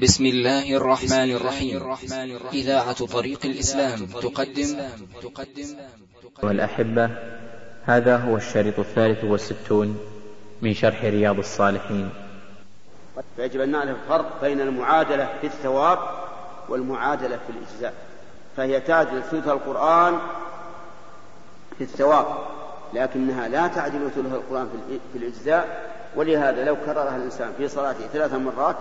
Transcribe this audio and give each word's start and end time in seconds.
بسم 0.00 0.26
الله 0.26 0.76
الرحمن 0.76 1.30
الرحيم. 1.30 1.96
إذاعة 2.52 3.06
طريق 3.06 3.40
الإسلام 3.44 4.06
تقدم. 4.06 4.76
والأحبة 6.42 7.10
هذا 7.84 8.16
هو 8.16 8.36
الشريط 8.36 8.78
الثالث 8.78 9.24
والستون 9.24 9.98
من 10.62 10.74
شرح 10.74 11.04
رياض 11.04 11.38
الصالحين. 11.38 12.10
فيجب 13.36 13.60
أن 13.60 13.70
نعرف 13.70 13.96
الفرق 14.04 14.40
بين 14.40 14.60
المعادلة 14.60 15.28
في 15.40 15.46
الثواب 15.46 15.98
والمعادلة 16.68 17.36
في 17.36 17.52
الإجزاء. 17.52 17.94
فهي 18.56 18.80
تعدل 18.80 19.22
ثلث 19.22 19.48
القرآن 19.48 20.18
في 21.78 21.84
الثواب 21.84 22.26
لكنها 22.94 23.48
لا 23.48 23.66
تعدل 23.66 24.10
ثلث 24.10 24.34
القرآن 24.34 24.68
في 25.12 25.18
الإجزاء. 25.18 25.90
ولهذا 26.16 26.64
لو 26.64 26.76
كررها 26.76 27.16
الإنسان 27.16 27.52
في 27.58 27.68
صلاته 27.68 28.06
ثلاث 28.12 28.34
مرات 28.34 28.76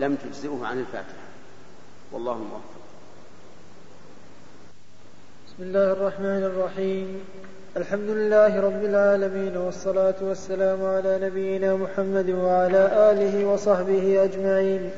لم 0.00 0.14
تجزئه 0.14 0.58
عن 0.64 0.78
الفاتحة. 0.80 1.26
والله 2.12 2.34
موفق. 2.34 2.80
بسم 5.46 5.62
الله 5.62 5.92
الرحمن 5.92 6.44
الرحيم. 6.44 7.20
الحمد 7.76 8.10
لله 8.10 8.60
رب 8.60 8.84
العالمين 8.84 9.56
والصلاة 9.56 10.14
والسلام 10.22 10.84
على 10.84 11.18
نبينا 11.22 11.74
محمد 11.74 12.30
وعلى 12.30 13.10
آله 13.12 13.46
وصحبه 13.46 14.24
أجمعين. 14.24 14.90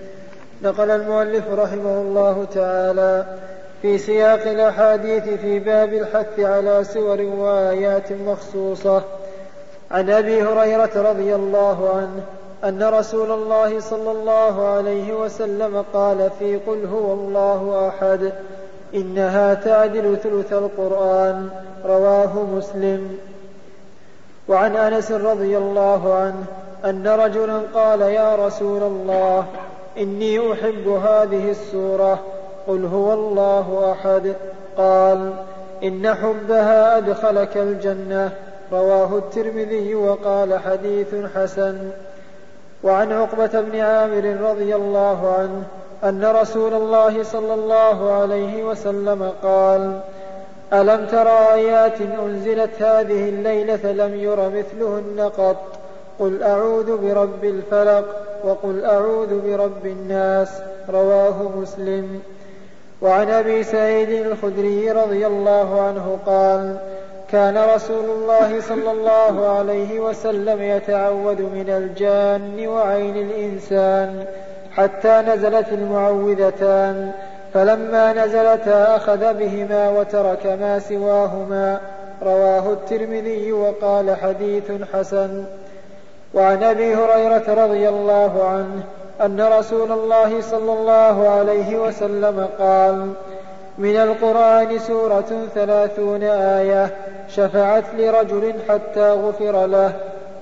نقل 0.62 0.91
المؤلف 0.91 1.48
رحمه 1.48 2.01
الله 2.01 2.45
تعالى 2.45 3.38
في 3.82 3.98
سياق 3.98 4.46
الأحاديث 4.51 5.23
في 5.23 5.59
باب 5.59 5.93
الحث 5.93 6.41
على 6.41 6.84
سور 6.84 7.21
وآيات 7.23 8.12
مخصوصة. 8.12 9.02
عن 9.91 10.10
أبي 10.10 10.43
هريرة 10.43 11.10
رضي 11.10 11.34
الله 11.34 11.96
عنه 11.96 12.24
أن 12.65 12.83
رسول 12.83 13.30
الله 13.30 13.80
صلى 13.80 14.11
الله 14.11 14.69
عليه 14.69 15.15
وسلم 15.15 15.84
قال 15.93 16.30
في 16.39 16.57
قل 16.57 16.87
هو 16.87 17.12
الله 17.12 17.88
أحد 17.88 18.33
إنها 18.95 19.54
تعدل 19.54 20.16
ثلث 20.16 20.52
القرآن 20.52 21.49
رواه 21.87 22.43
مسلم. 22.57 23.19
وعن 24.49 24.77
أنس 24.77 25.13
رضي 25.13 25.59
الله 25.59 26.15
عنه 26.15 26.45
أن 26.85 27.07
رجلا 27.07 27.60
قال 27.74 28.01
يا 28.01 28.46
رسول 28.46 28.82
الله 28.82 29.45
إني 29.99 30.52
أحب 30.52 30.88
هذه 30.88 31.51
السورة 31.51 32.19
قل 32.69 32.85
هو 32.85 33.13
الله 33.13 33.93
أحد. 33.93 34.35
قال 34.76 35.32
إن 35.82 36.15
حبها 36.15 36.99
أدخلك 36.99 37.57
الجنة 37.57 38.32
رواه 38.73 39.19
الترمذي 39.19 39.95
وقال 39.95 40.59
حديث 40.59 41.15
حسن. 41.35 41.91
وعن 42.83 43.13
عقبة 43.13 43.61
بن 43.61 43.80
عامر 43.80 44.51
رضي 44.51 44.75
الله 44.75 45.35
عنه 45.38 45.63
أن 46.05 46.25
رسول 46.25 46.75
الله 46.75 47.23
صلى 47.23 47.55
الله 47.55 48.13
عليه 48.13 48.65
وسلم 48.65 49.33
قال 49.43 50.01
ألم 50.73 51.07
تر 51.07 51.29
آيات 51.29 52.01
أنزلت 52.01 52.83
هذه 52.83 53.29
الليلة 53.29 53.93
لم 53.93 54.15
ير 54.15 54.49
مثلهن 54.49 55.30
قط؟ 55.38 55.57
قل 56.19 56.43
أعوذ 56.43 56.97
برب 56.97 57.45
الفلق 57.45 58.05
وقل 58.45 58.85
أعوذ 58.85 59.41
برب 59.41 59.87
الناس 59.87 60.49
رواه 60.91 61.51
مسلم. 61.57 62.21
وعن 63.03 63.30
أبي 63.30 63.63
سعيد 63.63 64.09
الخدري 64.09 64.91
رضي 64.91 65.27
الله 65.27 65.81
عنه 65.81 66.19
قال 66.27 66.77
كان 67.33 67.59
رسول 67.75 68.05
الله 68.05 68.61
صلى 68.61 68.91
الله 68.91 69.49
عليه 69.59 70.00
وسلم 70.00 70.62
يتعوذ 70.62 71.43
من 71.43 71.69
الجان 71.69 72.66
وعين 72.66 73.16
الإنسان 73.16 74.25
حتى 74.72 75.22
نزلت 75.28 75.69
المعوذتان 75.72 77.12
فلما 77.55 78.12
نزلتا 78.12 78.97
أخذ 78.97 79.34
بهما 79.34 79.88
وترك 79.88 80.47
ما 80.47 80.78
سواهما. 80.78 81.81
رواه 82.22 82.72
الترمذي 82.72 83.53
وقال 83.53 84.16
حديث 84.16 84.72
حسن. 84.92 85.44
وعن 86.34 86.62
أبي 86.62 86.94
هريرة 86.94 87.65
رضي 87.65 87.88
الله 87.88 88.44
عنه 88.44 88.82
أن 89.21 89.41
رسول 89.41 89.92
الله 89.92 90.41
صلى 90.41 90.72
الله 90.72 91.28
عليه 91.28 91.76
وسلم 91.76 92.48
قال 92.59 93.12
من 93.78 93.97
القرآن 93.97 94.78
سورة 94.78 95.49
ثلاثون 95.55 96.22
آية 96.22 96.91
شفعت 97.28 97.84
لرجل 97.99 98.53
حتى 98.69 99.10
غفر 99.10 99.66
له 99.66 99.93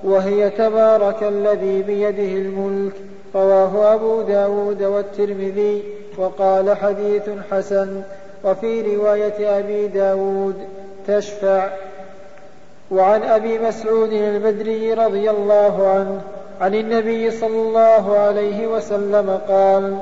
وهي 0.03 0.49
تبارك 0.49 1.23
الذي 1.23 1.81
بيده 1.81 2.41
الملك. 2.41 2.93
رواه 3.35 3.93
أبو 3.93 4.21
داود 4.21 4.83
والترمذي 4.83 5.83
وقال 6.17 6.77
حديث 6.77 7.23
حسن. 7.51 8.01
وفي 8.43 8.95
رواية 8.95 9.59
أبي 9.59 9.87
داود 9.87 10.55
تشفع. 11.07 11.69
وعن 12.91 13.23
أبي 13.23 13.59
مسعود 13.59 14.11
البدري 14.11 14.93
رضي 14.93 15.29
الله 15.29 15.87
عنه 15.87 16.21
عن 16.61 16.75
النبي 16.75 17.31
صلى 17.31 17.61
الله 17.61 18.17
عليه 18.17 18.67
وسلم 18.67 19.39
قال 19.47 19.97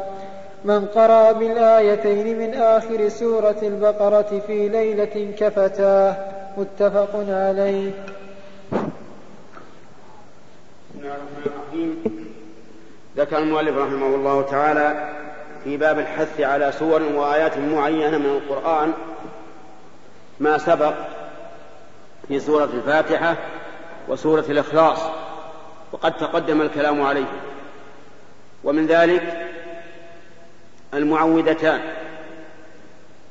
من 0.66 0.86
قرأ 0.86 1.32
بالآيتين 1.32 2.40
من 2.40 2.54
آخر 2.54 3.10
سورة 3.10 3.58
البقرة 3.64 4.42
في 4.48 4.70
ليلة 4.70 5.34
كفتاه 5.40 6.18
متفق 6.58 7.16
عليه. 7.16 7.92
بسم 10.90 11.00
الله 11.00 11.16
الرحمن 11.16 11.46
الرحيم. 11.46 12.04
ذكر 13.18 13.38
المؤلف 13.38 13.78
رحمه 13.78 14.16
الله 14.16 14.42
تعالى 14.42 15.10
في 15.64 15.78
باب 15.78 16.00
الحث 16.00 16.42
على 16.42 16.72
سور 16.72 17.02
وآيات 17.04 17.58
معينة 17.58 18.18
من 18.18 18.26
القرآن 18.26 18.94
ما 20.40 20.58
سبق 20.58 20.94
في 22.28 22.40
سورة 22.40 22.70
الفاتحة 22.74 23.36
وسورة 24.08 24.46
الإخلاص 24.50 25.00
وقد 25.92 26.18
تقدم 26.18 26.62
الكلام 26.62 27.02
عليه. 27.02 27.26
ومن 28.64 28.88
ذلك 28.88 29.49
المعوذتان. 30.94 31.82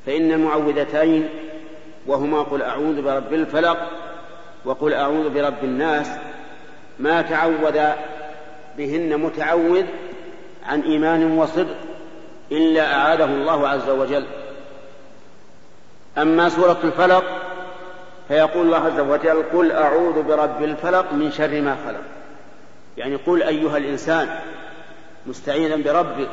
فإن 0.05 0.31
المعوذتين 0.31 1.29
وهما 2.07 2.41
قل 2.41 2.61
أعوذ 2.61 3.01
برب 3.01 3.33
الفلق 3.33 3.77
وقل 4.65 4.93
أعوذ 4.93 5.29
برب 5.29 5.63
الناس 5.63 6.07
ما 6.99 7.21
تعوذ 7.21 7.79
بهن 8.77 9.17
متعوذ 9.17 9.85
عن 10.65 10.81
إيمان 10.81 11.37
وصدق 11.37 11.75
إلا 12.51 12.93
أعاده 12.93 13.25
الله 13.25 13.67
عز 13.67 13.89
وجل. 13.89 14.25
أما 16.17 16.49
سورة 16.49 16.79
الفلق 16.83 17.23
فيقول 18.27 18.65
الله 18.65 18.77
عز 18.77 18.99
وجل 18.99 19.43
قل 19.53 19.71
أعوذ 19.71 20.23
برب 20.23 20.63
الفلق 20.63 21.13
من 21.13 21.31
شر 21.31 21.61
ما 21.61 21.77
خلق. 21.85 22.01
يعني 22.97 23.15
قل 23.15 23.43
أيها 23.43 23.77
الإنسان 23.77 24.29
مستعينا 25.27 25.75
بربك 25.75 26.29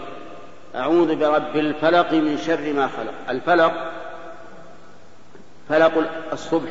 أعوذ 0.77 1.17
برب 1.17 1.57
الفلق 1.57 2.13
من 2.13 2.39
شر 2.39 2.73
ما 2.73 2.87
خلق. 2.87 3.31
الفلق 3.31 3.73
فلق 5.69 5.93
الصبح 6.33 6.71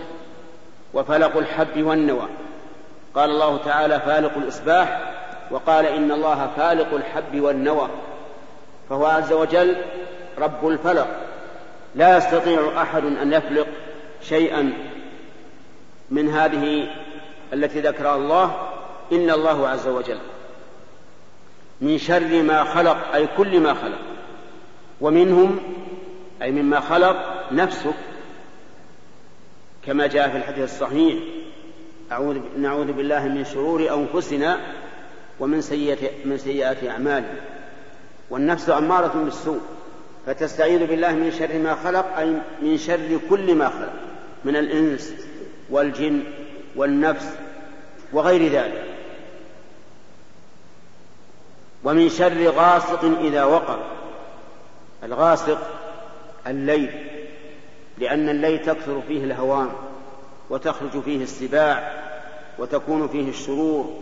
وفلق 0.94 1.38
الحب 1.38 1.84
والنوى. 1.84 2.28
قال 3.16 3.30
الله 3.30 3.58
تعالى 3.58 4.00
فالق 4.00 4.38
الإصباح 4.38 5.14
وقال 5.52 5.86
إن 5.86 6.12
الله 6.12 6.50
فالق 6.58 6.94
الحب 6.94 7.42
والنوى. 7.42 7.90
فهو 8.90 9.06
عز 9.06 9.34
وجل 9.34 9.76
رب 10.38 10.68
الفلق. 10.68 11.08
لا 11.96 12.18
يستطيع 12.18 12.82
أحد 12.82 13.06
أن 13.06 13.34
يفلق 13.34 13.68
شيئا 14.22 14.74
من 16.10 16.30
هذه 16.30 16.88
التي 17.54 17.82
ذكرها 17.82 18.16
الله 18.16 18.56
إلا 19.12 19.34
الله 19.34 19.68
عز 19.68 19.88
وجل. 19.88 20.18
من 21.85 21.97
شر 21.97 22.41
ما 22.44 22.63
خلق 22.63 23.13
أي 23.16 23.28
كل 23.38 23.59
ما 23.59 23.73
خلق. 23.73 24.00
ومنهم 25.02 25.59
أي 26.41 26.52
مما 26.52 26.79
خلق 26.79 27.43
نفسك. 27.52 27.96
كما 29.85 30.08
جاء 30.08 30.29
في 30.29 30.37
الحديث 30.37 30.64
الصحيح 30.64 31.20
أعوذ 32.11 32.37
نعوذ 32.58 32.91
بالله 32.93 33.28
من 33.28 33.46
شرور 33.46 33.93
أنفسنا 33.93 34.59
ومن 35.40 35.61
سيئة 35.61 36.09
من 36.26 36.37
سيئات 36.37 36.84
أعمالنا. 36.84 37.35
والنفس 38.29 38.70
أمارة 38.70 39.23
بالسوء 39.26 39.59
فتستعيذ 40.26 40.85
بالله 40.88 41.11
من 41.11 41.31
شر 41.31 41.58
ما 41.58 41.76
خلق 41.76 42.17
أي 42.17 42.34
من 42.61 42.78
شر 42.78 43.20
كل 43.29 43.55
ما 43.55 43.70
خلق 43.70 43.93
من 44.46 44.55
الإنس 44.55 45.14
والجن 45.70 46.23
والنفس 46.76 47.38
وغير 48.14 48.52
ذلك. 48.52 48.95
ومن 51.85 52.09
شر 52.09 52.47
غاسق 52.47 53.03
إذا 53.20 53.43
وقر. 53.43 53.79
الغاسق 55.03 55.58
الليل 56.47 56.90
لأن 57.97 58.29
الليل 58.29 58.59
تكثر 58.59 59.02
فيه 59.08 59.23
الهوام 59.23 59.70
وتخرج 60.49 61.02
فيه 61.05 61.23
السباع 61.23 61.91
وتكون 62.59 63.08
فيه 63.08 63.29
الشرور. 63.29 64.02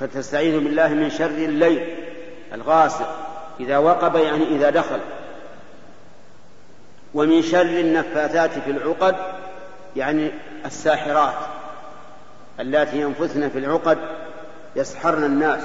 فتستعيذ 0.00 0.60
بالله 0.60 0.88
من 0.88 1.10
شر 1.10 1.26
الليل. 1.26 1.96
الغاسق 2.52 3.16
إذا 3.60 3.78
وقب 3.78 4.16
يعني 4.16 4.44
إذا 4.44 4.70
دخل. 4.70 5.00
ومن 7.14 7.42
شر 7.42 7.62
النفاثات 7.62 8.50
في 8.50 8.70
العقد 8.70 9.16
يعني 9.96 10.30
الساحرات 10.66 11.34
اللاتي 12.60 13.00
ينفثن 13.00 13.48
في 13.48 13.58
العقد 13.58 13.98
يسحرن 14.76 15.24
الناس. 15.24 15.62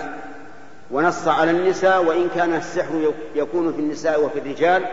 ونص 0.92 1.28
على 1.28 1.52
النساء 1.52 2.06
وإن 2.06 2.30
كان 2.36 2.54
السحر 2.54 3.14
يكون 3.36 3.74
في 3.74 3.80
النساء 3.80 4.26
وفي 4.26 4.40
الرجال 4.40 4.86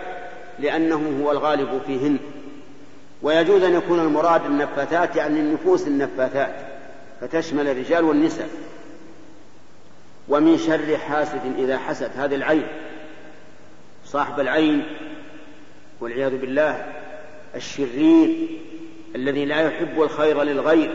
لأنه 0.59 1.23
هو 1.23 1.33
الغالب 1.33 1.81
فيهن. 1.87 2.19
ويجوز 3.23 3.63
أن 3.63 3.75
يكون 3.75 4.01
المراد 4.01 4.45
النفاثات 4.45 5.17
يعني 5.17 5.41
النفوس 5.41 5.87
النفاثات 5.87 6.55
فتشمل 7.21 7.69
الرجال 7.69 8.05
والنساء. 8.05 8.49
ومن 10.29 10.59
شر 10.59 10.99
حاسد 10.99 11.55
إذا 11.59 11.79
حسد 11.79 12.11
هذه 12.17 12.35
العين. 12.35 12.67
صاحب 14.07 14.41
العين 14.41 14.83
والعياذ 16.01 16.39
بالله 16.39 16.87
الشرير 17.55 18.49
الذي 19.15 19.45
لا 19.45 19.61
يحب 19.61 20.03
الخير 20.03 20.43
للغير 20.43 20.91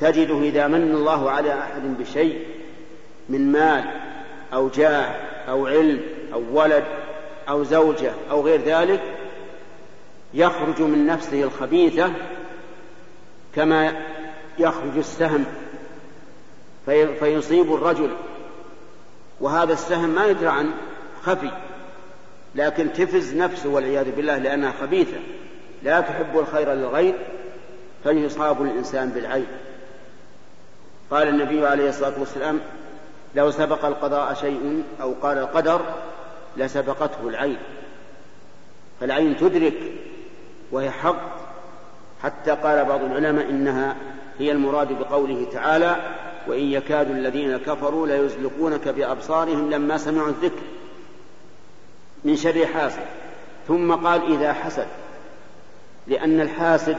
تجده 0.00 0.40
إذا 0.40 0.66
من 0.66 0.82
الله 0.82 1.30
على 1.30 1.58
أحد 1.58 1.82
بشيء 2.00 2.57
من 3.28 3.52
مال 3.52 3.84
أو 4.52 4.68
جاه 4.68 5.14
أو 5.48 5.66
علم 5.66 6.00
أو 6.32 6.42
ولد 6.52 6.84
أو 7.48 7.64
زوجة 7.64 8.12
أو 8.30 8.40
غير 8.40 8.60
ذلك 8.62 9.00
يخرج 10.34 10.82
من 10.82 11.06
نفسه 11.06 11.42
الخبيثة 11.42 12.12
كما 13.54 13.92
يخرج 14.58 14.96
السهم 14.96 15.44
في 16.86 17.16
فيصيب 17.16 17.74
الرجل. 17.74 18.10
وهذا 19.40 19.72
السهم 19.72 20.08
ما 20.08 20.26
يدرى 20.26 20.48
عن 20.48 20.70
خفي 21.22 21.50
لكن 22.54 22.92
تفز 22.92 23.34
نفسه 23.34 23.68
والعياذ 23.68 24.10
بالله 24.16 24.38
لأنها 24.38 24.72
خبيثة. 24.80 25.16
لا 25.82 26.00
تحب 26.00 26.38
الخير 26.38 26.72
للغير 26.72 27.14
فيصاب 28.02 28.62
الإنسان 28.62 29.10
بالعين. 29.10 29.46
قال 31.10 31.28
النبي 31.28 31.66
عليه 31.66 31.88
الصلاة 31.88 32.20
والسلام 32.20 32.60
لو 33.34 33.50
سبق 33.50 33.84
القضاء 33.84 34.34
شيء 34.34 34.84
أو 35.00 35.14
قال 35.22 35.38
القدر 35.38 35.80
لسبقته 36.56 37.28
العين. 37.28 37.58
فالعين 39.00 39.36
تدرك 39.36 39.92
وهي 40.72 40.90
حق. 40.90 41.48
حتى 42.22 42.50
قال 42.50 42.84
بعض 42.84 43.00
العلماء 43.00 43.50
إنها 43.50 43.96
هي 44.38 44.52
المراد 44.52 44.92
بقوله 44.92 45.46
تعالى 45.52 45.96
وإن 46.46 46.64
يكاد 46.64 47.10
الذين 47.10 47.56
كفروا 47.56 48.06
ليزلقونك 48.06 48.88
بأبصارهم 48.88 49.70
لما 49.70 49.96
سمعوا 49.96 50.28
الذكر 50.28 50.62
من 52.24 52.36
شر 52.36 52.66
حاسد. 52.66 53.06
ثم 53.68 53.94
قال 53.94 54.32
إذا 54.32 54.52
حسد. 54.52 54.86
لأن 56.06 56.40
الحاسد 56.40 56.96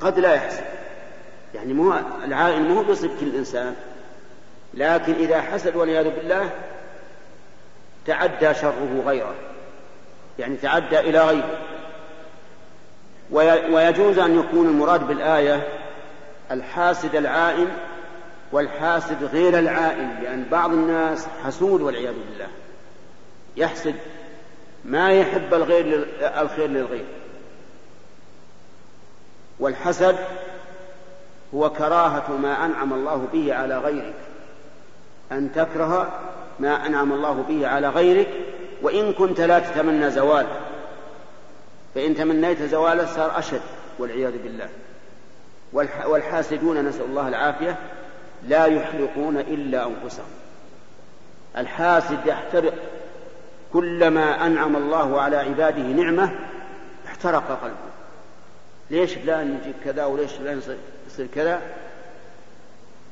قد 0.00 0.18
لا 0.18 0.34
يحسد. 0.34 0.64
يعني 1.54 1.72
مو 1.72 1.94
العائن 2.24 2.62
مو 2.62 2.82
بصدق 2.82 3.20
الإنسان 3.22 3.74
لكن 4.74 5.12
إذا 5.12 5.40
حسد 5.40 5.76
والعياذ 5.76 6.10
بالله 6.10 6.50
تعدى 8.06 8.54
شره 8.54 9.02
غيره. 9.06 9.34
يعني 10.38 10.56
تعدى 10.56 10.98
إلى 10.98 11.20
غيره. 11.20 11.58
ويجوز 13.72 14.18
أن 14.18 14.38
يكون 14.38 14.66
المراد 14.66 15.06
بالآية 15.06 15.68
الحاسد 16.50 17.14
العائن 17.14 17.68
والحاسد 18.52 19.24
غير 19.24 19.58
العائن 19.58 20.18
لأن 20.22 20.46
بعض 20.50 20.70
الناس 20.70 21.26
حسود 21.44 21.80
والعياذ 21.80 22.14
بالله. 22.14 22.48
يحسد 23.56 23.94
ما 24.84 25.12
يحب 25.12 25.54
الغير 25.54 26.08
الخير 26.20 26.66
للغير. 26.66 27.04
والحسد 29.60 30.16
هو 31.54 31.70
كراهة 31.70 32.32
ما 32.32 32.64
أنعم 32.64 32.92
الله 32.92 33.28
به 33.32 33.54
على 33.54 33.78
غيرك. 33.78 34.14
أن 35.32 35.52
تكره 35.52 36.20
ما 36.60 36.86
أنعم 36.86 37.12
الله 37.12 37.44
به 37.48 37.68
على 37.68 37.88
غيرك 37.88 38.28
وإن 38.82 39.12
كنت 39.12 39.40
لا 39.40 39.58
تتمنى 39.58 40.10
زواله. 40.10 40.60
فإن 41.94 42.14
تمنيت 42.14 42.62
زواله 42.62 43.06
صار 43.06 43.38
أشد 43.38 43.60
والعياذ 43.98 44.42
بالله. 44.42 44.68
والحاسدون 46.06 46.84
نسأل 46.84 47.04
الله 47.04 47.28
العافية 47.28 47.76
لا 48.48 48.64
يحرقون 48.66 49.36
إلا 49.36 49.86
أنفسهم. 49.86 50.30
الحاسد 51.56 52.26
يحترق 52.26 52.74
كلما 53.72 54.46
أنعم 54.46 54.76
الله 54.76 55.20
على 55.20 55.36
عباده 55.36 55.82
نعمة 55.82 56.38
احترق 57.06 57.60
قلبه. 57.62 57.90
ليش 58.90 59.14
فلان 59.14 59.58
يجيب 59.62 59.74
كذا 59.84 60.04
وليش 60.04 60.32
فلان 60.32 60.62
يصير 61.06 61.26
كذا؟ 61.34 61.60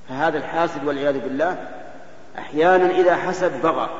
فهذا 0.09 0.39
الحاسد 0.39 0.85
والعياذ 0.85 1.19
بالله 1.19 1.69
أحيانا 2.39 2.91
إذا 2.91 3.17
حسد 3.17 3.63
بغى. 3.63 3.91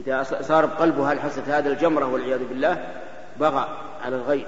إذا 0.00 0.22
صار 0.22 0.66
بقلبه 0.66 1.12
الحسد 1.12 1.50
هذا 1.50 1.68
الجمرة 1.68 2.06
والعياذ 2.06 2.44
بالله؟ 2.48 2.94
بغى 3.40 3.78
على 4.04 4.16
الغير 4.16 4.46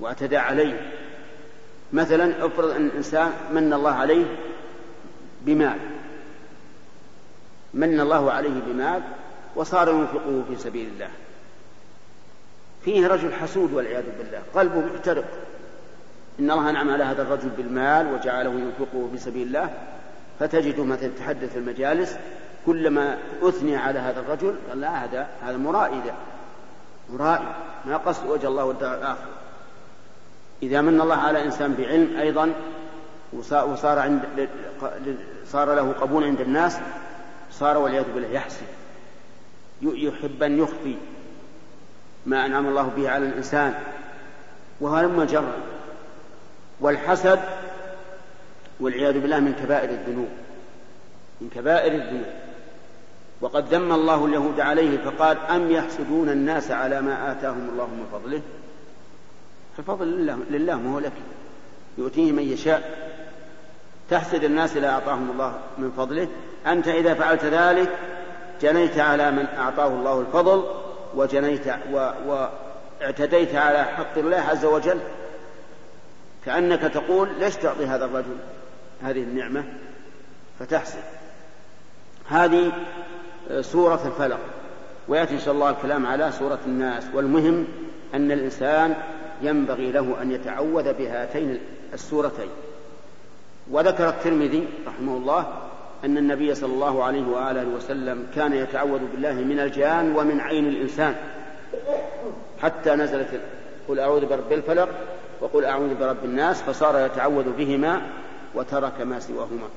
واعتدى 0.00 0.36
عليه. 0.36 0.92
مثلا 1.92 2.46
افرض 2.46 2.70
أن 2.70 2.86
الإنسان 2.86 3.32
من 3.52 3.72
الله 3.72 3.92
عليه 3.92 4.24
بمال. 5.42 5.78
من 7.74 8.00
الله 8.00 8.32
عليه 8.32 8.60
بمال 8.66 9.02
وصار 9.56 9.88
ينفقه 9.88 10.44
في 10.48 10.56
سبيل 10.56 10.88
الله. 10.88 11.10
فيه 12.84 13.06
رجل 13.06 13.32
حسود 13.32 13.72
والعياذ 13.72 14.04
بالله. 14.18 14.42
قلبه 14.54 14.80
محترق. 14.80 15.24
إن 16.40 16.50
الله 16.50 16.70
أنعم 16.70 16.90
على 16.90 17.04
هذا 17.04 17.22
الرجل 17.22 17.48
بالمال 17.48 18.14
وجعله 18.14 18.50
ينفقه 18.50 19.08
في 19.12 19.18
سبيل 19.18 19.46
الله. 19.46 19.70
فتجده 20.40 20.84
مثلا 20.84 21.06
يتحدث 21.06 21.52
في 21.52 21.58
المجالس 21.58 22.16
كلما 22.66 23.18
أثني 23.42 23.76
على 23.76 23.98
هذا 23.98 24.20
الرجل 24.20 24.54
قال 24.68 24.80
لا 24.80 25.04
هذا 25.04 25.28
هذا 25.42 25.56
مرائي 25.56 26.00
ذا 26.06 26.14
مرائي 27.12 27.54
ما 27.84 27.96
قصد 27.96 28.26
وجه 28.26 28.46
الله 28.46 28.64
والدار 28.64 28.94
الآخر 28.94 29.28
إذا 30.62 30.80
من 30.80 31.00
الله 31.00 31.16
على 31.16 31.44
إنسان 31.44 31.74
بعلم 31.74 32.16
أيضا 32.16 32.52
وصار 33.32 33.98
عند 33.98 34.48
صار 35.46 35.74
له 35.74 35.92
قبول 35.92 36.24
عند 36.24 36.40
الناس 36.40 36.78
صار 37.50 37.78
والعياذ 37.78 38.12
بالله 38.14 38.28
يحسن. 38.28 38.66
يحب 39.82 40.42
أن 40.42 40.58
يخفي 40.58 40.96
ما 42.26 42.46
أنعم 42.46 42.68
الله 42.68 42.90
به 42.96 43.10
على 43.10 43.26
الإنسان. 43.26 43.74
وهلم 44.80 45.22
جرا 45.22 45.56
والحسد 46.80 47.40
والعياذ 48.80 49.20
بالله 49.20 49.40
من 49.40 49.52
كبائر 49.52 49.90
الذنوب. 49.90 50.28
من 51.40 51.48
كبائر 51.54 51.92
الذنوب. 51.92 52.26
وقد 53.40 53.74
ذم 53.74 53.92
الله 53.92 54.26
اليهود 54.26 54.60
عليه 54.60 54.98
فقال 54.98 55.38
أم 55.38 55.70
يحسدون 55.70 56.28
الناس 56.28 56.70
على 56.70 57.00
ما 57.00 57.32
آتاهم 57.32 57.68
الله 57.72 57.86
من 57.86 58.06
فضله؟ 58.12 58.42
فالفضل 59.76 60.06
لله, 60.06 60.38
لله 60.50 60.76
ما 60.76 60.94
هو 60.94 60.98
لك. 60.98 61.12
يؤتيه 61.98 62.32
من 62.32 62.42
يشاء. 62.42 63.10
تحسد 64.10 64.44
الناس 64.44 64.76
لا 64.76 64.90
أعطاهم 64.90 65.30
الله 65.30 65.58
من 65.78 65.90
فضله. 65.96 66.28
أنت 66.66 66.88
إذا 66.88 67.14
فعلت 67.14 67.44
ذلك 67.44 67.98
جنيت 68.62 68.98
على 68.98 69.30
من 69.30 69.46
أعطاه 69.58 69.86
الله 69.86 70.20
الفضل 70.20 70.64
وجنيت 71.14 71.66
و 71.92 72.10
واعتديت 72.26 73.54
على 73.54 73.84
حق 73.84 74.18
الله 74.18 74.36
عز 74.36 74.64
وجل. 74.64 74.98
كأنك 76.44 76.80
تقول 76.80 77.28
ليش 77.38 77.56
تعطي 77.56 77.86
هذا 77.86 78.04
الرجل؟ 78.04 78.36
هذه 79.02 79.22
النعمة 79.22 79.64
فتحسد 80.58 81.02
هذه 82.28 82.72
سورة 83.60 84.06
الفلق. 84.06 84.40
ويأتي 85.08 85.34
إن 85.34 85.40
شاء 85.40 85.54
الله 85.54 85.70
الكلام 85.70 86.06
على 86.06 86.32
سورة 86.32 86.58
الناس. 86.66 87.04
والمهم 87.14 87.66
أن 88.14 88.32
الإنسان 88.32 88.94
ينبغي 89.42 89.92
له 89.92 90.22
أن 90.22 90.32
يتعوذ 90.32 90.92
بهاتين 90.92 91.58
السورتين. 91.92 92.48
وذكر 93.70 94.08
الترمذي 94.08 94.68
رحمه 94.86 95.16
الله 95.16 95.46
أن 96.04 96.18
النبي 96.18 96.54
صلى 96.54 96.72
الله 96.72 97.04
عليه 97.04 97.26
وآله 97.26 97.64
وسلم 97.64 98.26
كان 98.34 98.52
يتعوذ 98.52 99.00
بالله 99.12 99.32
من 99.32 99.60
الجان 99.60 100.16
ومن 100.16 100.40
عين 100.40 100.68
الإنسان. 100.68 101.14
حتى 102.62 102.90
نزلت 102.90 103.40
قل 103.88 104.00
أعوذ 104.00 104.26
برب 104.26 104.52
الفلق 104.52 104.88
وقل 105.40 105.64
أعوذ 105.64 105.94
برب 105.94 106.24
الناس 106.24 106.62
فصار 106.62 107.06
يتعوذ 107.06 107.52
بهما 107.58 108.02
وترك 108.54 109.00
ما 109.00 109.20
سواهما. 109.20 109.68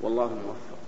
والله 0.00 0.26
موفق. 0.26 0.78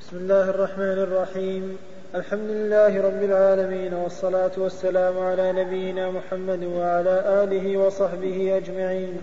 بسم 0.00 0.16
الله 0.16 0.50
الرحمن 0.50 0.98
الرحيم. 0.98 1.78
الحمد 2.14 2.50
لله 2.50 3.00
رب 3.00 3.22
العالمين 3.22 3.94
والصلاة 3.94 4.50
والسلام 4.56 5.18
على 5.18 5.52
نبينا 5.52 6.10
محمد 6.10 6.64
وعلى 6.64 7.44
آله 7.44 7.76
وصحبه 7.76 8.56
أجمعين. 8.56 9.20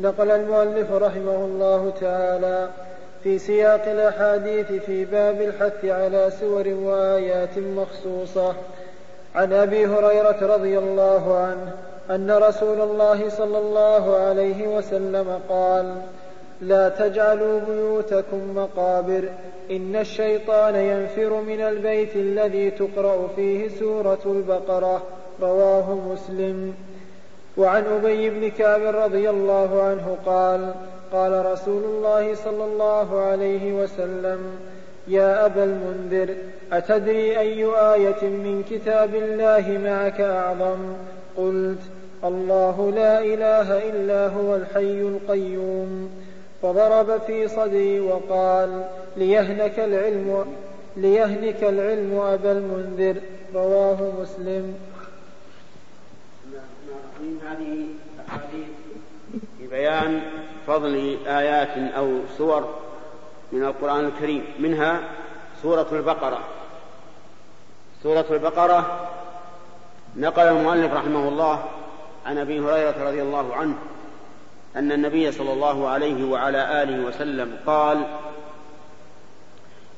نقل 0.00 0.30
المؤلف 0.30 0.92
رحمه 0.92 1.44
الله 1.44 1.90
تعالى 2.00 2.70
في 3.22 3.38
سياق 3.38 3.86
الأحاديث 3.86 4.72
في 4.72 5.04
باب 5.04 5.40
الحث 5.40 5.84
على 5.84 6.30
سور 6.40 6.68
وآيات 6.68 7.58
مخصوصة. 7.58 8.54
عن 9.34 9.52
أبي 9.52 9.86
هريرة 9.86 10.54
رضي 10.54 10.78
الله 10.78 11.36
عنه 11.36 11.72
أن 12.10 12.30
رسول 12.30 12.80
الله 12.80 13.28
صلى 13.28 13.58
الله 13.58 14.16
عليه 14.16 14.76
وسلم 14.76 15.40
قال 15.48 15.94
لا 16.60 16.88
تجعلوا 16.88 17.60
بيوتكم 17.60 18.54
مقابر 18.56 19.28
إن 19.70 19.96
الشيطان 19.96 20.74
ينفر 20.76 21.40
من 21.40 21.60
البيت 21.60 22.16
الذي 22.16 22.70
تقرأ 22.70 23.28
فيه 23.36 23.68
سورة 23.68 24.20
البقرة. 24.26 25.02
رواه 25.42 25.94
مسلم. 25.94 26.74
وعن 27.56 27.84
أبي 27.84 28.30
بن 28.30 28.50
كعب 28.50 28.82
رضي 28.82 29.30
الله 29.30 29.82
عنه 29.82 30.16
قال 30.26 30.74
قال 31.12 31.46
رسول 31.46 31.84
الله 31.84 32.34
صلى 32.34 32.64
الله 32.64 33.20
عليه 33.20 33.72
وسلم 33.72 34.38
يا 35.08 35.46
أبا 35.46 35.64
المنذر 35.64 36.34
أتدري 36.72 37.38
أي 37.38 37.64
آية 37.64 38.22
من 38.22 38.64
كتاب 38.70 39.14
الله 39.14 39.80
معك 39.84 40.20
أعظم 40.20 40.78
قلت 41.36 41.82
الله 42.24 42.92
لا 42.94 43.18
إله 43.20 43.90
إلا 43.90 44.26
هو 44.28 44.56
الحي 44.56 45.00
القيوم 45.00 46.10
فضرب 46.62 47.20
في 47.20 47.48
صدري 47.48 48.00
وقال 48.00 48.84
ليهنك 49.16 49.78
العلم 49.78 50.44
ليهنك 50.96 51.64
العلم 51.64 52.20
أبا 52.20 52.52
المنذر 52.52 53.16
رواه 53.54 54.12
مسلم 54.20 54.74
هذه 57.42 57.86
أحاديث 58.28 58.66
في 59.58 59.66
بيان 59.66 60.20
فضل 60.66 61.18
آيات 61.26 61.92
أو 61.96 62.20
سور 62.38 62.74
من 63.52 63.64
القرآن 63.64 64.04
الكريم 64.04 64.44
منها 64.58 65.00
سورة 65.62 65.86
البقرة. 65.92 66.38
سورة 68.02 68.26
البقرة 68.30 69.08
نقل 70.16 70.42
المؤلف 70.42 70.92
رحمه 70.92 71.28
الله 71.28 71.64
عن 72.26 72.38
أبي 72.38 72.60
هريرة 72.60 73.08
رضي 73.08 73.22
الله 73.22 73.54
عنه 73.54 73.74
أن 74.76 74.92
النبي 74.92 75.32
صلى 75.32 75.52
الله 75.52 75.88
عليه 75.88 76.24
وعلى 76.24 76.82
آله 76.82 77.04
وسلم 77.06 77.58
قال 77.66 78.04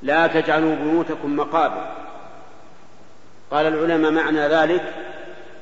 لا 0.03 0.27
تجعلوا 0.27 0.75
بيوتكم 0.75 1.37
مقابر. 1.37 1.87
قال 3.51 3.67
العلماء 3.67 4.11
معنى 4.11 4.49
ذلك 4.49 4.95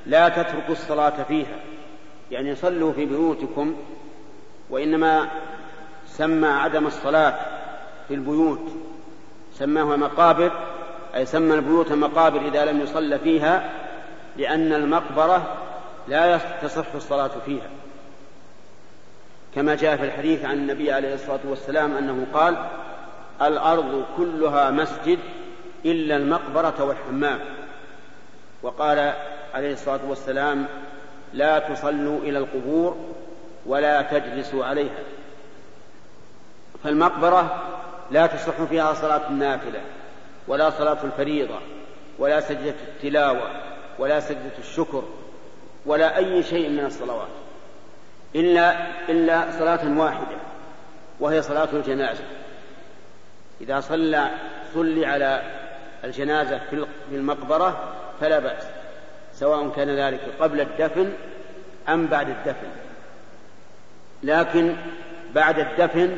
لا 0.06 0.28
تتركوا 0.28 0.73
الصلاة 0.73 1.23
فيها. 1.28 1.56
يعني 2.30 2.54
صلوا 2.54 2.92
في 2.92 3.06
بيوتكم 3.06 3.76
وإنما 4.73 5.29
سمى 6.07 6.49
عدم 6.49 6.87
الصلاة 6.87 7.35
في 8.09 8.14
البيوت 8.14 8.73
سماها 9.55 9.97
مقابر 9.97 10.52
أي 11.14 11.26
سمى 11.26 11.55
البيوت 11.55 11.93
مقابر 11.93 12.41
إذا 12.41 12.64
لم 12.64 12.81
يصلى 12.81 13.19
فيها 13.19 13.71
لأن 14.37 14.73
المقبرة 14.73 15.57
لا 16.09 16.38
تصح 16.62 16.95
الصلاة 16.95 17.31
فيها. 17.47 17.69
كما 19.55 19.75
جاء 19.75 19.97
في 19.97 20.05
الحديث 20.05 20.45
عن 20.45 20.55
النبي 20.55 20.93
عليه 20.93 21.14
الصلاة 21.14 21.41
والسلام 21.45 21.97
أنه 21.97 22.26
قال 22.35 22.57
الأرض 23.43 24.05
كلها 24.17 24.71
مسجد 24.71 25.19
إلا 25.85 26.17
المقبرة 26.17 26.85
والحمام. 26.85 27.38
وقال 28.62 29.12
عليه 29.55 29.73
الصلاة 29.73 30.00
والسلام 30.09 30.67
لا 31.33 31.59
تصلوا 31.59 32.19
إلى 32.19 32.38
القبور 32.38 32.97
ولا 33.66 34.02
تجلسوا 34.02 34.64
عليها. 34.64 35.02
فالمقبرة 36.85 37.62
لا 38.11 38.26
تصح 38.26 38.62
فيها 38.62 38.95
صلاة 38.95 39.28
النافلة 39.28 39.81
ولا 40.49 40.71
صلاة 40.71 41.04
الفريضة 41.04 41.59
ولا 42.19 42.40
سجدة 42.40 42.75
التلاوة 42.88 43.50
ولا 43.99 44.21
سجدة 44.21 44.59
الشكر 44.59 45.02
ولا 45.87 46.16
أي 46.16 46.42
شيء 46.42 46.69
من 46.69 46.85
الصلوات 46.85 47.28
إلا 48.35 48.76
إلا 49.09 49.52
صلاة 49.59 49.99
واحدة 49.99 50.37
وهي 51.21 51.42
صلاة 51.42 51.69
الجنازة. 51.73 52.25
إذا 53.61 53.81
صلى 53.81 54.31
صلي 54.75 55.07
على 55.07 55.42
الجنازة 56.04 56.61
في 57.11 57.16
المقبرة 57.16 57.95
فلا 58.21 58.38
بأس 58.38 58.64
سواء 59.35 59.69
كان 59.69 59.97
ذلك 59.97 60.21
قبل 60.40 60.61
الدفن 60.61 61.12
أم 61.88 62.07
بعد 62.07 62.28
الدفن. 62.28 62.82
لكن 64.23 64.76
بعد 65.35 65.59
الدفن 65.59 66.17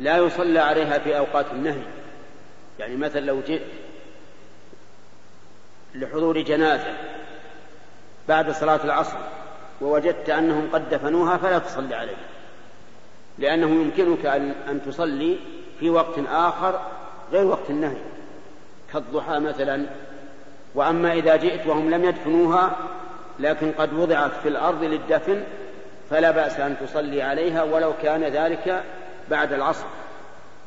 لا 0.00 0.16
يصلى 0.16 0.58
عليها 0.58 0.98
في 0.98 1.18
أوقات 1.18 1.46
النهي. 1.52 1.82
يعني 2.78 2.96
مثلا 2.96 3.20
لو 3.20 3.40
جئت 3.40 3.62
لحضور 5.94 6.40
جنازة 6.40 6.94
بعد 8.28 8.50
صلاة 8.50 8.84
العصر 8.84 9.16
ووجدت 9.80 10.30
أنهم 10.30 10.68
قد 10.72 10.90
دفنوها 10.90 11.36
فلا 11.36 11.58
تصلي 11.58 11.94
عليها 11.94 12.16
لأنه 13.38 13.66
يمكنك 13.66 14.26
أن 14.68 14.80
تصلي 14.86 15.36
في 15.80 15.90
وقت 15.90 16.18
آخر 16.28 16.80
غير 17.32 17.44
وقت 17.44 17.70
النهي 17.70 17.96
كالضحى 18.92 19.38
مثلا. 19.38 19.86
وأما 20.74 21.12
إذا 21.12 21.36
جئت 21.36 21.66
وهم 21.66 21.90
لم 21.90 22.04
يدفنوها 22.04 22.76
لكن 23.38 23.72
قد 23.72 23.92
وضعت 23.92 24.32
في 24.42 24.48
الأرض 24.48 24.84
للدفن 24.84 25.42
فلا 26.10 26.30
بأس 26.30 26.60
أن 26.60 26.76
تصلي 26.80 27.22
عليها 27.22 27.62
ولو 27.62 27.92
كان 28.02 28.24
ذلك 28.24 28.84
بعد 29.30 29.52
العصر 29.52 29.86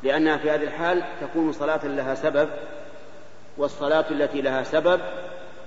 لأنها 0.02 0.36
في 0.36 0.50
هذه 0.50 0.62
الحال 0.62 1.02
تكون 1.20 1.52
صلاة 1.52 1.86
لها 1.86 2.14
سبب 2.14 2.48
والصلاة 3.58 4.04
التي 4.10 4.40
لها 4.40 4.62
سبب 4.62 5.00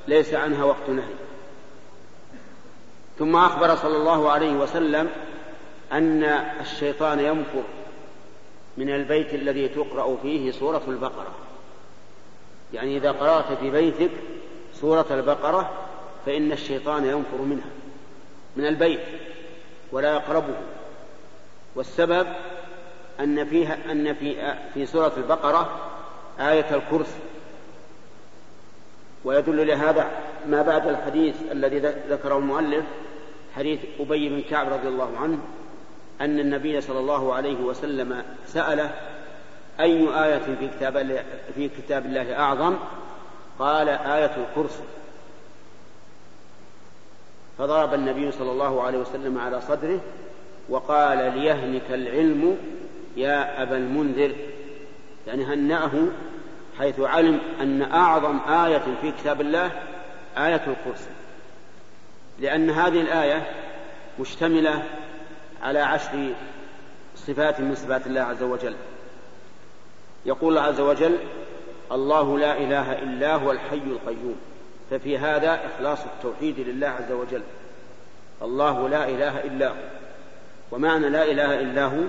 ليس 0.07 0.33
عنها 0.33 0.63
وقت 0.63 0.89
نهي. 0.89 1.13
ثم 3.19 3.35
أخبر 3.35 3.75
صلى 3.75 3.97
الله 3.97 4.31
عليه 4.31 4.51
وسلم 4.51 5.09
أن 5.91 6.23
الشيطان 6.61 7.19
ينفر 7.19 7.63
من 8.77 8.89
البيت 8.89 9.33
الذي 9.33 9.67
تقرأ 9.67 10.17
فيه 10.21 10.51
سورة 10.51 10.81
البقرة. 10.87 11.35
يعني 12.73 12.97
إذا 12.97 13.11
قرأت 13.11 13.57
في 13.59 13.69
بيتك 13.69 14.11
سورة 14.73 15.05
البقرة 15.11 15.71
فإن 16.25 16.51
الشيطان 16.51 17.05
ينفر 17.05 17.41
منها 17.41 17.69
من 18.55 18.65
البيت. 18.65 18.99
ولا 19.91 20.13
يقربه. 20.13 20.55
والسبب 21.75 22.27
أن 23.19 23.45
فيها 23.45 23.77
أن 23.91 24.13
في 24.13 24.55
في 24.73 24.85
سورة 24.85 25.13
البقرة 25.17 25.79
آية 26.39 26.75
الكرسي. 26.75 27.19
ويدل 29.25 29.67
لهذا 29.67 30.07
ما 30.47 30.61
بعد 30.61 30.87
الحديث 30.87 31.35
الذي 31.51 31.79
ذكره 32.09 32.37
المؤلف 32.37 32.85
حديث 33.55 33.79
أبي 33.99 34.29
بن 34.29 34.41
كعب 34.41 34.73
رضي 34.73 34.87
الله 34.87 35.17
عنه 35.17 35.37
أن 36.21 36.39
النبي 36.39 36.81
صلى 36.81 36.99
الله 36.99 37.33
عليه 37.33 37.59
وسلم 37.59 38.23
سأله 38.45 38.91
أي 39.79 40.25
آية 40.25 40.37
في 40.37 40.67
كتاب 40.67 41.23
في 41.55 41.69
كتاب 41.69 42.05
الله 42.05 42.39
أعظم؟ 42.39 42.75
قال 43.59 43.89
آية 43.89 44.31
الكرسي. 44.37 44.83
فضرب 47.57 47.93
النبي 47.93 48.31
صلى 48.31 48.51
الله 48.51 48.83
عليه 48.83 48.97
وسلم 48.97 49.37
على 49.37 49.61
صدره 49.61 49.99
وقال 50.69 51.17
ليهنك 51.17 51.81
العلم 51.89 52.57
يا 53.17 53.63
أبا 53.63 53.77
المنذر. 53.77 54.35
يعني 55.27 55.45
هنأه 55.45 55.91
حيث 56.79 56.99
علم 56.99 57.39
أن 57.61 57.81
أعظم 57.81 58.39
آية 58.49 58.83
في 59.01 59.11
كتاب 59.11 59.41
الله 59.41 59.71
آية 60.37 60.55
الكرسي. 60.67 61.09
لأن 62.39 62.69
هذه 62.69 63.01
الآية 63.01 63.47
مشتملة 64.19 64.83
على 65.63 65.79
عشر 65.79 66.33
صفات 67.15 67.59
من 67.59 67.75
صفات 67.75 68.07
الله 68.07 68.21
عز 68.21 68.43
وجل. 68.43 68.75
يقول 70.25 70.57
الله 70.57 70.67
عز 70.67 70.79
وجل 70.79 71.17
الله 71.91 72.39
لا 72.39 72.57
إله 72.57 72.91
إلا 72.91 73.35
هو 73.35 73.51
الحي 73.51 73.75
القيوم. 73.75 74.35
ففي 74.91 75.17
هذا 75.17 75.59
إخلاص 75.65 75.99
التوحيد 76.05 76.59
لله 76.59 76.87
عز 76.87 77.11
وجل. 77.11 77.41
الله 78.41 78.89
لا 78.89 79.09
إله 79.09 79.43
إلا 79.43 79.67
هو. 79.67 79.75
ومعنى 80.71 81.09
لا 81.09 81.23
إله 81.23 81.59
إلا 81.59 81.85
هو 81.85 82.03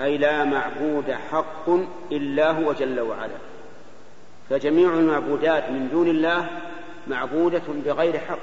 أي 0.00 0.18
لا 0.18 0.44
معبود 0.44 1.10
حق 1.30 1.70
إلا 2.12 2.50
هو 2.50 2.72
جل 2.72 3.00
وعلا. 3.00 3.36
فجميع 4.50 4.94
المعبودات 4.94 5.70
من 5.70 5.88
دون 5.92 6.08
الله 6.08 6.46
معبودة 7.06 7.62
بغير 7.84 8.18
حق. 8.18 8.38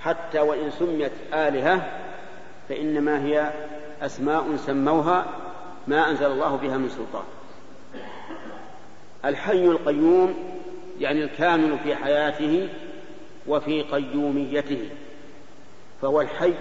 حتى 0.00 0.40
وإن 0.40 0.70
سميت 0.70 1.12
آلهة 1.34 1.86
فإنما 2.68 3.24
هي 3.24 3.50
أسماء 4.02 4.56
سموها 4.56 5.26
ما 5.88 6.10
أنزل 6.10 6.26
الله 6.26 6.56
بها 6.56 6.76
من 6.76 6.88
سلطان. 6.88 7.24
الحي 9.24 9.64
القيوم 9.64 10.55
يعني 11.00 11.24
الكامل 11.24 11.78
في 11.84 11.94
حياته 11.94 12.68
وفي 13.46 13.82
قيوميته 13.82 14.88
فهو 16.02 16.20
الحي 16.20 16.54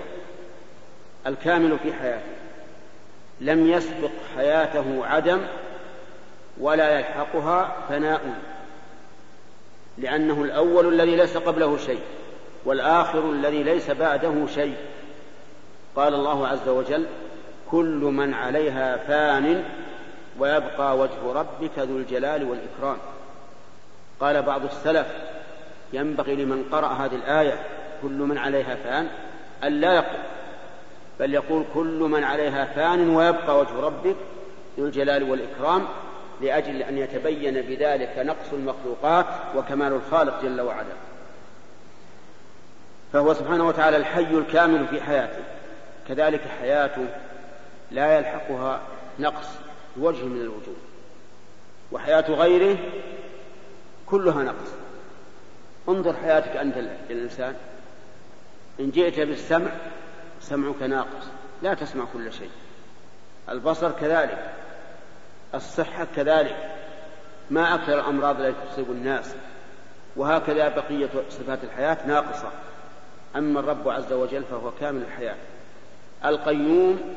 الكامل 1.27 1.79
في 1.83 1.93
حياته. 1.93 2.35
لم 3.41 3.67
يسبق 3.67 4.11
حياته 4.35 5.05
عدم 5.05 5.41
ولا 6.57 6.99
يلحقها 6.99 7.75
فناء 7.89 8.21
لأنه 9.97 10.43
الأول 10.43 10.93
الذي 10.93 11.15
ليس 11.15 11.37
قبله 11.37 11.77
شيء 11.77 12.01
والآخر 12.65 13.31
الذي 13.31 13.63
ليس 13.63 13.91
بعده 13.91 14.47
شيء. 14.47 14.75
قال 15.95 16.13
الله 16.13 16.47
عز 16.47 16.67
وجل 16.69 17.05
كل 17.71 17.99
من 18.03 18.33
عليها 18.33 18.97
فان 18.97 19.63
ويبقى 20.39 20.97
وجه 20.97 21.33
ربك 21.33 21.79
ذو 21.79 21.97
الجلال 21.97 22.43
والإكرام. 22.43 22.97
قال 24.19 24.41
بعض 24.41 24.63
السلف 24.63 25.07
ينبغي 25.93 26.35
لمن 26.35 26.63
قرأ 26.71 26.87
هذه 26.87 27.15
الآية 27.15 27.59
كل 28.01 28.09
من 28.09 28.37
عليها 28.37 28.75
فان 28.75 29.07
أن 29.63 29.81
لا 29.81 29.93
يقول 29.93 30.19
بل 31.19 31.33
يقول 31.33 31.65
كل 31.73 31.99
من 31.99 32.23
عليها 32.23 32.65
فان 32.65 33.09
ويبقى 33.09 33.59
وجه 33.59 33.79
ربك 33.79 34.15
ذو 34.77 34.85
الجلال 34.85 35.23
والإكرام 35.23 35.87
لأجل 36.41 36.81
أن 36.81 36.97
يتبين 36.97 37.61
بذلك 37.61 38.13
نقص 38.17 38.53
المخلوقات 38.53 39.25
وكمال 39.55 39.93
الخالق 39.93 40.41
جل 40.43 40.61
وعلا. 40.61 40.93
فهو 43.13 43.33
سبحانه 43.33 43.67
وتعالى 43.67 43.97
الحي 43.97 44.37
الكامل 44.37 44.87
في 44.87 45.01
حياته 45.01 45.43
كذلك 46.07 46.41
حياته 46.61 47.07
لا 47.91 48.17
يلحقها 48.17 48.81
نقص 49.19 49.47
بوجه 49.95 50.23
من 50.23 50.41
الوجوه 50.41 50.75
وحياة 51.91 52.31
غيره 52.31 52.77
كلها 54.05 54.43
نقص. 54.43 54.71
انظر 55.89 56.13
حياتك 56.13 56.57
أنت 56.57 56.77
الإنسان. 57.09 57.55
إن 58.79 58.91
جئت 58.91 59.19
بالسمع 59.19 59.71
سمعك 60.41 60.81
ناقص. 60.81 61.27
لا 61.61 61.73
تسمع 61.73 62.05
كل 62.13 62.33
شيء. 62.33 62.49
البصر 63.49 63.91
كذلك. 63.91 64.53
الصحة 65.55 66.07
كذلك. 66.15 66.75
ما 67.51 67.75
أكثر 67.75 67.93
الأمراض 67.93 68.41
التي 68.41 68.57
تصيب 68.71 68.91
الناس. 68.91 69.35
وهكذا 70.15 70.67
بقية 70.69 71.09
صفات 71.29 71.63
الحياة 71.63 71.97
ناقصة. 72.07 72.51
أما 73.35 73.59
الرب 73.59 73.89
عز 73.89 74.13
وجل 74.13 74.43
فهو 74.43 74.71
كامل 74.79 75.01
الحياة. 75.01 75.35
القيوم 76.25 77.15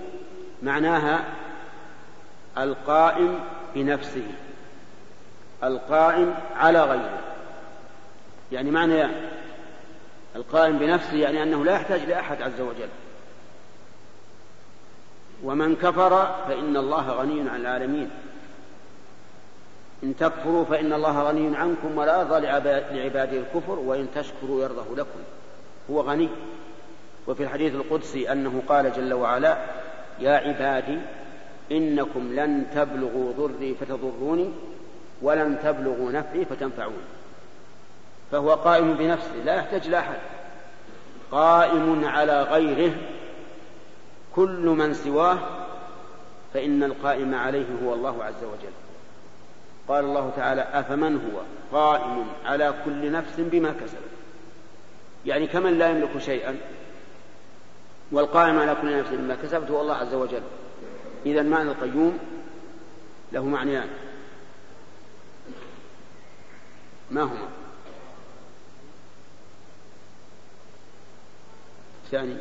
معناها 0.63 1.25
القائم 2.59 3.41
بنفسه. 3.75 4.27
القائم 5.65 6.35
على 6.57 6.83
غيره. 6.83 7.19
يعني 8.53 8.71
معنى 8.71 9.07
القائم 10.37 10.79
بنفسه 10.79 11.17
يعني 11.17 11.43
أنه 11.43 11.65
لا 11.65 11.73
يحتاج 11.73 12.01
لأحد 12.01 12.43
عز 12.43 12.61
وجل. 12.61 12.89
ومن 15.43 15.77
كفر 15.77 16.35
فإن 16.49 16.77
الله 16.77 17.11
غني 17.11 17.51
عن 17.51 17.61
العالمين. 17.61 18.11
إن 20.03 20.17
تكفروا 20.17 20.65
فإن 20.65 20.93
الله 20.93 21.23
غني 21.23 21.57
عنكم 21.57 21.99
ولا 21.99 22.21
يرضى 22.21 22.41
لعباده 22.97 23.39
الكفر 23.39 23.79
وإن 23.79 24.09
تشكروا 24.15 24.63
يرضه 24.63 24.97
لكم. 24.97 25.21
هو 25.91 26.01
غني. 26.01 26.29
وفي 27.27 27.43
الحديث 27.43 27.75
القدسي 27.75 28.33
أنه 28.33 28.63
قال 28.69 28.93
جل 28.93 29.15
وعلا 29.15 29.59
يا 30.21 30.33
عبادي 30.33 30.99
إنكم 31.73 32.33
لن 32.33 32.67
تبلغوا 32.75 33.33
ضري 33.33 33.75
فتضروني 33.75 34.53
ولن 35.23 35.59
تبلغوا 35.65 36.13
نفعي 36.13 36.45
فتنفعوني 36.45 36.97
فهو 38.33 38.55
قائم 38.55 38.95
بنفسه 38.95 39.35
لا 39.45 39.55
يحتاج 39.55 39.89
لأحد 39.89 40.19
قائم 41.31 42.05
على 42.05 42.43
غيره 42.43 42.95
كل 44.35 44.67
من 44.79 44.95
سواه 44.95 45.39
فإن 46.55 46.83
القائم 46.83 47.35
عليه 47.35 47.67
هو 47.85 47.95
الله 47.95 48.25
عز 48.25 48.45
وجل. 48.45 48.73
قال 49.89 50.05
الله 50.05 50.33
تعالى 50.37 50.61
أفمن 50.73 51.15
هو 51.15 51.41
قائم 51.79 52.27
على 52.45 52.75
كل 52.85 53.13
نفس 53.13 53.35
بما 53.39 53.71
كسبت. 53.71 53.99
يعني 55.27 55.47
كمن 55.47 55.79
لا 55.79 55.89
يملك 55.89 56.19
شيئا 56.19 56.57
والقائم 58.13 58.59
على 58.59 58.77
كل 58.83 58.99
نفس 58.99 59.11
بما 59.11 59.37
كسبت 59.43 59.71
هو 59.71 59.81
الله 59.81 59.95
عز 59.95 60.15
وجل. 60.15 60.43
إذا 61.27 61.43
معنى 61.43 61.71
القيوم 61.71 62.19
له 63.33 63.45
معنيان. 63.45 63.89
ما 67.11 67.23
هما 67.23 67.49
ثاني. 72.11 72.37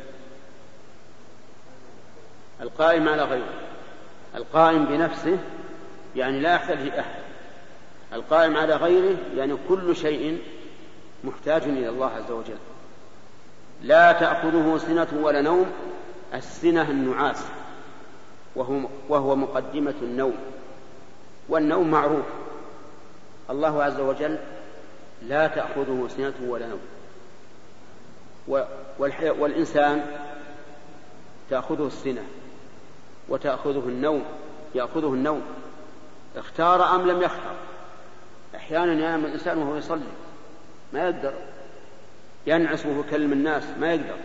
القائم 2.60 3.08
على 3.08 3.22
غيره. 3.22 3.52
القائم 4.34 4.84
بنفسه 4.84 5.38
يعني 6.16 6.40
لا 6.40 6.54
يحتاج 6.54 6.78
لأحد 6.78 7.20
القائم 8.12 8.56
على 8.56 8.76
غيره 8.76 9.16
يعني 9.36 9.56
كل 9.68 9.96
شيء 9.96 10.42
محتاج 11.24 11.62
إلى 11.62 11.88
الله 11.88 12.06
عز 12.06 12.30
وجل. 12.30 12.58
لا 13.82 14.12
تأخذه 14.12 14.78
سنة 14.78 15.08
ولا 15.22 15.40
نوم 15.40 15.72
السنة 16.34 16.90
النعاس 16.90 17.44
وهو, 18.56 18.80
وهو 19.08 19.36
مقدمة 19.36 19.94
النوم. 20.02 20.36
والنوم 21.48 21.90
معروف. 21.90 22.26
الله 23.50 23.82
عز 23.82 24.00
وجل 24.00 24.38
لا 25.22 25.46
تأخذه 25.46 26.08
سنة 26.16 26.34
ولا 26.46 26.66
نوم 26.66 26.80
والإنسان 29.38 30.06
تأخذه 31.50 31.86
السنة 31.86 32.22
وتأخذه 33.28 33.88
النوم 33.88 34.24
يأخذه 34.74 35.14
النوم. 35.14 35.42
اختار 36.36 36.94
أم 36.94 37.10
لم 37.10 37.22
يختار 37.22 37.56
أحيانا 38.56 38.92
ينام 38.92 39.24
الإنسان 39.24 39.58
وهو 39.58 39.76
يصلي 39.76 40.00
ما 40.92 41.00
يقدر. 41.08 41.32
ينعس 42.46 42.86
وهو 42.86 43.00
يكلم 43.00 43.32
الناس 43.32 43.62
ما 43.80 43.92
يقدر. 43.94 44.16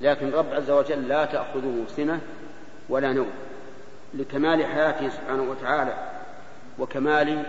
لكن 0.00 0.30
رب 0.30 0.52
عز 0.52 0.70
وجل 0.70 1.08
لا 1.08 1.24
تأخذه 1.24 1.84
سنة 1.96 2.20
ولا 2.88 3.12
نوم. 3.12 3.30
لكمال 4.14 4.66
حياته 4.66 5.08
سبحانه 5.08 5.42
وتعالى 5.42 6.10
وكمال 6.78 7.46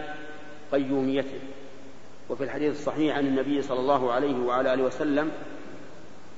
قيوميته. 0.71 1.39
وفي 2.29 2.43
الحديث 2.43 2.79
الصحيح 2.79 3.17
عن 3.17 3.27
النبي 3.27 3.61
صلى 3.61 3.79
الله 3.79 4.11
عليه 4.11 4.35
وعلى 4.45 4.73
آله 4.73 4.83
وسلم 4.83 5.31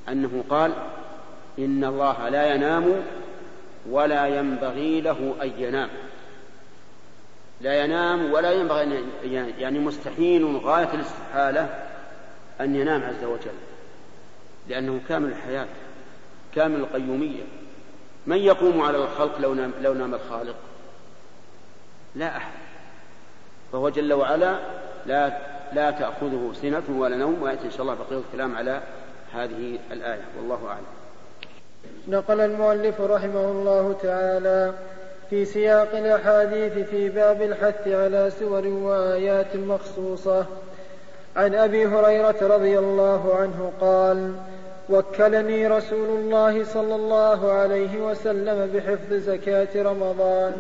أنه 0.10 0.44
قال 0.50 0.74
إن 1.60 1.84
الله 1.84 2.30
لا 2.30 2.54
ينام 2.56 3.04
ولا 3.90 4.28
ينبغي 4.28 5.02
له 5.02 5.36
أن 5.42 5.52
ينام. 5.58 5.90
لا 7.62 7.84
ينام 7.84 8.34
ولا 8.34 8.52
ينبغي 8.52 8.84
أن 8.84 9.10
يعني 9.60 9.80
مستحيل 9.80 10.58
غاية 10.58 10.94
الاستحالة 10.94 11.86
أن 12.62 12.76
ينام 12.76 13.04
عز 13.04 13.24
وجل 13.24 13.58
لأنه 14.68 15.00
كامل 15.10 15.30
الحياة 15.30 15.68
كامل 16.56 16.80
القيومية. 16.80 17.44
من 18.28 18.38
يقوم 18.38 18.82
على 18.82 18.98
الخلق 18.98 19.40
لو 19.40 19.54
نام, 19.54 19.74
لو 19.82 19.94
نام 19.94 20.14
الخالق؟ 20.14 20.56
لا 22.16 22.38
أحد. 22.38 22.52
فهو 23.72 23.90
جل 23.90 24.14
وعلا 24.14 24.60
لا 25.06 25.57
لا 25.74 25.92
تأخذه 25.92 26.52
سنة 26.62 26.84
ولا 27.00 27.16
نوم 27.16 27.42
ويأتي 27.42 27.66
إن 27.66 27.72
شاء 27.72 27.82
الله 27.82 27.94
بقية 27.94 28.22
الكلام 28.30 28.56
على 28.56 28.82
هذه 29.34 29.80
الآية. 29.92 30.22
والله 30.38 30.68
أعلم. 30.68 30.86
نقل 32.08 32.40
المؤلف 32.40 33.02
رحمه 33.02 33.52
الله 33.52 33.96
تعالى 34.04 34.74
في 35.30 35.46
سياق 35.46 35.98
الأحاديث 35.98 36.90
في 36.90 37.10
باب 37.10 37.42
الحث 37.42 37.88
على 37.88 38.32
سور 38.40 38.68
وآيات 38.68 39.56
مخصوصة. 39.56 40.46
عن 41.36 41.56
أبي 41.56 41.86
هريرة 41.86 42.36
رضي 42.42 42.80
الله 42.80 43.36
عنه 43.36 43.72
قال 43.82 44.34
وكلني 44.90 45.68
رسول 45.68 46.10
الله 46.10 46.64
صلى 46.64 46.96
الله 46.96 47.52
عليه 47.52 48.02
وسلم 48.02 48.70
بحفظ 48.74 49.14
زكاة 49.14 49.84
رمضان 49.84 50.54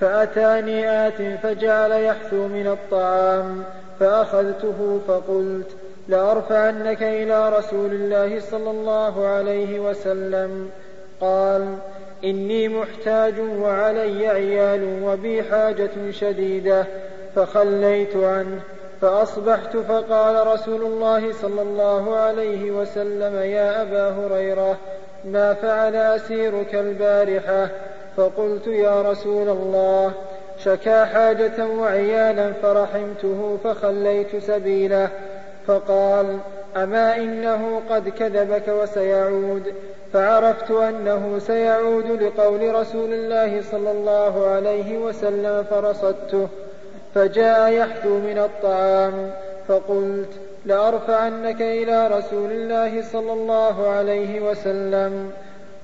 فأتاني 0.00 1.06
آت 1.06 1.22
فجعل 1.42 1.92
يحثو 1.92 2.48
من 2.48 2.66
الطعام 2.66 3.64
فأخذته 4.00 5.00
فقلت 5.08 5.70
لأرفعنك 6.08 7.02
إلى 7.02 7.58
رسول 7.58 7.90
الله 7.90 8.40
صلى 8.40 8.70
الله 8.70 9.26
عليه 9.26 9.80
وسلم. 9.80 10.70
قال 11.20 11.76
إني 12.24 12.68
محتاج 12.68 13.34
وعلي 13.40 14.26
عيال 14.26 15.02
وبي 15.02 15.42
حاجة 15.42 16.10
شديدة 16.10 16.86
فخليت 17.34 18.16
عنه. 18.16 18.60
فأصبحت 19.00 19.76
فقال 19.76 20.46
رسول 20.46 20.82
الله 20.82 21.32
صلى 21.32 21.62
الله 21.62 22.16
عليه 22.16 22.70
وسلم 22.70 23.36
يا 23.36 23.82
أبا 23.82 24.10
هريرة 24.10 24.76
ما 25.24 25.54
فعل 25.54 25.96
أسيرك 25.96 26.74
البارحة؟ 26.74 27.68
فقلت 28.16 28.66
يا 28.66 29.02
رسول 29.02 29.48
الله 29.48 30.12
شكا 30.68 31.04
حاجة 31.04 31.66
وعيالا 31.66 32.52
فرحمته 32.52 33.58
فخليت 33.64 34.36
سبيله 34.36 35.08
فقال 35.66 36.38
أما 36.76 37.16
إنه 37.16 37.82
قد 37.90 38.08
كذبك 38.08 38.68
وسيعود؟ 38.68 39.74
فعرفت 40.12 40.70
أنه 40.70 41.38
سيعود 41.38 42.22
لقول 42.22 42.74
رسول 42.74 43.12
الله 43.12 43.62
صلى 43.70 43.90
الله 43.90 44.46
عليه 44.46 44.98
وسلم 44.98 45.64
فرصدته 45.70 46.48
فجاء 47.14 47.72
يحثو 47.72 48.18
من 48.18 48.38
الطعام 48.38 49.30
فقلت 49.68 50.32
لأرفعنك 50.64 51.62
إلى 51.62 52.08
رسول 52.08 52.52
الله 52.52 53.02
صلى 53.02 53.32
الله 53.32 53.88
عليه 53.88 54.40
وسلم 54.40 55.30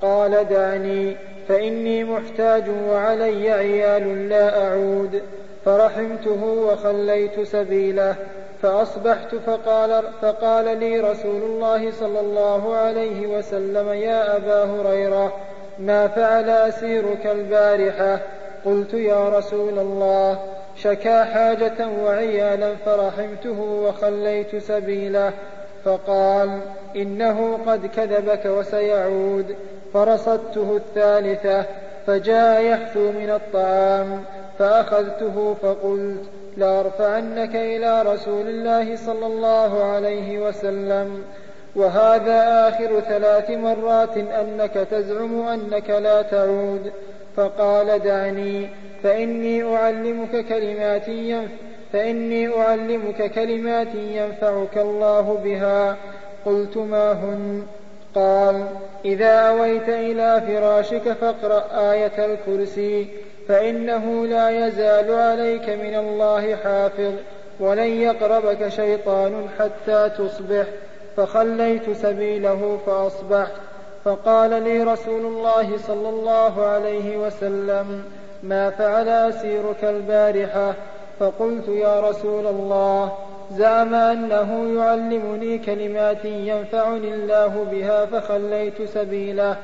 قال 0.01 0.49
دعني. 0.49 1.17
فإني 1.47 2.03
محتاج 2.03 2.63
وعلي 2.89 3.51
عيال 3.51 4.29
لا 4.29 4.67
أعود. 4.67 5.21
فرحمته 5.65 6.43
وخليت 6.43 7.41
سبيله. 7.41 8.15
فأصبحت 8.61 9.35
فقال, 9.35 10.03
فقال 10.21 10.79
لي 10.79 10.99
رسول 10.99 11.43
الله 11.43 11.91
صلى 11.91 12.19
الله 12.19 12.75
عليه 12.75 13.27
وسلم 13.27 13.89
يا 13.89 14.35
أبا 14.37 14.63
هريرة 14.63 15.33
ما 15.79 16.07
فعل 16.07 16.49
أسيرك 16.49 17.27
البارحة؟ 17.27 18.19
قلت 18.65 18.93
يا 18.93 19.29
رسول 19.29 19.79
الله 19.79 20.39
شكا 20.77 21.23
حاجة 21.23 21.87
وعيالا 22.03 22.75
فرحمته 22.85 23.61
وخليت 23.61 24.55
سبيله. 24.55 25.33
فقال 25.85 26.59
إنه 26.95 27.59
قد 27.67 27.85
كذبك 27.85 28.45
وسيعود. 28.45 29.55
فرصدته 29.93 30.75
الثالثة 30.75 31.65
فجاء 32.07 32.61
يحثو 32.61 33.11
من 33.11 33.29
الطعام 33.29 34.23
فأخذته 34.59 35.55
فقلت 35.61 36.23
لأرفعنك 36.57 37.55
إلى 37.55 38.01
رسول 38.01 38.47
الله 38.47 38.95
صلى 38.95 39.25
الله 39.25 39.83
عليه 39.83 40.47
وسلم. 40.47 41.23
وهذا 41.75 42.69
آخر 42.69 42.99
ثلاث 42.99 43.51
مرات 43.51 44.17
أنك 44.17 44.87
تزعم 44.91 45.47
أنك 45.47 45.89
لا 45.89 46.21
تعود. 46.21 46.91
فقال 47.37 47.99
دعني 47.99 48.69
فإني 49.03 49.75
أعلمك 49.75 50.45
كلمات 50.45 51.07
ينف 51.07 51.64
فإني 51.93 52.57
أعلمك 52.57 53.31
كلمات 53.31 53.95
ينفعك 53.95 54.77
الله 54.77 55.39
بها. 55.43 55.97
قلت 56.45 56.77
ما 56.77 57.11
هن؟ 57.11 57.63
قال 58.15 58.65
إذا 59.05 59.31
أويت 59.31 59.89
إلى 59.89 60.41
فراشك 60.47 61.13
فاقرأ 61.13 61.91
آية 61.91 62.25
الكرسي 62.25 63.07
فإنه 63.47 64.25
لا 64.25 64.67
يزال 64.67 65.13
عليك 65.13 65.69
من 65.69 65.95
الله 65.95 66.55
حافظ 66.55 67.13
ولن 67.59 68.01
يقربك 68.01 68.67
شيطان 68.67 69.47
حتى 69.59 70.11
تصبح. 70.17 70.65
فخليت 71.17 71.91
سبيله 71.91 72.79
فأصبحت 72.85 73.51
فقال 74.05 74.63
لي 74.63 74.83
رسول 74.83 75.25
الله 75.25 75.77
صلى 75.77 76.09
الله 76.09 76.65
عليه 76.65 77.17
وسلم 77.17 78.03
ما 78.43 78.69
فعل 78.69 79.09
أسيرك 79.09 79.83
البارحة؟ 79.83 80.73
فقلت 81.19 81.67
يا 81.67 81.99
رسول 82.09 82.47
الله 82.47 83.11
زعم 83.51 83.95
أنه 83.95 84.79
يعلمني 84.79 85.57
كلمات 85.57 86.25
ينفعني 86.25 87.13
الله 87.13 87.65
بها 87.71 88.05
فخليت 88.05 88.81
سبيله 88.81 89.57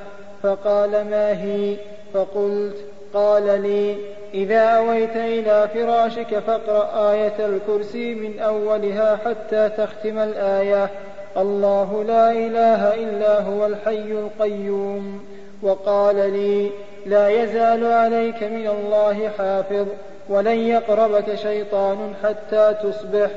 فقال 0.44 0.92
ما 0.92 1.44
هي؟ 1.44 1.76
فقلت 2.14 2.76
قال 3.14 3.62
لي 3.62 3.96
إذا 4.34 4.62
أويت 4.62 5.16
إلى 5.16 5.70
فراشك 5.74 6.40
فاقرأ 6.40 7.12
آية 7.12 7.46
الكرسي 7.46 8.16
من 8.16 8.40
أولها 8.40 9.20
حتى 9.26 9.70
تختم 9.70 10.18
الآية. 10.18 10.90
الله 11.38 12.04
لا 12.04 12.32
إله 12.32 12.94
إلا 12.94 13.42
هو 13.42 13.66
الحي 13.66 14.12
القيوم. 14.12 15.26
وقال 15.64 16.16
لي 16.16 16.72
لا 17.06 17.30
يزال 17.30 17.86
عليك 17.86 18.44
من 18.44 18.68
الله 18.68 19.30
حافظ 19.38 19.88
ولن 20.30 20.60
يقربك 20.60 21.36
شيطان 21.36 22.14
حتى 22.24 22.76
تصبح. 22.84 23.30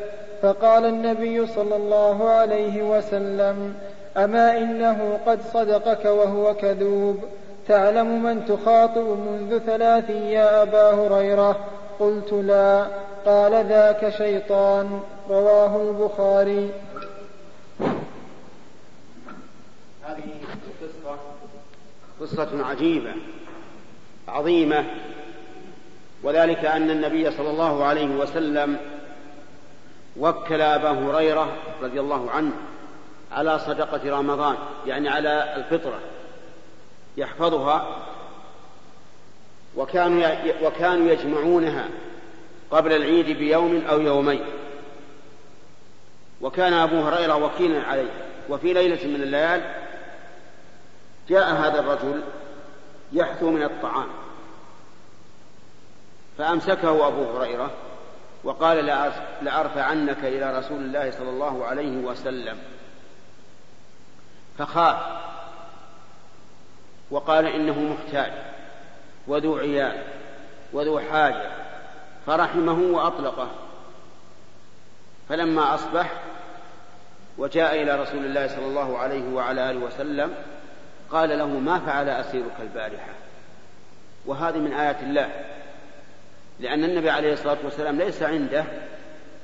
فقال 0.42 0.84
النبي 0.84 1.46
صلى 1.46 1.76
الله 1.76 2.28
عليه 2.28 2.82
وسلم 2.82 3.74
أما 4.16 4.58
إنه 4.58 5.20
قد 5.26 5.40
صدقك 5.42 6.04
وهو 6.04 6.54
كذوب؟ 6.54 7.18
تعلم 7.68 8.22
من 8.22 8.46
تخاطب 8.46 9.06
منذ 9.06 9.58
ثلاث 9.58 10.10
يا 10.10 10.62
أبا 10.62 10.90
هريرة؟ 10.90 11.56
قلت 12.00 12.32
لا. 12.32 12.86
قال 13.26 13.66
ذاك 13.66 14.08
شيطان. 14.08 15.00
رواه 15.30 15.82
البخاري. 15.82 16.70
هذه 20.02 20.22
قصة 20.80 21.16
قصة 22.20 22.66
عجيبة. 22.66 23.10
عظيمة 24.34 24.84
وذلك 26.22 26.64
أن 26.64 26.90
النبي 26.90 27.30
صلى 27.30 27.50
الله 27.50 27.84
عليه 27.84 28.06
وسلم 28.06 28.76
وكل 30.16 30.60
أبا 30.60 30.90
هريرة 30.90 31.56
رضي 31.82 32.00
الله 32.00 32.30
عنه 32.30 32.52
على 33.32 33.58
صدقة 33.58 34.18
رمضان 34.18 34.56
يعني 34.86 35.08
على 35.08 35.56
الفطرة 35.56 35.98
يحفظها 37.16 38.04
وكانوا 39.76 40.28
وكانوا 40.62 41.12
يجمعونها 41.12 41.88
قبل 42.70 42.92
العيد 42.92 43.38
بيوم 43.38 43.82
أو 43.90 44.00
يومين. 44.00 44.44
وكان 46.40 46.72
أبو 46.72 47.00
هريرة 47.00 47.36
وكيلا 47.36 47.82
عليه. 47.82 48.10
وفي 48.48 48.72
ليلة 48.72 49.06
من 49.06 49.22
الليال 49.22 49.60
جاء 51.28 51.54
هذا 51.54 51.80
الرجل 51.80 52.22
يحثو 53.12 53.50
من 53.50 53.62
الطعام. 53.62 54.06
فأمسكه 56.38 57.08
أبو 57.08 57.38
هريرة 57.38 57.70
وقال 58.44 58.86
لأرفعنك 59.42 60.24
إلى 60.24 60.58
رسول 60.58 60.78
الله 60.78 61.10
صلى 61.10 61.30
الله 61.30 61.64
عليه 61.64 61.96
وسلم. 61.96 62.58
فخاف 64.58 64.96
وقال 67.10 67.46
إنه 67.46 67.78
محتاج 67.78 68.32
وذو 69.26 69.58
عيال 69.58 70.02
وذو 70.72 71.00
حاجة 71.00 71.50
فرحمه 72.26 72.96
وأطلقه. 72.96 73.50
فلما 75.28 75.74
أصبح 75.74 76.12
وجاء 77.38 77.82
إلى 77.82 78.02
رسول 78.02 78.24
الله 78.24 78.46
صلى 78.48 78.66
الله 78.66 78.98
عليه 78.98 79.34
وعلى 79.34 79.70
آله 79.70 79.86
وسلم 79.86 80.34
قال 81.10 81.38
له 81.38 81.46
ما 81.46 81.78
فعل 81.78 82.08
أسيرك 82.08 82.56
البارحة؟ 82.60 83.12
وهذه 84.26 84.58
من 84.58 84.72
آيات 84.72 85.02
الله. 85.02 85.30
لأن 86.64 86.84
النبي 86.84 87.10
عليه 87.10 87.32
الصلاة 87.32 87.56
والسلام 87.64 87.98
ليس 87.98 88.22
عنده 88.22 88.64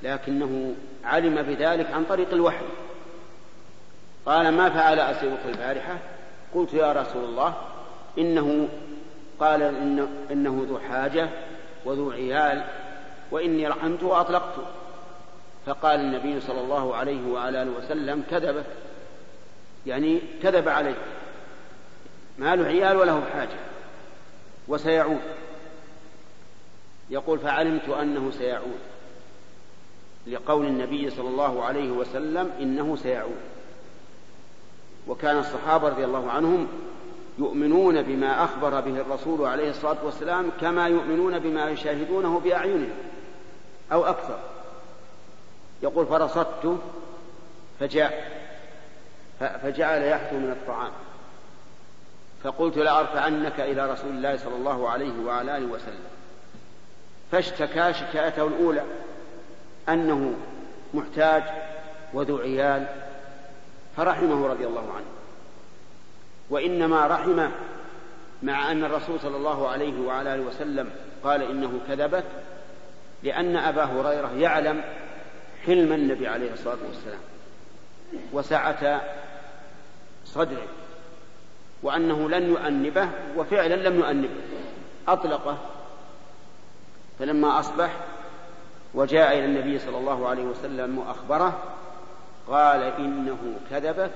لكنه 0.02 0.74
علم 1.04 1.42
بذلك 1.42 1.90
عن 1.92 2.04
طريق 2.04 2.32
الوحي. 2.32 2.64
قال 4.26 4.48
ما 4.52 4.70
فعل 4.70 5.00
أسيرك 5.00 5.40
البارحة؟ 5.46 5.98
قلت 6.54 6.74
يا 6.74 6.92
رسول 6.92 7.24
الله 7.24 7.54
إنه 8.18 8.68
قال 9.40 9.62
إنه, 9.62 10.08
إنه 10.30 10.66
ذو 10.68 10.78
حاجة 10.78 11.28
وذو 11.84 12.10
عيال 12.10 12.64
وإني 13.30 13.68
رحمته 13.68 14.06
وأطلقته 14.06 14.62
فقال 15.66 16.00
النبي 16.00 16.40
صلى 16.40 16.60
الله 16.60 16.96
عليه 16.96 17.26
وعلى 17.32 17.62
آله 17.62 17.70
وسلم 17.70 18.24
كذبك 18.30 18.66
يعني 19.86 20.20
كذب 20.42 20.68
عليك 20.68 20.96
ما 22.38 22.56
له 22.56 22.64
عيال 22.64 22.96
وله 22.96 23.22
حاجة. 23.32 23.58
وسيعود. 24.68 25.20
يقول 27.10 27.38
فعلمت 27.38 27.88
أنه 27.88 28.30
سيعود 28.30 28.78
لقول 30.26 30.66
النبي 30.66 31.10
صلى 31.10 31.28
الله 31.28 31.64
عليه 31.64 31.90
وسلم 31.90 32.50
إنه 32.60 32.96
سيعود. 32.96 33.40
وكان 35.08 35.38
الصحابة 35.38 35.88
رضي 35.88 36.04
الله 36.04 36.30
عنهم 36.30 36.68
يؤمنون 37.38 38.02
بما 38.02 38.44
أخبر 38.44 38.80
به 38.80 39.00
الرسول 39.00 39.46
عليه 39.46 39.70
الصلاة 39.70 40.04
والسلام 40.04 40.50
كما 40.60 40.88
يؤمنون 40.88 41.38
بما 41.38 41.70
يشاهدونه 41.70 42.40
بأعينهم 42.40 42.90
أو 43.92 44.04
أكثر. 44.04 44.38
يقول 45.82 46.06
فرصدته 46.06 46.78
فجاء 47.80 48.40
فجعل 49.38 50.02
يحثو 50.02 50.36
من 50.36 50.50
الطعام. 50.50 50.92
فقلت 52.42 52.76
لأرفعنك 52.76 53.60
إلى 53.60 53.92
رسول 53.92 54.10
الله 54.10 54.36
صلى 54.36 54.56
الله 54.56 54.88
عليه 54.88 55.24
وعلى 55.26 55.56
آله 55.56 55.66
وسلم. 55.66 56.19
فاشتكى 57.32 57.92
شكايته 57.92 58.46
الأولى 58.46 58.82
أنه 59.88 60.34
محتاج 60.94 61.42
وذو 62.12 62.38
عيال 62.38 62.86
فرحمه 63.96 64.46
رضي 64.46 64.66
الله 64.66 64.92
عنه. 64.92 65.06
وإنما 66.50 67.06
رحمه 67.06 67.50
مع 68.42 68.72
أن 68.72 68.84
الرسول 68.84 69.20
صلى 69.20 69.36
الله 69.36 69.68
عليه 69.68 70.00
وعلى 70.00 70.34
آله 70.34 70.42
وسلم 70.42 70.90
قال 71.24 71.42
إنه 71.42 71.80
كذبت 71.88 72.24
لأن 73.22 73.56
أبا 73.56 73.84
هريرة 73.84 74.32
يعلم 74.38 74.82
حلم 75.66 75.92
النبي 75.92 76.28
عليه 76.28 76.52
الصلاة 76.52 76.78
والسلام 76.88 77.20
وسعة 78.32 79.00
صدره 80.24 80.66
وأنه 81.82 82.28
لن 82.28 82.48
يؤنبه 82.48 83.08
وفعلا 83.36 83.74
لم 83.88 83.98
يؤنبه 83.98 84.40
أطلقه 85.08 85.58
فلما 87.20 87.60
أصبح 87.60 87.96
وجاء 88.94 89.38
إلى 89.38 89.44
النبي 89.44 89.78
صلى 89.78 89.98
الله 89.98 90.28
عليه 90.28 90.42
وسلم 90.42 90.98
وأخبره 90.98 91.62
قال 92.48 92.82
إنه 92.82 93.60
كذبك 93.70 94.10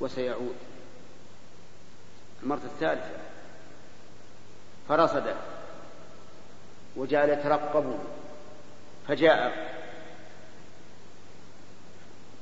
وسيعود. 0.00 0.56
المرة 2.42 2.60
الثالثة. 2.64 3.10
فرصد. 4.88 5.34
وجعل 6.96 7.28
يترقب 7.28 7.98
فجاء. 9.08 9.72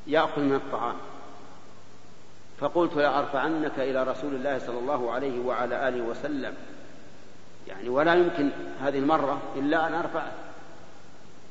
يأكل 0.06 0.42
من 0.42 0.54
الطعام. 0.54 0.96
فقلت 2.60 2.94
لأرفعنك 2.94 3.78
إلى 3.78 4.02
رسول 4.02 4.34
الله 4.34 4.58
صلى 4.58 4.78
الله 4.78 5.12
عليه 5.12 5.40
وعلى 5.40 5.88
آله 5.88 6.02
وسلم. 6.02 6.54
يعني 7.68 7.88
ولا 7.88 8.14
يمكن 8.14 8.50
هذه 8.80 8.98
المرة 8.98 9.42
إلا 9.56 9.86
أن 9.86 9.94
أرفعك 9.94 10.32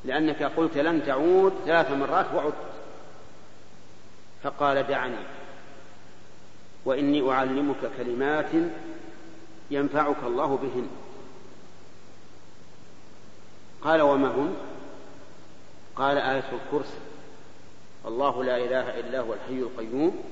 لأنك 0.06 0.44
قلت 0.44 0.78
لن 0.78 1.06
تعود 1.06 1.54
ثلاث 1.66 1.92
مرات 1.92 2.26
وعدت 2.36 2.54
فقال 4.44 4.88
دعني 4.88 5.16
وإني 6.86 7.32
أعلمك 7.32 7.92
كلمات 7.98 8.52
ينفعك 9.72 10.24
الله 10.24 10.58
بهن. 10.58 10.88
قال 13.82 14.02
وما 14.02 14.28
هن 14.28 14.56
قال 15.96 16.18
آية 16.18 16.44
الكرسي. 16.54 16.98
الله 18.06 18.44
لا 18.44 18.58
إله 18.58 19.00
إلا 19.00 19.20
هو 19.20 19.34
الحي 19.34 19.60
القيوم. 19.60 20.24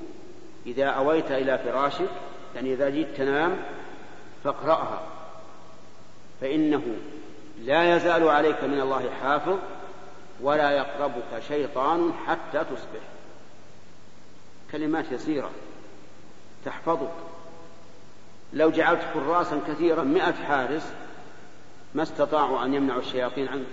إذا 0.65 0.85
أويت 0.85 1.31
إلى 1.31 1.57
فراشك 1.57 2.09
يعني 2.55 2.73
إذا 2.73 2.89
جئت 2.89 3.17
تنام 3.17 3.57
فاقرأها. 4.43 5.20
فإنه 6.41 6.81
لا 7.63 7.95
يزال 7.95 8.29
عليك 8.29 8.63
من 8.63 8.81
الله 8.81 9.09
حافظ 9.21 9.57
ولا 10.41 10.71
يقربك 10.71 11.43
شيطان 11.47 12.13
حتى 12.27 12.63
تصبح. 12.63 13.01
كلمات 14.71 15.11
يسيرة 15.11 15.51
تحفظك. 16.65 17.13
لو 18.53 18.71
جعلت 18.71 19.01
حراسا 19.01 19.61
كثيرا 19.67 20.03
مئة 20.03 20.33
حارس 20.33 20.93
ما 21.93 22.03
استطاعوا 22.03 22.65
أن 22.65 22.73
يمنعوا 22.73 23.01
الشياطين 23.01 23.47
عنك. 23.47 23.65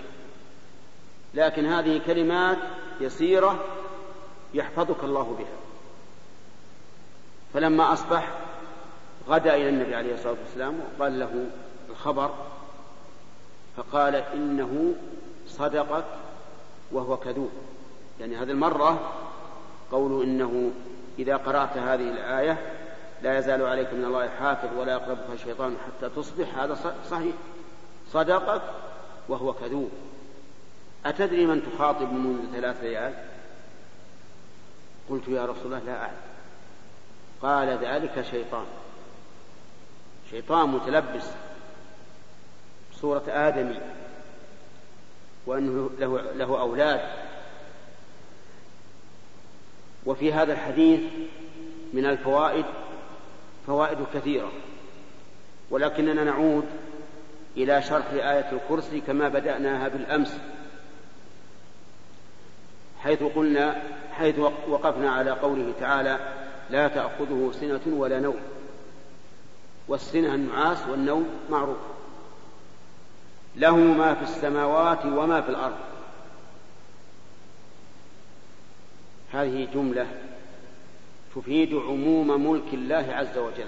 لكن 1.33 1.65
هذه 1.65 2.01
كلمات 2.05 2.57
يسيرة 3.01 3.65
يحفظك 4.53 5.03
الله 5.03 5.35
بها. 5.39 5.59
فلما 7.53 7.93
أصبح 7.93 8.33
غدا 9.29 9.55
إلى 9.55 9.69
النبي 9.69 9.95
عليه 9.95 10.13
الصلاة 10.13 10.35
والسلام 10.45 10.79
وقال 10.79 11.19
له 11.19 11.45
الخبر 11.89 12.33
فقال 13.77 14.15
إنه 14.15 14.95
صدقك 15.47 16.05
وهو 16.91 17.17
كذوب. 17.17 17.51
يعني 18.19 18.35
هذه 18.35 18.51
المرة 18.51 19.11
قول 19.91 20.23
إنه 20.23 20.71
إذا 21.19 21.37
قرأت 21.37 21.77
هذه 21.77 22.09
الآية 22.11 22.57
لا 23.21 23.37
يزال 23.37 23.65
عليك 23.65 23.93
من 23.93 24.05
الله 24.05 24.29
حافظ 24.29 24.77
ولا 24.77 24.91
يقربك 24.91 25.29
الشيطان 25.33 25.77
حتى 25.87 26.09
تصبح. 26.15 26.57
هذا 26.57 26.95
صحيح. 27.09 27.35
صدقك 28.11 28.61
وهو 29.29 29.53
كذوب. 29.53 29.91
أتدري 31.05 31.45
من 31.45 31.71
تخاطب 31.71 32.11
منذ 32.11 32.39
ثلاث 32.53 32.83
ليال 32.83 33.13
قلت 35.09 35.27
يا 35.27 35.45
رسول 35.45 35.65
الله 35.65 35.79
لا 35.79 36.01
أعلم 36.01 36.17
قال 37.41 37.67
ذلك 37.85 38.25
شيطان. 38.31 38.65
شيطان 40.31 40.69
متلبس. 40.69 41.25
صورة 43.01 43.23
آدمي 43.27 43.79
وأنه 45.45 45.89
له, 45.99 46.21
له 46.35 46.59
أولاد. 46.59 47.01
وفي 50.05 50.33
هذا 50.33 50.53
الحديث 50.53 50.99
من 51.93 52.05
الفوائد 52.05 52.65
فوائد 53.67 53.97
كثيرة. 54.13 54.51
ولكننا 55.69 56.23
نعود 56.23 56.65
إلى 57.57 57.81
شرح 57.81 58.11
آية 58.11 58.51
الكرسي 58.51 59.01
كما 59.01 59.29
بدأناها 59.29 59.87
بالأمس 59.87 60.37
حيث 63.03 63.23
قلنا 63.23 63.81
حيث 64.11 64.39
وقفنا 64.69 65.11
على 65.11 65.31
قوله 65.31 65.73
تعالى 65.79 66.19
لا 66.69 66.87
تأخذه 66.87 67.51
سنة 67.59 67.81
ولا 67.87 68.19
نوم. 68.19 68.39
والسنة 69.87 70.35
النعاس 70.35 70.77
والنوم 70.87 71.29
معروف. 71.49 71.77
له 73.59 73.75
ما 73.75 74.13
في 74.13 74.23
السماوات 74.23 75.05
وما 75.05 75.41
في 75.41 75.49
الأرض. 75.49 75.77
هذه 79.31 79.67
جملة 79.73 80.07
تفيد 81.35 81.73
عموم 81.73 82.51
ملك 82.51 82.73
الله 82.73 83.05
عز 83.09 83.37
وجل 83.37 83.67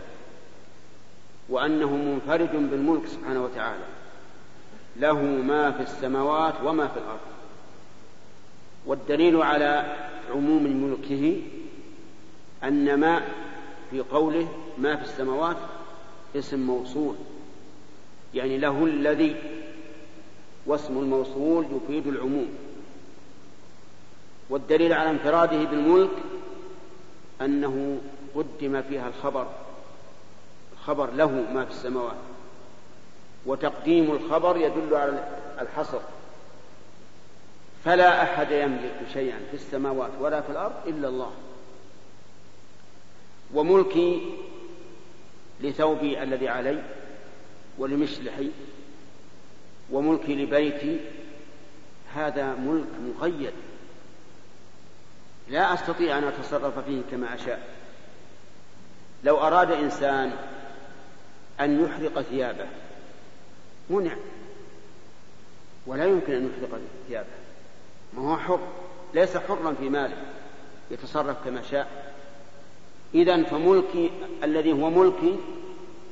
وأنه 1.49 1.95
منفرد 1.95 2.51
بالملك 2.51 3.07
سبحانه 3.07 3.43
وتعالى. 3.43 3.83
له 4.97 5.21
ما 5.21 5.71
في 5.71 5.83
السماوات 5.83 6.53
وما 6.63 6.87
في 6.87 6.97
الأرض. 6.97 7.19
والدليل 8.85 9.41
على 9.41 9.95
عموم 10.31 10.63
ملكه 10.63 11.41
أن 12.63 12.99
ما 12.99 13.21
في 13.91 13.99
قوله 13.99 14.47
ما 14.77 14.95
في 14.95 15.03
السماوات 15.03 15.57
اسم 16.35 16.59
موصول 16.59 17.15
يعني 18.33 18.57
له 18.57 18.85
الذي 18.85 19.35
واسم 20.65 20.97
الموصول 20.97 21.65
يفيد 21.65 22.07
العموم. 22.07 22.49
والدليل 24.49 24.93
على 24.93 25.09
انفراده 25.09 25.63
بالملك 25.63 26.09
أنه 27.41 28.01
قدم 28.35 28.81
فيها 28.81 29.07
الخبر 29.07 29.47
الخبر 30.73 31.11
له 31.11 31.31
ما 31.53 31.65
في 31.65 31.71
السماوات. 31.71 32.15
وتقديم 33.45 34.11
الخبر 34.11 34.57
يدل 34.57 34.95
على 34.95 35.27
الحصر. 35.61 35.99
فلا 37.85 38.23
أحد 38.23 38.51
يملك 38.51 38.95
شيئا 39.13 39.39
في 39.51 39.53
السماوات 39.53 40.11
ولا 40.19 40.41
في 40.41 40.49
الأرض 40.51 40.75
إلا 40.87 41.07
الله. 41.07 41.31
وملكي 43.53 44.37
لثوبي 45.61 46.23
الذي 46.23 46.47
علي 46.47 46.83
ولمشلحي 47.77 48.49
وملكي 49.91 50.35
لبيتي 50.35 50.99
هذا 52.15 52.55
ملك 52.55 52.87
مقيد. 53.17 53.53
لا 55.49 55.73
أستطيع 55.73 56.17
أن 56.17 56.23
أتصرف 56.23 56.79
فيه 56.79 57.01
كما 57.11 57.35
أشاء. 57.35 57.67
لو 59.23 59.37
أراد 59.37 59.71
إنسان 59.71 60.31
أن 61.59 61.83
يحرق 61.83 62.21
ثيابه 62.21 62.65
منع. 63.89 64.15
ولا 65.85 66.05
يمكن 66.05 66.33
أن 66.33 66.49
يحرق 66.49 66.79
ثيابه. 67.07 67.27
ما 68.13 68.31
هو 68.31 68.37
حر 68.37 68.59
ليس 69.13 69.37
حرا 69.37 69.75
في 69.79 69.89
ماله. 69.89 70.17
يتصرف 70.91 71.37
كما 71.45 71.61
شاء. 71.61 72.13
اذا 73.13 73.43
فملكي 73.43 74.11
الذي 74.43 74.71
هو 74.71 74.89
ملكي 74.89 75.39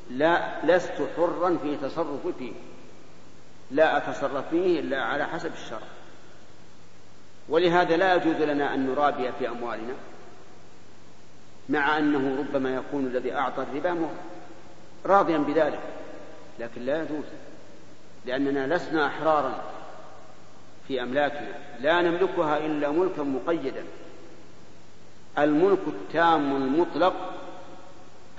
لا 0.10 0.66
لست 0.66 1.08
حرا 1.18 1.58
في 1.64 1.76
تصرفي 1.76 2.34
فيه 2.40 2.52
لا 3.72 3.98
أتصرف 3.98 4.50
فيه 4.50 4.80
إلا 4.80 5.02
على 5.02 5.28
حسب 5.28 5.52
الشرع. 5.54 5.88
ولهذا 7.50 7.98
لا 7.98 8.16
يجوز 8.16 8.36
لنا 8.36 8.74
أن 8.74 8.88
نرابي 8.88 9.32
في 9.40 9.50
أموالنا 9.50 9.94
مع 11.70 11.98
أنه 11.98 12.40
ربما 12.40 12.76
يكون 12.76 13.06
الذي 13.06 13.34
أعطى 13.34 13.64
الربا 13.64 14.10
راضيا 15.06 15.38
بذلك 15.38 15.80
لكن 16.60 16.82
لا 16.82 17.04
يجوز 17.04 17.26
لأننا 18.26 18.76
لسنا 18.76 19.08
أحرارا 19.08 19.64
في 20.88 21.04
أملاكنا 21.04 21.52
لا 21.80 22.02
نملكها 22.02 22.58
إلا 22.58 22.92
ملكا 22.92 23.24
مقيدا. 23.24 23.84
الملك 25.38 25.80
التام 25.88 26.56
المطلق 26.56 27.14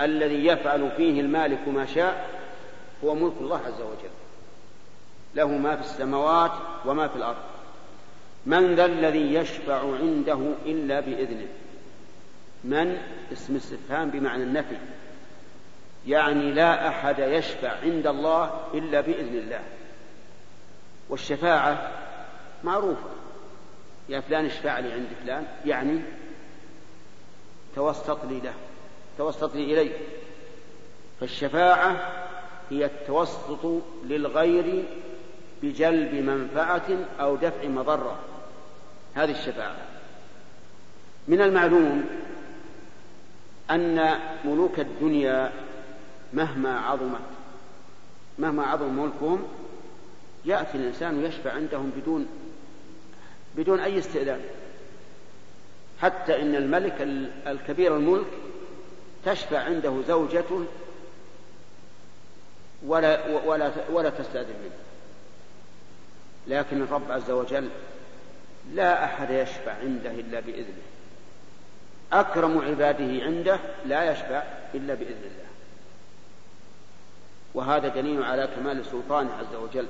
الذي 0.01 0.47
يفعل 0.47 0.91
فيه 0.97 1.21
المالك 1.21 1.69
ما 1.69 1.87
شاء 1.87 2.29
هو 3.05 3.15
ملك 3.15 3.35
الله 3.41 3.61
عز 3.67 3.81
وجل. 3.81 4.11
له 5.35 5.47
ما 5.47 5.77
في 5.77 5.83
السماوات 5.83 6.53
وما 6.85 7.09
في 7.09 7.17
الأرض. 7.17 7.43
من 8.47 8.75
ذا 8.75 8.85
الذي 8.85 9.35
يشفع 9.35 9.81
عنده 9.81 10.39
إلا 10.67 11.01
بإذنه. 11.01 11.47
من؟ 12.65 12.99
اسم 13.33 13.57
استفهام 13.57 14.11
بمعنى 14.11 14.43
النفي. 14.43 14.77
يعني 16.07 16.53
لا 16.53 16.89
أحد 16.89 17.19
يشفع 17.19 17.73
عند 17.83 18.07
الله 18.07 18.61
إلا 18.75 19.01
بإذن 19.01 19.39
الله. 19.39 19.61
والشفاعة 21.09 21.91
معروفة. 22.65 23.11
يا 24.09 24.21
فلان 24.21 24.47
اشفع 24.47 24.79
لي 24.79 24.93
عند 24.93 25.09
فلان. 25.25 25.47
يعني 25.67 26.01
توسط 27.77 28.25
لي 28.25 28.41
له. 28.41 28.55
توسط 29.19 29.55
لي 29.55 29.65
إليه. 29.65 29.97
فالشفاعة 31.21 31.97
هي 32.71 32.85
التوسط 32.85 33.83
للغير 34.05 34.85
بجلب 35.63 36.15
منفعة 36.15 36.89
أو 37.21 37.37
دفع 37.37 37.69
مضرة. 37.69 38.19
هذه 39.15 39.31
الشفاعة. 39.31 39.77
من 41.29 41.41
المعلوم 41.41 42.05
أن 43.71 44.19
ملوك 44.45 44.81
الدنيا 44.81 45.53
مهما 46.33 46.79
عظمت 46.79 47.21
مهما 48.39 48.67
عظم 48.67 49.03
ملكهم 49.03 49.43
يأتي 50.45 50.79
الإنسان 50.79 51.19
ويشفع 51.19 51.53
عندهم 51.53 51.93
بدون 51.97 52.27
بدون 53.57 53.81
أي 53.81 53.99
استئذان. 53.99 54.41
حتى 56.03 56.43
إن 56.43 56.55
الملك 56.55 57.09
الكبير 57.47 57.97
الملك 57.97 58.27
تشفع 59.25 59.59
عنده 59.59 60.03
زوجته 60.09 60.65
ولا 62.87 63.37
ولا 63.45 63.73
ولا 63.93 64.11
تستأذن 64.11 64.55
منه. 64.63 64.90
لكن 66.49 66.83
الرب 66.83 67.13
عز 67.13 67.31
وجل 67.31 67.69
لا 68.75 69.05
أحد 69.05 69.31
يشفع 69.31 69.73
عنده 69.73 70.11
إلا 70.11 70.41
بإذنه. 70.41 70.83
أكرم 72.13 72.59
عباده 72.59 73.25
عنده 73.25 73.59
لا 73.87 74.13
يشفع 74.13 74.43
إلا 74.75 74.95
بإذن 74.95 75.23
الله. 75.23 75.51
وهذا 77.55 77.89
دليل 77.89 78.23
على 78.23 78.49
كمال 78.57 78.85
سلطانه 78.85 79.31
عز 79.35 79.55
وجل 79.55 79.87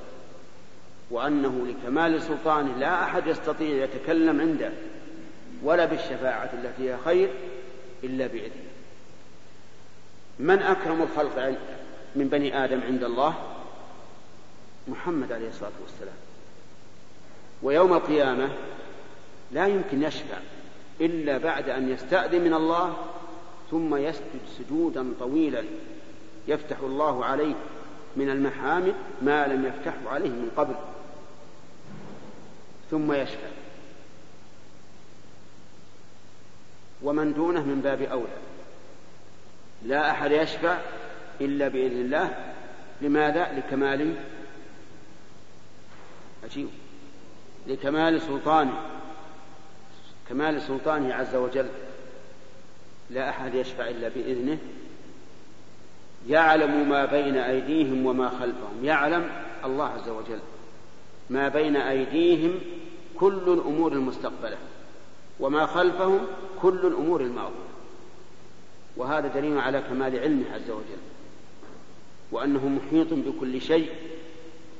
وأنه 1.11 1.67
لكمال 1.67 2.21
سلطانه 2.21 2.77
لا 2.77 3.03
أحد 3.03 3.27
يستطيع 3.27 3.83
يتكلم 3.83 4.41
عنده 4.41 4.71
ولا 5.63 5.85
بالشفاعة 5.85 6.49
التي 6.53 6.91
هي 6.91 6.97
خير 7.05 7.29
إلا 8.03 8.27
بإذنه. 8.27 8.71
من 10.39 10.59
أكرم 10.59 11.01
الخلق 11.01 11.57
من 12.15 12.27
بني 12.27 12.63
آدم 12.63 12.81
عند 12.81 13.03
الله؟ 13.03 13.33
محمد 14.87 15.31
عليه 15.31 15.49
الصلاة 15.49 15.71
والسلام. 15.81 16.30
ويوم 17.63 17.93
القيامة 17.93 18.49
لا 19.51 19.67
يمكن 19.67 20.03
يشفع 20.03 20.37
إلا 21.01 21.37
بعد 21.37 21.69
أن 21.69 21.89
يستأذن 21.89 22.41
من 22.41 22.53
الله 22.53 22.97
ثم 23.71 23.95
يسجد 23.95 24.41
سجودا 24.57 25.13
طويلا 25.19 25.63
يفتح 26.47 26.79
الله 26.79 27.25
عليه 27.25 27.55
من 28.15 28.29
المحامد 28.29 28.95
ما 29.21 29.47
لم 29.47 29.65
يفتحه 29.65 30.09
عليه 30.09 30.29
من 30.29 30.51
قبل 30.57 30.75
ثم 32.91 33.13
يشفع. 33.13 33.47
ومن 37.03 37.33
دونه 37.33 37.63
من 37.63 37.81
باب 37.81 38.01
أولى. 38.01 38.37
لا 39.83 40.11
أحد 40.11 40.31
يشفع 40.31 40.77
إلا 41.41 41.67
بإذن 41.67 42.01
الله. 42.01 42.53
لماذا؟ 43.01 43.51
لكمال 43.57 44.15
عجيب 46.43 46.69
لكمال 47.67 48.21
سلطانه 48.21 48.81
كمال 50.29 50.61
سلطانه 50.61 51.13
عز 51.13 51.35
وجل. 51.35 51.67
لا 53.09 53.29
أحد 53.29 53.55
يشفع 53.55 53.89
إلا 53.89 54.07
بإذنه. 54.07 54.57
يعلم 56.29 56.89
ما 56.89 57.05
بين 57.05 57.37
أيديهم 57.37 58.05
وما 58.05 58.29
خلفهم. 58.29 58.85
يعلم 58.85 59.31
الله 59.65 59.85
عز 59.85 60.09
وجل 60.09 60.39
ما 61.29 61.47
بين 61.47 61.75
أيديهم 61.75 62.59
كل 63.15 63.43
الأمور 63.47 63.93
المستقبلة 63.93 64.57
وما 65.39 65.65
خلفهم 65.65 66.19
كل 66.61 66.79
الأمور 66.83 67.21
الماضية. 67.21 67.71
وهذا 68.97 69.27
دليل 69.27 69.57
على 69.57 69.81
كمال 69.81 70.19
علمه 70.19 70.45
عز 70.53 70.69
وجل. 70.69 71.01
وأنه 72.31 72.67
محيط 72.67 73.13
بكل 73.13 73.61
شيء 73.61 73.89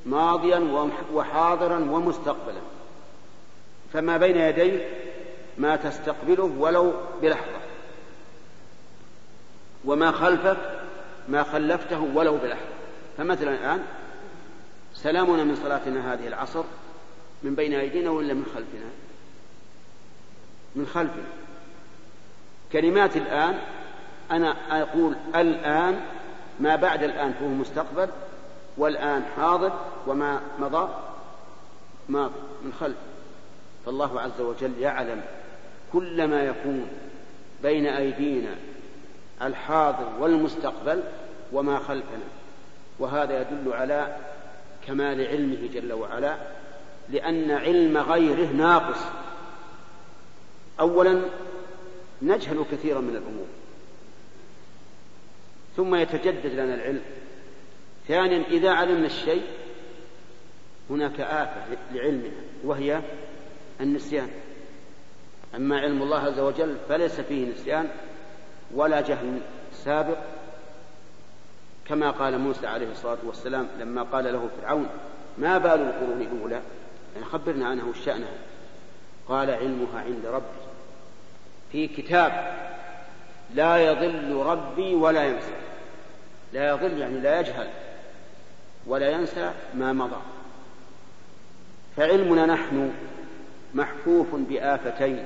ماضيا 0.06 0.90
وحاضرا 1.14 1.80
ومستقبلا. 1.80 2.62
فما 3.94 4.18
بين 4.18 4.38
يديه 4.38 4.88
ما 5.58 5.76
تستقبله 5.76 6.44
ولو 6.44 6.94
بلحظة. 7.22 7.62
وما 9.86 10.12
خلفك 10.12 10.58
ما 11.30 11.44
خلفته 11.44 12.00
ولو 12.00 12.38
بلحظة. 12.38 12.72
فمثلا 13.18 13.52
الآن 13.52 13.84
سلامنا 14.94 15.44
من 15.44 15.56
صلاتنا 15.56 16.14
هذه 16.14 16.28
العصر 16.28 16.64
من 17.44 17.56
بين 17.56 17.74
أيدينا 17.74 18.10
ولا 18.10 18.34
من 18.34 18.46
خلفنا؟ 18.46 18.90
من 20.76 20.86
خلفنا. 20.86 21.30
كلمات 22.72 23.18
الآن 23.18 23.60
أنا 24.32 24.82
أقول 24.82 25.16
الآن 25.36 26.02
ما 26.60 26.76
بعد 26.76 27.04
الآن 27.04 27.34
فهو 27.34 27.48
مستقبل 27.48 28.10
والآن 28.78 29.26
حاضر 29.38 29.72
وما 30.08 30.42
مضى 30.60 30.90
ماضي 32.10 32.34
من 32.64 32.74
خلف. 32.80 32.98
فالله 33.86 34.22
عز 34.22 34.42
وجل 34.42 34.72
يعلم 34.80 35.22
كل 35.94 36.28
ما 36.28 36.44
يكون 36.44 36.88
بين 37.64 37.86
أيدينا 37.86 38.56
الحاضر 39.42 40.10
والمستقبل 40.20 41.04
وما 41.52 41.80
خلفنا. 41.80 42.26
وهذا 43.00 43.42
يدل 43.42 43.74
على 43.74 44.18
كمال 44.88 45.28
علمه 45.28 45.70
جل 45.74 45.94
وعلا 45.94 46.38
لأن 47.10 47.52
علم 47.52 47.98
غيره 47.98 48.48
ناقص. 48.48 49.02
أولا 50.80 51.22
نجهل 52.22 52.66
كثيرا 52.72 53.02
من 53.02 53.16
الأمور 53.16 53.48
ثم 55.78 55.96
يتجدد 55.96 56.54
لنا 56.54 56.76
العلم. 56.76 57.02
ثانيا 58.08 58.44
إذا 58.50 58.72
علمنا 58.72 59.06
الشيء 59.06 59.44
هناك 60.90 61.20
آفة 61.20 61.78
لعلمنا 61.94 62.32
وهي 62.64 63.02
النسيان. 63.82 64.30
أما 65.56 65.80
علم 65.80 66.02
الله 66.02 66.20
عز 66.20 66.40
وجل 66.40 66.78
فليس 66.90 67.20
فيه 67.20 67.52
نسيان 67.54 67.90
ولا 68.76 69.02
جهل 69.02 69.40
سابق 69.74 70.18
كما 71.86 72.12
قال 72.12 72.40
موسى 72.40 72.68
عليه 72.68 72.92
الصلاة 72.92 73.18
والسلام 73.24 73.68
لما 73.80 74.04
قال 74.04 74.24
له 74.24 74.50
فرعون 74.62 74.88
ما 75.38 75.58
بال 75.58 75.82
القرون 75.82 76.22
الأولى؟ 76.22 76.62
يعني 77.16 77.26
خبرنا 77.26 77.68
عنها 77.68 77.86
وش 77.86 78.10
قال 79.28 79.50
علمها 79.50 80.00
عند 80.00 80.26
ربي. 80.26 80.62
في 81.72 81.88
كتاب 81.88 82.58
لا 83.56 83.78
يضل 83.78 84.36
ربي 84.36 84.96
ولا 84.96 85.24
ينسى. 85.24 85.56
لا 86.54 86.70
يضل 86.70 86.98
يعني 86.98 87.20
لا 87.20 87.40
يجهل 87.40 87.68
ولا 88.88 89.10
ينسى 89.10 89.52
ما 89.74 89.94
مضى. 89.94 90.22
فعلمنا 91.98 92.46
نحن 92.46 92.92
محفوف 93.74 94.28
بآفتين. 94.36 95.26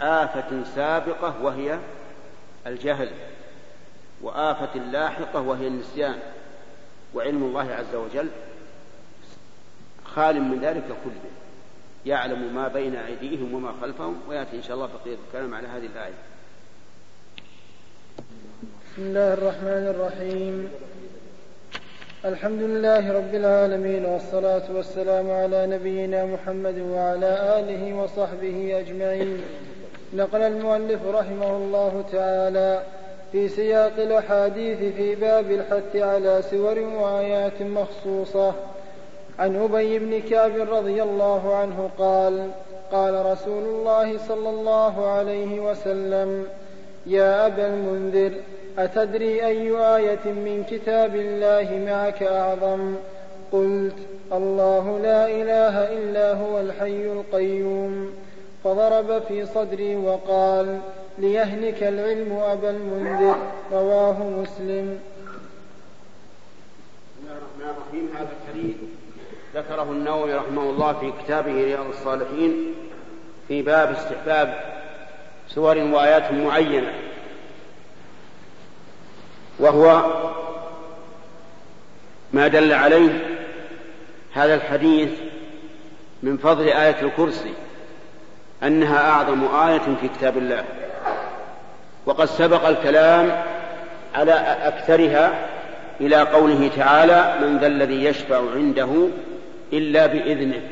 آفة 0.00 0.64
سابقة 0.74 1.42
وهي 1.42 1.78
الجهل 2.66 3.10
وآفة 4.22 4.78
لاحقة 4.78 5.40
وهي 5.40 5.66
النسيان. 5.66 6.18
وعلم 7.14 7.42
الله 7.44 7.72
عز 7.74 7.94
وجل 7.94 8.28
خال 10.04 10.42
من 10.42 10.60
ذلك 10.60 10.84
كله 11.04 11.30
يعلم 12.06 12.54
ما 12.54 12.68
بين 12.68 12.96
أيديهم 12.96 13.54
وما 13.54 13.74
خلفهم 13.80 14.20
ويأتي 14.28 14.56
إن 14.56 14.62
شاء 14.62 14.74
الله 14.74 14.86
بقية 14.86 15.16
الكلام 15.28 15.54
على 15.54 15.68
هذه 15.68 15.86
الآية. 15.86 16.14
بسم 18.92 19.02
الله 19.02 19.34
الرحمن 19.34 19.86
الرحيم. 19.94 20.68
الحمد 22.24 22.62
لله 22.62 23.12
رب 23.12 23.34
العالمين 23.34 24.04
والصلاة 24.04 24.62
والسلام 24.74 25.30
على 25.30 25.66
نبينا 25.66 26.24
محمد 26.24 26.78
وعلى 26.78 27.58
آله 27.58 28.02
وصحبه 28.02 28.78
أجمعين. 28.80 29.40
نقل 30.14 30.42
المؤلف 30.42 31.06
رحمه 31.06 31.56
الله 31.56 32.04
تعالى 32.12 32.82
في 33.32 33.48
سياق 33.48 33.92
الأحاديث 33.98 34.94
في 34.94 35.14
باب 35.14 35.50
الحث 35.50 35.96
على 35.96 36.42
سور 36.50 36.78
وآيات 36.78 37.62
مخصوصة. 37.62 38.54
عن 39.38 39.56
أبي 39.56 39.98
بن 39.98 40.20
كعب 40.20 40.52
رضي 40.56 41.02
الله 41.02 41.54
عنه 41.56 41.90
قال 41.98 42.50
قال 42.92 43.26
رسول 43.26 43.64
الله 43.64 44.18
صلى 44.18 44.50
الله 44.50 45.06
عليه 45.06 45.60
وسلم 45.60 46.46
يا 47.06 47.46
أبا 47.46 47.66
المنذر 47.66 48.32
أتدري 48.78 49.46
أي 49.46 49.70
آية 49.96 50.24
من 50.24 50.64
كتاب 50.70 51.16
الله 51.16 51.92
معك 51.92 52.22
أعظم؟ 52.22 52.94
قلت 53.52 53.96
الله 54.32 54.98
لا 55.02 55.26
إله 55.26 55.98
إلا 55.98 56.32
هو 56.32 56.60
الحي 56.60 57.06
القيوم. 57.06 58.12
فضرب 58.64 59.22
في 59.28 59.46
صدري 59.46 59.96
وقال 59.96 60.78
ليهنك 61.18 61.82
العلم 61.82 62.32
أبا 62.32 62.70
المنذر. 62.70 63.36
رواه 63.72 64.22
مسلم. 64.22 64.98
بسم 67.10 67.22
الله 67.22 67.36
الرحمن 67.38 67.74
الرحيم. 67.76 68.08
هذا 68.16 68.28
الحديث 68.42 68.76
ذكره 69.54 69.82
النووي 69.82 70.34
رحمه 70.34 70.62
الله 70.62 70.92
في 70.92 71.12
كتابه 71.24 71.52
رياض 71.52 71.86
الصالحين 71.86 72.74
في 73.48 73.62
باب 73.62 73.90
استحباب 73.90 74.54
سور 75.48 75.78
وآيات 75.78 76.32
معينة. 76.32 76.92
وهو 79.60 80.04
ما 82.32 82.48
دل 82.48 82.72
عليه 82.72 83.10
هذا 84.32 84.54
الحديث 84.54 85.10
من 86.22 86.36
فضل 86.36 86.68
آية 86.68 87.02
الكرسي 87.02 87.52
أنها 88.62 89.10
أعظم 89.10 89.44
آية 89.54 89.96
في 90.00 90.08
كتاب 90.08 90.38
الله. 90.38 90.64
وقد 92.06 92.24
سبق 92.24 92.68
الكلام 92.68 93.42
على 94.14 94.32
أكثرها 94.62 95.48
إلى 96.00 96.16
قوله 96.16 96.70
تعالى 96.76 97.46
من 97.46 97.58
ذا 97.58 97.66
الذي 97.66 98.04
يشفع 98.04 98.50
عنده 98.54 99.08
إلا 99.72 100.06
بإذنه 100.06 100.62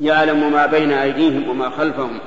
يعلم 0.00 0.52
ما 0.52 0.66
بين 0.66 0.92
أيديهم 0.92 1.48
وما 1.48 1.70
خلفهم. 1.70 2.20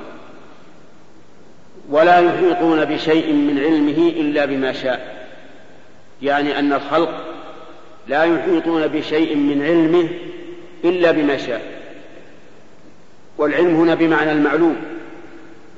ولا 1.88 2.18
يحيطون 2.18 2.84
بشيء 2.84 3.32
من 3.32 3.58
علمه 3.58 4.08
إلا 4.08 4.44
بما 4.44 4.72
شاء. 4.72 5.26
يعني 6.22 6.58
أن 6.58 6.72
الخلق 6.72 7.24
لا 8.08 8.24
يحيطون 8.24 8.86
بشيء 8.86 9.36
من 9.36 9.62
علمه 9.62 10.08
إلا 10.84 11.10
بما 11.10 11.36
شاء. 11.36 11.62
والعلم 13.38 13.74
هنا 13.74 13.94
بمعنى 13.94 14.32
المعلوم. 14.32 14.76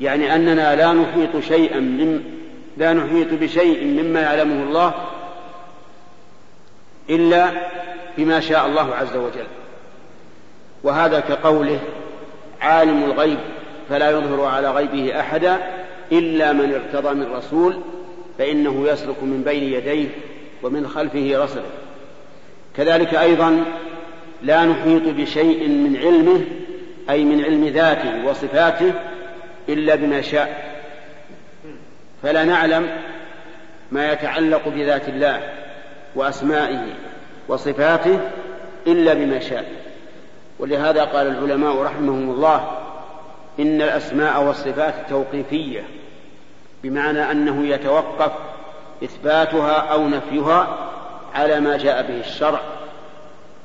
يعني 0.00 0.34
أننا 0.34 0.76
لا 0.76 0.92
نحيط 0.92 1.44
شيئا 1.48 1.80
من 1.80 2.22
لا 2.76 2.92
نحيط 2.92 3.28
بشيء 3.32 3.84
مما 3.84 4.20
يعلمه 4.20 4.62
الله 4.62 4.94
إلا 7.10 7.50
بما 8.18 8.40
شاء 8.40 8.66
الله 8.66 8.94
عز 8.94 9.16
وجل. 9.16 9.46
وهذا 10.82 11.20
كقوله 11.20 11.80
عالم 12.60 13.04
الغيب 13.04 13.38
فلا 13.88 14.10
يظهر 14.10 14.44
على 14.44 14.70
غيبه 14.70 15.20
أحدا 15.20 15.58
إلا 16.12 16.52
من 16.52 16.74
ارتضى 16.74 17.14
من 17.14 17.32
رسول 17.32 17.76
فإنه 18.38 18.88
يسلك 18.88 19.22
من 19.22 19.42
بين 19.44 19.62
يديه 19.62 20.08
ومن 20.62 20.88
خلفه 20.88 21.44
رسلا 21.44 21.62
كذلك 22.76 23.14
أيضا 23.14 23.64
لا 24.42 24.64
نحيط 24.64 25.02
بشيء 25.06 25.68
من 25.68 25.96
علمه 25.96 26.40
أي 27.10 27.24
من 27.24 27.44
علم 27.44 27.68
ذاته 27.68 28.26
وصفاته 28.26 28.92
إلا 29.68 29.94
بما 29.94 30.20
شاء. 30.20 30.72
فلا 32.22 32.44
نعلم 32.44 32.90
ما 33.92 34.12
يتعلق 34.12 34.68
بذات 34.68 35.08
الله 35.08 35.40
وأسمائه 36.14 36.86
وصفاته 37.48 38.20
إلا 38.86 39.14
بما 39.14 39.40
شاء. 39.40 39.64
ولهذا 40.58 41.04
قال 41.04 41.26
العلماء 41.26 41.82
رحمهم 41.82 42.30
الله 42.30 42.78
إن 43.58 43.82
الأسماء 43.82 44.42
والصفات 44.42 44.94
توقيفية. 45.10 45.84
بمعنى 46.82 47.30
أنه 47.30 47.66
يتوقف 47.66 48.32
إثباتها 49.04 49.72
أو 49.72 50.08
نفيها 50.08 50.88
على 51.34 51.60
ما 51.60 51.76
جاء 51.76 52.02
به 52.02 52.20
الشرع 52.20 52.60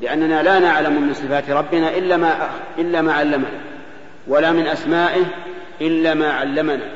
لأننا 0.01 0.43
لا 0.43 0.59
نعلم 0.59 1.01
من 1.01 1.13
صفات 1.13 1.49
ربنا 1.49 1.97
إلا 1.97 2.17
ما 2.17 2.49
إلا 2.77 3.01
ما 3.01 3.13
علمنا 3.13 3.59
ولا 4.27 4.51
من 4.51 4.67
أسمائه 4.67 5.25
إلا 5.81 6.13
ما 6.13 6.31
علمنا 6.31 6.91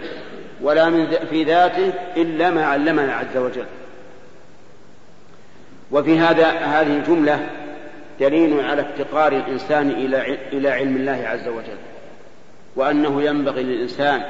ولا 0.62 0.90
من 0.90 1.08
في 1.30 1.44
ذاته 1.44 1.94
إلا 2.18 2.50
ما 2.50 2.66
علمنا 2.66 3.14
عز 3.14 3.38
وجل. 3.38 3.66
وفي 5.92 6.20
هذا 6.20 6.48
هذه 6.50 6.98
الجملة 6.98 7.50
دليل 8.20 8.66
على 8.66 8.82
افتقار 8.82 9.32
الإنسان 9.32 9.90
إلى 9.90 10.38
إلى 10.54 10.70
علم 10.70 10.96
الله 10.96 11.24
عز 11.28 11.48
وجل 11.48 11.78
وأنه 12.76 13.22
ينبغي 13.22 13.64
للإنسان 13.64 14.22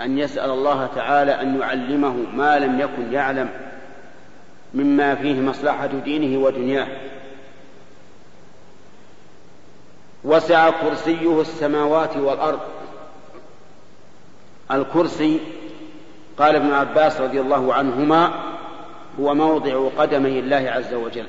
أن 0.00 0.18
يسأل 0.18 0.50
الله 0.50 0.86
تعالى 0.94 1.40
أن 1.40 1.60
يعلمه 1.60 2.14
ما 2.34 2.58
لم 2.58 2.80
يكن 2.80 3.12
يعلم 3.12 3.48
مما 4.74 5.14
فيه 5.14 5.40
مصلحة 5.40 5.86
دينه 5.86 6.38
ودنياه. 6.38 6.86
وسع 10.24 10.70
كرسيه 10.70 11.40
السماوات 11.40 12.16
والأرض. 12.16 12.60
الكرسي 14.70 15.40
قال 16.38 16.56
ابن 16.56 16.72
عباس 16.72 17.20
رضي 17.20 17.40
الله 17.40 17.74
عنهما 17.74 18.30
هو 19.20 19.34
موضع 19.34 19.88
قدمي 19.98 20.38
الله 20.38 20.70
عز 20.70 20.94
وجل. 20.94 21.26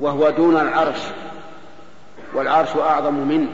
وهو 0.00 0.30
دون 0.30 0.56
العرش 0.56 1.00
والعرش 2.34 2.76
أعظم 2.76 3.14
منه. 3.14 3.48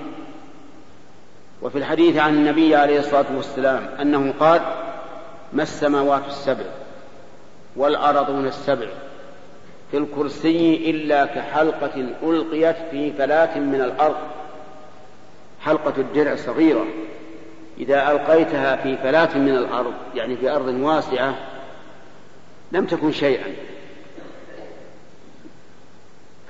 وفي 1.63 1.79
الحديث 1.79 2.17
عن 2.17 2.35
النبي 2.35 2.77
عليه 2.77 2.99
الصلاة 2.99 3.27
والسلام 3.37 3.89
أنه 4.01 4.35
قال 4.41 4.61
ما 5.53 5.63
السماوات 5.63 6.27
السبع 6.27 6.65
والأرضون 7.77 8.47
السبع 8.47 8.87
في 9.91 9.97
الكرسي 9.97 10.91
إلا 10.91 11.27
كحلقة 11.27 12.07
ألقيت 12.23 12.77
في 12.91 13.13
فلاة 13.13 13.59
من 13.59 13.81
الأرض 13.81 14.17
حلقة 15.61 15.95
الدرع 15.99 16.37
صغيرة 16.37 16.87
إذا 17.79 18.11
ألقيتها 18.11 18.77
في 18.77 18.97
فلاة 18.97 19.39
من 19.39 19.57
الأرض 19.57 19.95
يعني 20.15 20.37
في 20.37 20.51
أرض 20.51 20.69
واسعة 20.69 21.35
لم 22.73 22.87
تكن 22.87 23.13
شيئا. 23.13 23.55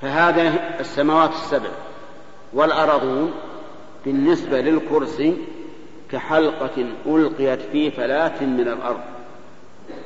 فهذا 0.03 0.53
السماوات 0.81 1.31
السبع 1.31 1.71
والأرضون 2.53 3.35
بالنسبة 4.05 4.61
للكرسي 4.61 5.37
كحلقة 6.13 6.85
ألقيت 7.07 7.61
في 7.73 7.91
فلاة 7.91 8.45
من 8.45 8.69
الأرض. 8.69 9.01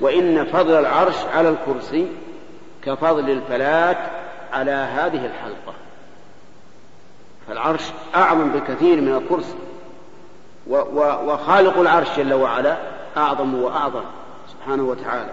وإن 0.01 0.45
فضل 0.45 0.75
العرش 0.75 1.17
على 1.35 1.49
الكرسي 1.49 2.07
كفضل 2.85 3.31
الفلاة 3.31 3.97
على 4.53 4.71
هذه 4.71 5.27
الحلقة. 5.27 5.75
فالعرش 7.49 7.83
أعظم 8.15 8.49
بكثير 8.49 9.01
من 9.01 9.17
الكرسي. 9.17 9.57
وخالق 11.27 11.79
العرش 11.79 12.17
جل 12.17 12.35
وعلا 12.35 12.77
أعظم 13.17 13.55
وأعظم 13.55 14.05
سبحانه 14.49 14.83
وتعالى. 14.83 15.33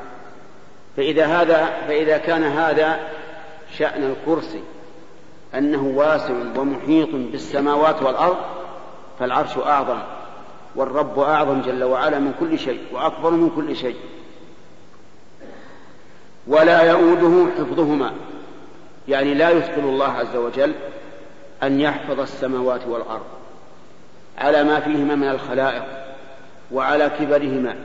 فإذا 0.98 1.26
هذا 1.26 1.66
فإذا 1.88 2.18
كان 2.18 2.44
هذا 2.44 3.00
شأن 3.78 4.04
الكرسي 4.04 4.62
أنه 5.56 5.94
واسع 5.96 6.34
ومحيط 6.58 7.10
بالسماوات 7.12 8.02
والأرض 8.02 8.38
فالعرش 9.20 9.58
أعظم 9.58 9.98
والرب 10.76 11.20
أعظم 11.20 11.62
جل 11.62 11.84
وعلا 11.84 12.20
من 12.20 12.34
كل 12.40 12.60
شيء 12.60 12.80
وأكبر 12.92 13.30
من 13.30 13.50
كل 13.50 13.76
شيء. 13.76 13.96
ولا 16.48 16.82
يؤوده 16.82 17.52
حفظهما 17.52 18.14
يعني 19.08 19.34
لا 19.34 19.50
يثقل 19.50 19.84
الله 19.84 20.12
عز 20.12 20.36
وجل 20.36 20.74
أن 21.64 21.82
يحفظ 21.82 22.20
السماوات 22.20 22.88
والأرض. 22.88 23.26
على 24.38 24.64
ما 24.64 24.80
فيهما 24.80 25.16
من 25.16 25.30
الخلائق 25.30 25.84
وعلى 26.72 27.12
كبرهما 27.20 27.76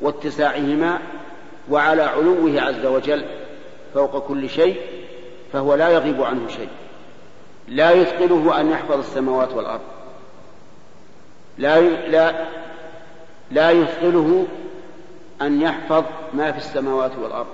واتساعهما 0.00 0.98
وعلى 1.70 2.02
علوه 2.02 2.60
عز 2.60 2.86
وجل 2.86 3.24
فوق 3.94 4.28
كل 4.28 4.48
شيء 4.48 4.80
فهو 5.52 5.74
لا 5.74 5.88
يغيب 5.88 6.22
عنه 6.22 6.48
شيء. 6.48 6.68
لا 7.68 7.90
يثقله 7.90 8.60
أن 8.60 8.70
يحفظ 8.70 8.98
السماوات 8.98 9.52
والأرض. 9.52 9.80
لا 11.58 11.80
لا 12.08 12.46
لا 13.50 13.70
يثقله 13.70 14.46
أن 15.42 15.62
يحفظ 15.62 16.04
ما 16.34 16.52
في 16.52 16.58
السماوات 16.58 17.12
والأرض. 17.22 17.46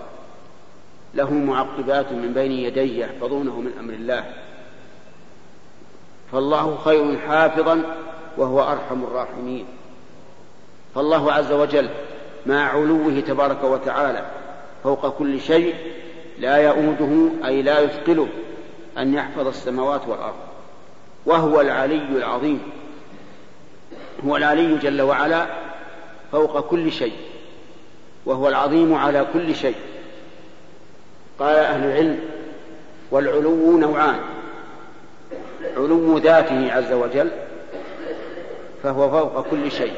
له 1.15 1.31
معقبات 1.31 2.13
من 2.13 2.33
بين 2.33 2.53
يديه 2.53 3.05
يحفظونه 3.05 3.61
من 3.61 3.73
أمر 3.81 3.93
الله. 3.93 4.25
فالله 6.33 6.77
خير 6.77 7.19
حافظا 7.19 7.83
وهو 8.37 8.63
أرحم 8.63 9.05
الراحمين. 9.05 9.65
فالله 10.95 11.33
عز 11.33 11.53
وجل 11.53 11.89
مع 12.47 12.69
علوه 12.69 13.21
تبارك 13.21 13.65
وتعالى 13.65 14.27
فوق 14.85 15.09
كل 15.19 15.41
شيء 15.41 15.75
لا 16.39 16.57
يؤوده 16.57 17.31
أي 17.47 17.63
لا 17.63 17.81
يثقله. 17.81 18.29
أن 18.99 19.15
يحفظ 19.15 19.47
السماوات 19.47 20.01
والأرض 20.09 20.35
وهو 21.27 21.61
العلي 21.61 22.09
العظيم. 22.17 22.61
هو 24.27 24.37
العلي 24.37 24.79
جل 24.79 25.03
وعلا 25.03 25.47
فوق 26.33 26.61
كل 26.61 26.93
شيء 26.93 27.17
وهو 28.27 28.49
العظيم 28.49 28.95
على 28.95 29.27
كل 29.33 29.55
شيء. 29.55 29.77
قال 31.39 31.57
أهل 31.57 31.85
العلم 31.85 32.21
والعلو 33.11 33.79
نوعان 33.79 34.21
علو 35.77 36.19
ذاته 36.19 36.73
عز 36.73 36.93
وجل 36.93 37.31
فهو 38.83 39.11
فوق 39.11 39.49
كل 39.51 39.71
شيء 39.71 39.93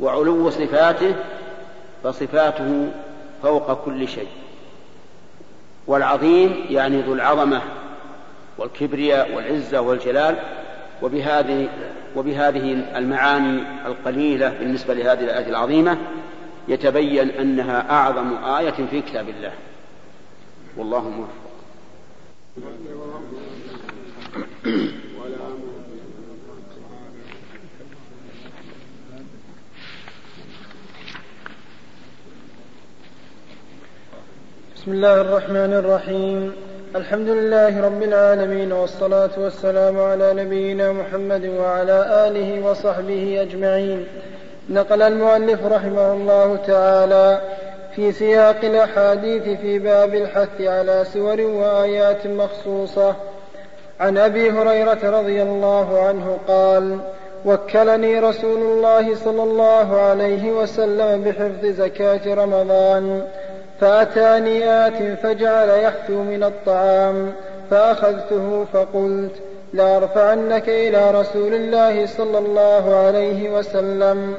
وعلو 0.00 0.50
صفاته 0.50 1.14
فصفاته 2.04 2.88
فوق 3.42 3.84
كل 3.84 4.08
شيء. 4.08 4.28
والعظيم 5.86 6.64
يعني 6.70 7.02
ذو 7.02 7.14
العظمة 7.14 7.62
والكبرياء 8.58 9.34
والعزة 9.34 9.80
والجلال 9.80 10.36
وبهذه 11.02 11.68
وبهذه 12.16 12.98
المعاني 12.98 13.62
القليلة 13.86 14.48
بالنسبة 14.58 14.94
لهذه 14.94 15.24
الآية 15.24 15.48
العظيمة 15.48 15.98
يتبين 16.68 17.30
أنها 17.30 17.90
أعظم 17.90 18.44
آية 18.44 18.86
في 18.90 19.00
كتاب 19.00 19.28
الله. 19.28 19.52
والله 20.76 21.08
موفق. 21.08 21.42
بسم 34.82 34.92
الله 34.92 35.20
الرحمن 35.20 35.72
الرحيم. 35.72 36.52
الحمد 36.96 37.28
لله 37.28 37.80
رب 37.80 38.02
العالمين 38.02 38.72
والصلاة 38.72 39.30
والسلام 39.38 40.00
على 40.00 40.32
نبينا 40.34 40.92
محمد 40.92 41.46
وعلى 41.46 42.26
آله 42.28 42.66
وصحبه 42.66 43.42
أجمعين. 43.42 44.06
نقل 44.70 45.02
المؤلف 45.02 45.66
رحمه 45.66 46.12
الله 46.12 46.56
تعالى 46.56 47.40
في 47.94 48.12
سياق 48.12 48.56
الأحاديث 48.64 49.42
في 49.42 49.78
باب 49.78 50.14
الحث 50.14 50.60
على 50.60 51.04
سور 51.12 51.40
وآيات 51.40 52.26
مخصوصة. 52.26 53.14
عن 54.00 54.18
أبي 54.18 54.50
هريرة 54.50 55.20
رضي 55.20 55.42
الله 55.42 56.00
عنه 56.00 56.38
قال 56.48 56.98
وكلني 57.44 58.20
رسول 58.20 58.60
الله 58.62 59.14
صلى 59.14 59.42
الله 59.42 60.00
عليه 60.00 60.52
وسلم 60.52 61.22
بحفظ 61.22 61.66
زكاة 61.66 62.34
رمضان 62.34 63.22
فأتاني 63.82 64.86
آت 64.86 65.18
فجعل 65.22 65.68
يحثو 65.68 66.22
من 66.22 66.44
الطعام 66.44 67.32
فأخذته 67.70 68.66
فقلت 68.72 69.32
لأرفعنك 69.72 70.68
إلى 70.68 71.10
رسول 71.10 71.54
الله 71.54 72.06
صلى 72.06 72.38
الله 72.38 72.94
عليه 72.94 73.50
وسلم. 73.50 74.34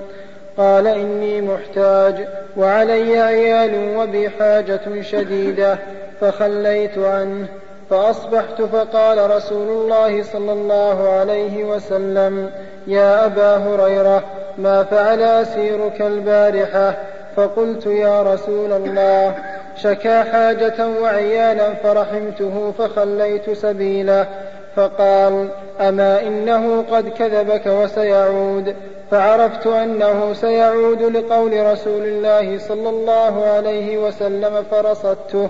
قال 0.58 0.88
إني 0.88 1.41
محتاج 1.41 2.28
وعلي 2.58 3.20
عيال 3.22 3.98
وبي 3.98 4.30
حاجة 4.30 5.02
شديدة 5.02 5.78
فخليت 6.22 6.98
عنه 6.98 7.48
فأصبحت 7.89 8.62
فقال 8.62 9.32
رسول 9.32 9.68
الله 9.68 10.24
صلى 10.24 10.54
الله 10.54 11.10
عليه 11.10 11.64
وسلم 11.64 12.50
يا 12.88 13.26
أبا 13.26 13.56
هريرة 13.56 14.24
ما 14.58 14.84
فعل 14.84 15.22
أسيرك 15.22 16.02
البارحة؟ 16.02 16.98
فقلت 17.36 17.86
يا 17.86 18.22
رسول 18.22 18.72
الله 18.72 19.36
شكا 19.76 20.24
حاجة 20.24 20.88
وعيالا 21.02 21.74
فرحمته 21.74 22.74
فخليت 22.78 23.50
سبيله. 23.50 24.28
فقال 24.76 25.48
أما 25.80 26.22
إنه 26.22 26.84
قد 26.92 27.10
كذبك 27.10 27.66
وسيعود؟ 27.66 28.76
فعرفت 29.12 29.68
أنه 29.68 30.34
سيعود 30.34 31.02
لقول 31.02 31.66
رسول 31.66 32.04
الله 32.04 32.58
صلى 32.58 32.90
الله 32.90 33.46
عليه 33.46 33.98
وسلم 33.98 34.64
فرصدته. 34.72 35.50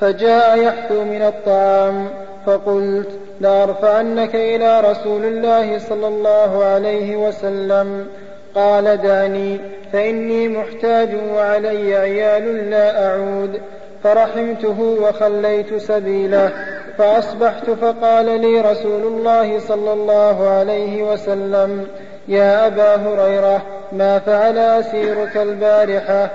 فجاء 0.00 0.58
يحثو 0.58 1.04
من 1.04 1.22
الطعام 1.22 2.08
فقلت 2.46 3.10
لأرفعنك 3.40 4.34
إلى 4.34 4.80
رسول 4.80 5.24
الله 5.24 5.78
صلى 5.78 6.08
الله 6.08 6.64
عليه 6.64 7.16
وسلم. 7.16 8.06
قال 8.54 9.02
دعني 9.02 9.60
فإني 9.92 10.48
محتاج 10.48 11.08
وعلي 11.34 11.96
عيال 11.96 12.70
لا 12.70 13.06
أعود. 13.06 13.60
فرحمته 14.04 14.96
وخليت 15.00 15.74
سبيله 15.74 16.50
فأصبحت 16.98 17.70
فقال 17.70 18.40
لي 18.40 18.60
رسول 18.60 19.02
الله 19.02 19.58
صلى 19.58 19.92
الله 19.92 20.48
عليه 20.48 21.02
وسلم 21.02 21.86
يا 22.28 22.66
أبا 22.66 22.94
هريرة 22.94 23.62
ما 23.92 24.18
فعل 24.18 24.58
أسيرك 24.58 25.36
البارحة؟ 25.36 26.30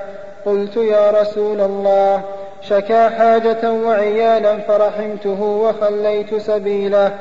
قلت 0.46 0.78
يا 0.78 1.12
رسول 1.12 1.62
الله 1.62 2.22
شكا 2.62 3.10
حاجة 3.10 3.72
وعيالا 3.72 4.58
فرحمته 4.58 5.42
وخليت 5.42 6.36
سبيله. 6.36 7.12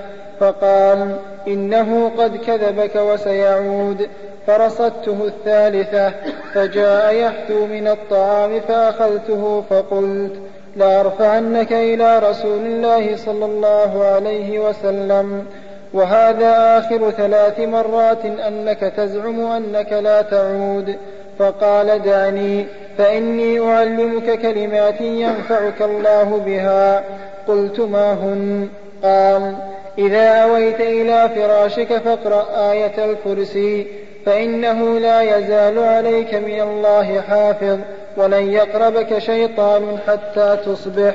فقال 0.41 1.17
إنه 1.49 2.11
قد 2.19 2.37
كذبك 2.37 2.97
وسيعود. 2.97 4.09
فرصدته 4.47 5.27
الثالثة 5.27 6.13
فجاء 6.55 7.15
يحثو 7.15 7.67
من 7.67 7.89
الطعام 7.89 8.61
فأخذته 8.61 9.65
فقلت 9.71 10.33
لأرفعنك 10.77 11.73
إلى 11.73 12.19
رسول 12.19 12.67
الله 12.67 13.17
صلى 13.17 13.45
الله 13.45 14.05
عليه 14.05 14.59
وسلم. 14.59 15.47
وهذا 15.93 16.79
آخر 16.79 17.11
ثلاث 17.11 17.61
مرات 17.61 18.25
أنك 18.25 18.93
تزعم 18.97 19.41
أنك 19.41 19.93
لا 19.93 20.23
تعود. 20.23 20.97
فقال 21.39 22.03
دعني 22.03 22.67
فإني 22.99 23.61
أعلمك 23.61 24.39
كلمات 24.39 25.01
ينفعك 25.01 25.83
الله 25.83 26.43
بها. 26.47 27.05
قلت 27.49 27.81
ما 27.81 28.13
هن؟ 28.13 28.69
قال 29.03 29.55
إذا 29.99 30.29
أويت 30.29 30.81
إلى 30.81 31.29
فراشك 31.35 31.99
فاقرأ 31.99 32.73
آية 32.73 33.05
الكرسي. 33.05 33.87
فإنه 34.27 34.99
لا 34.99 35.21
يزال 35.39 35.79
عليك 35.79 36.35
من 36.35 36.61
الله 36.61 37.21
حافظ 37.21 37.79
ولن 38.17 38.53
يقربك 38.53 39.19
شيطان 39.19 39.99
حتى 40.07 40.57
تصبح. 40.67 41.15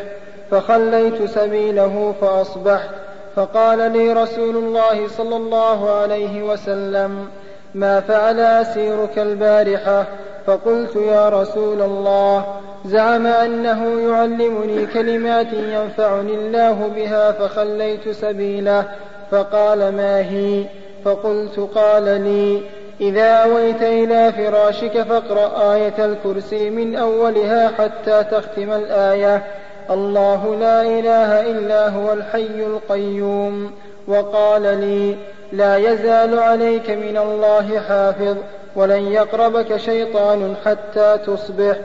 فخليت 0.51 1.23
سبيله 1.23 2.13
فأصبحت. 2.21 2.89
فقال 3.35 3.91
لي 3.91 4.13
رسول 4.13 4.57
الله 4.57 5.07
صلى 5.07 5.35
الله 5.35 5.91
عليه 5.91 6.43
وسلم 6.43 7.27
ما 7.75 8.01
فعل 8.01 8.39
أسيرك 8.39 9.19
البارحة؟ 9.19 10.05
فقلت 10.47 10.95
يا 10.95 11.29
رسول 11.29 11.81
الله 11.81 12.45
زعم 12.85 13.27
أنه 13.27 14.09
يعلمني 14.09 14.85
كلمات 14.85 15.53
ينفعني 15.53 16.33
الله 16.33 16.91
بها 16.95 17.31
فخليت 17.31 18.09
سبيله. 18.09 18.85
فقال 19.31 19.79
ما 19.79 20.19
هي؟ 20.19 20.65
فقلت 21.05 21.59
قال 21.75 22.03
لي 22.03 22.61
إذا 23.01 23.33
أويت 23.33 23.81
إلى 23.81 24.31
فراشك 24.31 25.01
فاقرأ 25.01 25.73
آية 25.73 26.05
الكرسي 26.05 26.69
من 26.69 26.95
أولها 26.95 27.71
حتى 27.77 28.23
تختم 28.23 28.71
الآية. 28.71 29.43
الله 29.89 30.55
لا 30.55 30.81
إله 30.81 31.51
إلا 31.51 31.89
هو 31.89 32.13
الحي 32.13 32.65
القيوم. 32.65 33.71
وقال 34.07 34.61
لي 34.61 35.15
لا 35.51 35.77
يزال 35.77 36.39
عليك 36.39 36.89
من 36.89 37.17
الله 37.17 37.79
حافظ 37.79 38.37
ولن 38.75 39.11
يقربك 39.11 39.77
شيطان 39.77 40.55
حتى 40.65 41.17
تصبح. 41.27 41.77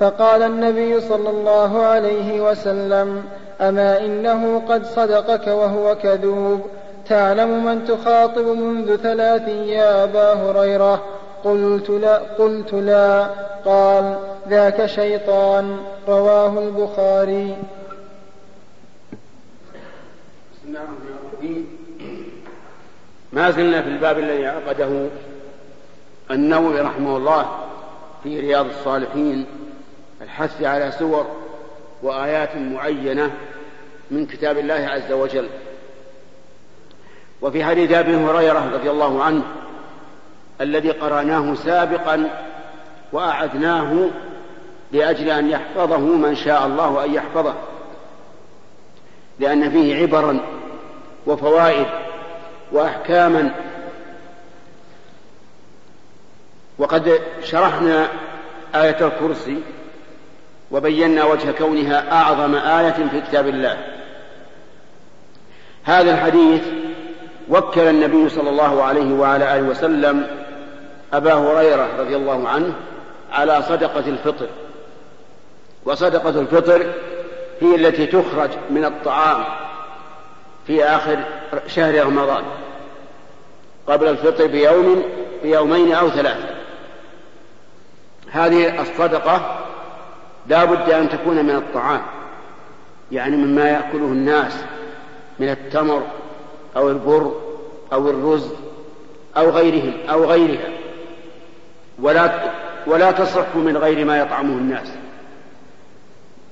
فقال 0.00 0.42
النبي 0.42 1.00
صلى 1.00 1.30
الله 1.30 1.82
عليه 1.82 2.50
وسلم 2.50 3.22
أما 3.60 3.98
إنه 3.98 4.62
قد 4.68 4.84
صدقك 4.84 5.46
وهو 5.46 5.94
كذوب. 5.94 6.60
تعلم 7.08 7.64
من 7.64 7.84
تخاطب 7.84 8.46
منذ 8.46 8.96
ثلاث 8.96 9.48
يا 9.48 10.04
أبا 10.04 10.32
هريرة. 10.32 11.04
قلت 11.44 11.90
لا 11.90 12.16
قلت 12.16 12.74
لا. 12.74 13.30
قال 13.64 14.18
ذاك 14.48 14.86
شيطان. 14.86 15.78
رواه 16.08 16.58
البخاري. 16.58 17.56
بسم 20.52 20.68
الله 20.68 20.80
الرحمن 20.80 21.16
الرحيم 21.32 21.66
ما 23.32 23.50
زلنا 23.50 23.82
في 23.82 23.88
الباب 23.88 24.18
الذي 24.18 24.46
عقده 24.46 25.06
النووي 26.30 26.80
رحمه 26.80 27.16
الله 27.16 27.46
في 28.22 28.40
رياض 28.40 28.66
الصالحين 28.66 29.46
الحث 30.22 30.62
على 30.62 30.90
سور 30.90 31.26
وآيات 32.02 32.56
معينة 32.56 33.30
من 34.10 34.26
كتاب 34.26 34.58
الله 34.58 34.74
عز 34.74 35.12
وجل. 35.12 35.48
وفي 37.42 37.64
حديث 37.64 37.92
أبي 37.92 38.16
هريرة 38.16 38.70
رضي 38.74 38.90
الله 38.90 39.24
عنه 39.24 39.42
الذي 40.60 40.90
قرأناه 40.90 41.54
سابقا 41.54 42.30
وأعدناه 43.12 44.08
لأجل 44.92 45.30
أن 45.30 45.50
يحفظه 45.50 45.98
من 45.98 46.34
شاء 46.34 46.66
الله 46.66 47.04
أن 47.04 47.14
يحفظه 47.14 47.54
لأن 49.38 49.70
فيه 49.70 50.02
عبرا 50.02 50.40
وفوائد 51.26 51.86
واحكاما. 52.72 53.54
وقد 56.78 57.20
شرحنا 57.42 58.08
آية 58.74 59.06
الكرسي 59.06 59.62
وبينا 60.70 61.24
وجه 61.24 61.50
كونها 61.50 62.12
أعظم 62.12 62.54
آية 62.54 63.08
في 63.10 63.20
كتاب 63.20 63.48
الله. 63.48 63.78
هذا 65.84 66.14
الحديث 66.14 66.62
وكل 67.50 67.80
النبي 67.80 68.28
صلى 68.28 68.50
الله 68.50 68.82
عليه 68.82 69.14
وعلى 69.14 69.56
آله 69.56 69.68
وسلم 69.68 70.26
أبا 71.12 71.34
هريرة 71.34 71.88
رضي 71.98 72.16
الله 72.16 72.48
عنه 72.48 72.72
على 73.32 73.62
صدقة 73.62 74.08
الفطر. 74.08 74.46
وصدقة 75.84 76.40
الفطر 76.40 76.86
هي 77.60 77.74
التي 77.74 78.06
تخرج 78.06 78.50
من 78.70 78.84
الطعام 78.84 79.44
في 80.66 80.84
آخر 80.84 81.18
شهر 81.66 82.06
رمضان. 82.06 82.44
قبل 83.86 84.08
الفطر 84.08 84.46
بيوم 84.46 85.02
بيومين 85.42 85.92
أو 85.92 86.10
ثلاثة. 86.10 86.48
هذه 88.30 88.82
الصدقة 88.82 89.58
لا 90.46 90.64
بد 90.64 90.90
أن 90.90 91.08
تكون 91.08 91.44
من 91.44 91.56
الطعام 91.56 92.02
يعني 93.12 93.36
مما 93.36 93.68
يأكله 93.68 94.06
الناس 94.06 94.52
من 95.38 95.48
التمر 95.48 96.02
أو 96.76 96.90
البر 96.90 97.32
أو 97.92 98.10
الرز 98.10 98.48
أو 99.36 99.50
غيرهم 99.50 99.94
أو 100.10 100.24
غيرها. 100.24 100.68
ولا 101.98 102.52
ولا 102.86 103.10
تصح 103.10 103.56
من 103.56 103.76
غير 103.76 104.04
ما 104.04 104.18
يطعمه 104.18 104.52
الناس. 104.52 104.88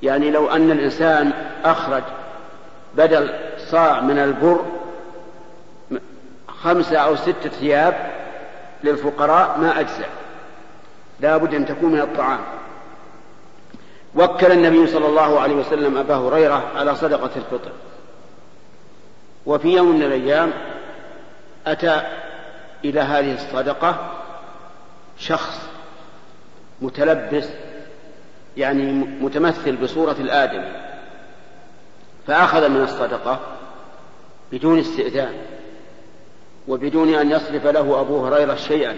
يعني 0.03 0.31
لو 0.31 0.51
أن 0.51 0.71
الإنسان 0.71 1.33
أخرج 1.65 2.03
بدل 2.97 3.31
صاع 3.59 4.01
من 4.01 4.19
البر 4.19 4.61
خمسة 6.49 6.99
أو 6.99 7.17
ستة 7.17 7.49
ثياب 7.49 8.11
للفقراء 8.85 9.59
ما 9.61 9.81
أجزع 9.81 10.07
لا 11.21 11.37
بد 11.37 11.55
أن 11.55 11.67
تكون 11.67 11.93
من 11.93 12.01
الطعام. 12.01 12.41
وكل 14.15 14.53
النبي 14.53 14.87
صلى 14.87 15.07
الله 15.07 15.41
عليه 15.41 15.55
وسلم 15.55 15.99
أبا 15.99 16.15
هريرة 16.15 16.63
على 16.77 16.97
صدقة 16.97 17.31
الفطر. 17.37 17.71
وفي 19.47 19.69
يوم 19.69 19.97
من 19.97 20.03
الأيام 20.03 20.53
أتى 21.67 22.03
إلى 22.85 23.01
هذه 23.01 23.35
الصدقة 23.35 24.13
شخص 25.19 25.69
متلبس 26.83 27.49
يعني 28.57 28.93
متمثل 29.21 29.77
بصورة 29.77 30.17
الآدم 30.21 30.65
فأخذ 32.27 32.69
من 32.69 32.83
الصدقة 32.83 33.41
بدون 34.53 34.79
استئذان 34.79 35.33
وبدون 36.69 37.15
أن 37.15 37.31
يصرف 37.31 37.67
له 37.67 38.01
أبو 38.01 38.27
هريرة 38.27 38.55
شيئا 38.55 38.97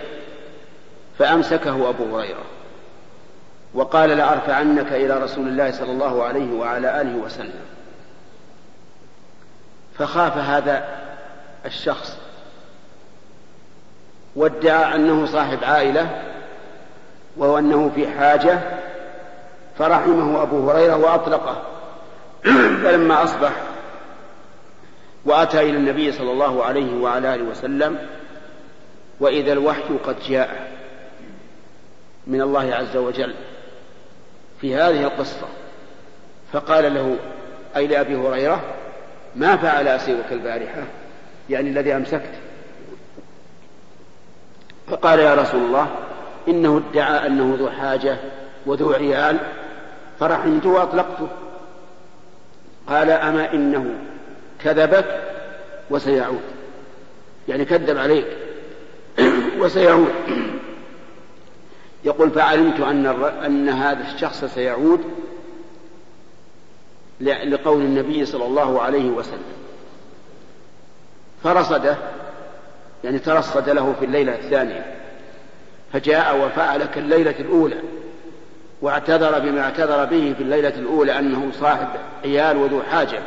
فأمسكه 1.18 1.88
أبو 1.88 2.18
هريرة 2.18 2.44
وقال 3.74 4.11
لأرفعنك 4.11 4.92
إلى 4.92 5.18
رسول 5.18 5.49
الله 5.49 5.70
صلى 5.70 5.92
الله 5.92 6.24
عليه 6.24 6.53
وعلى 6.53 7.01
آله 7.01 7.16
وسلم. 7.16 7.78
فخاف 9.99 10.36
هذا 10.36 10.84
الشخص 11.66 12.18
وادعى 14.36 14.94
أنه 14.94 15.26
صاحب 15.26 15.64
عائلة 15.64 16.22
وهو 17.36 17.59
أنه 17.59 17.90
في 17.94 18.09
حاجة 18.09 18.59
فرحمه 19.78 20.42
أبو 20.42 20.70
هريرة 20.70 20.96
وأطلقه. 20.96 21.62
فلما 22.82 23.24
أصبح 23.24 23.53
وأتى 25.24 25.61
إلى 25.61 25.76
النبي 25.76 26.12
صلى 26.12 26.32
الله 26.32 26.64
عليه 26.64 27.01
وعلى 27.01 27.34
آله 27.34 27.44
وسلم 27.44 27.99
وإذا 29.20 29.53
الوحي 29.53 29.99
قد 30.05 30.16
جاء 30.28 30.70
من 32.26 32.40
الله 32.40 32.74
عز 32.74 32.96
وجل 32.96 33.34
في 34.61 34.76
هذه 34.76 35.05
القصة 35.05 35.46
فقال 36.53 36.94
له 36.94 37.16
أي 37.76 37.86
لأبي 37.86 38.16
هريرة؟ 38.16 38.78
ما 39.37 39.57
فعل 39.57 39.89
أسيرك 39.89 40.33
البارحة 40.33 40.83
يعني 41.51 41.70
الذي 41.70 41.97
أمسكت. 41.97 42.33
فقال 44.87 45.18
يا 45.18 45.35
رسول 45.35 45.61
الله 45.61 45.89
إنه 46.49 46.83
ادعى 46.91 47.26
أنه 47.26 47.57
ذو 47.59 47.70
حاجة 47.70 48.16
وذو 48.66 48.93
عيال 48.93 49.39
فرحمته 50.20 50.68
وأطلقته. 50.68 51.29
قال 52.89 53.11
أما 53.11 53.53
إنه 53.53 53.95
كذبك 54.64 55.20
وسيعود. 55.91 56.43
يعني 57.49 57.64
كذب 57.64 57.99
عليك 57.99 58.26
وسيعود. 59.61 60.12
يقول 62.05 62.31
فعلمت 62.31 62.81
أن 62.81 63.07
أن 63.47 63.68
هذا 63.68 64.14
الشخص 64.14 64.45
سيعود 64.45 65.05
لقول 67.21 67.83
النبي 67.83 68.27
صلى 68.27 68.45
الله 68.45 68.83
عليه 68.83 69.11
وسلم. 69.11 69.59
فرصده 71.45 71.97
يعني 73.05 73.19
ترصد 73.19 73.69
له 73.69 73.95
في 73.99 74.05
الليلة 74.05 74.35
الثانية. 74.35 74.97
فجاء 75.93 76.47
وفعل 76.47 76.85
كالليلة 76.85 77.35
الأولى. 77.41 77.77
واعتذر 78.83 79.39
بما 79.39 79.61
اعتذر 79.61 80.05
به 80.05 80.35
في 80.37 80.43
الليلة 80.43 80.69
الأولى 80.69 81.19
أنه 81.19 81.53
صاحب 81.61 81.89
عيال 82.25 82.57
وذو 82.57 82.83
حاجة. 82.83 83.23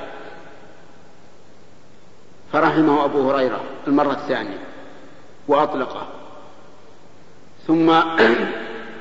فرحمه 2.54 3.06
أبو 3.06 3.32
هريرة 3.32 3.62
المرة 3.88 4.12
الثانية. 4.12 4.58
وأطلقه. 5.48 6.08
ثم 7.68 7.90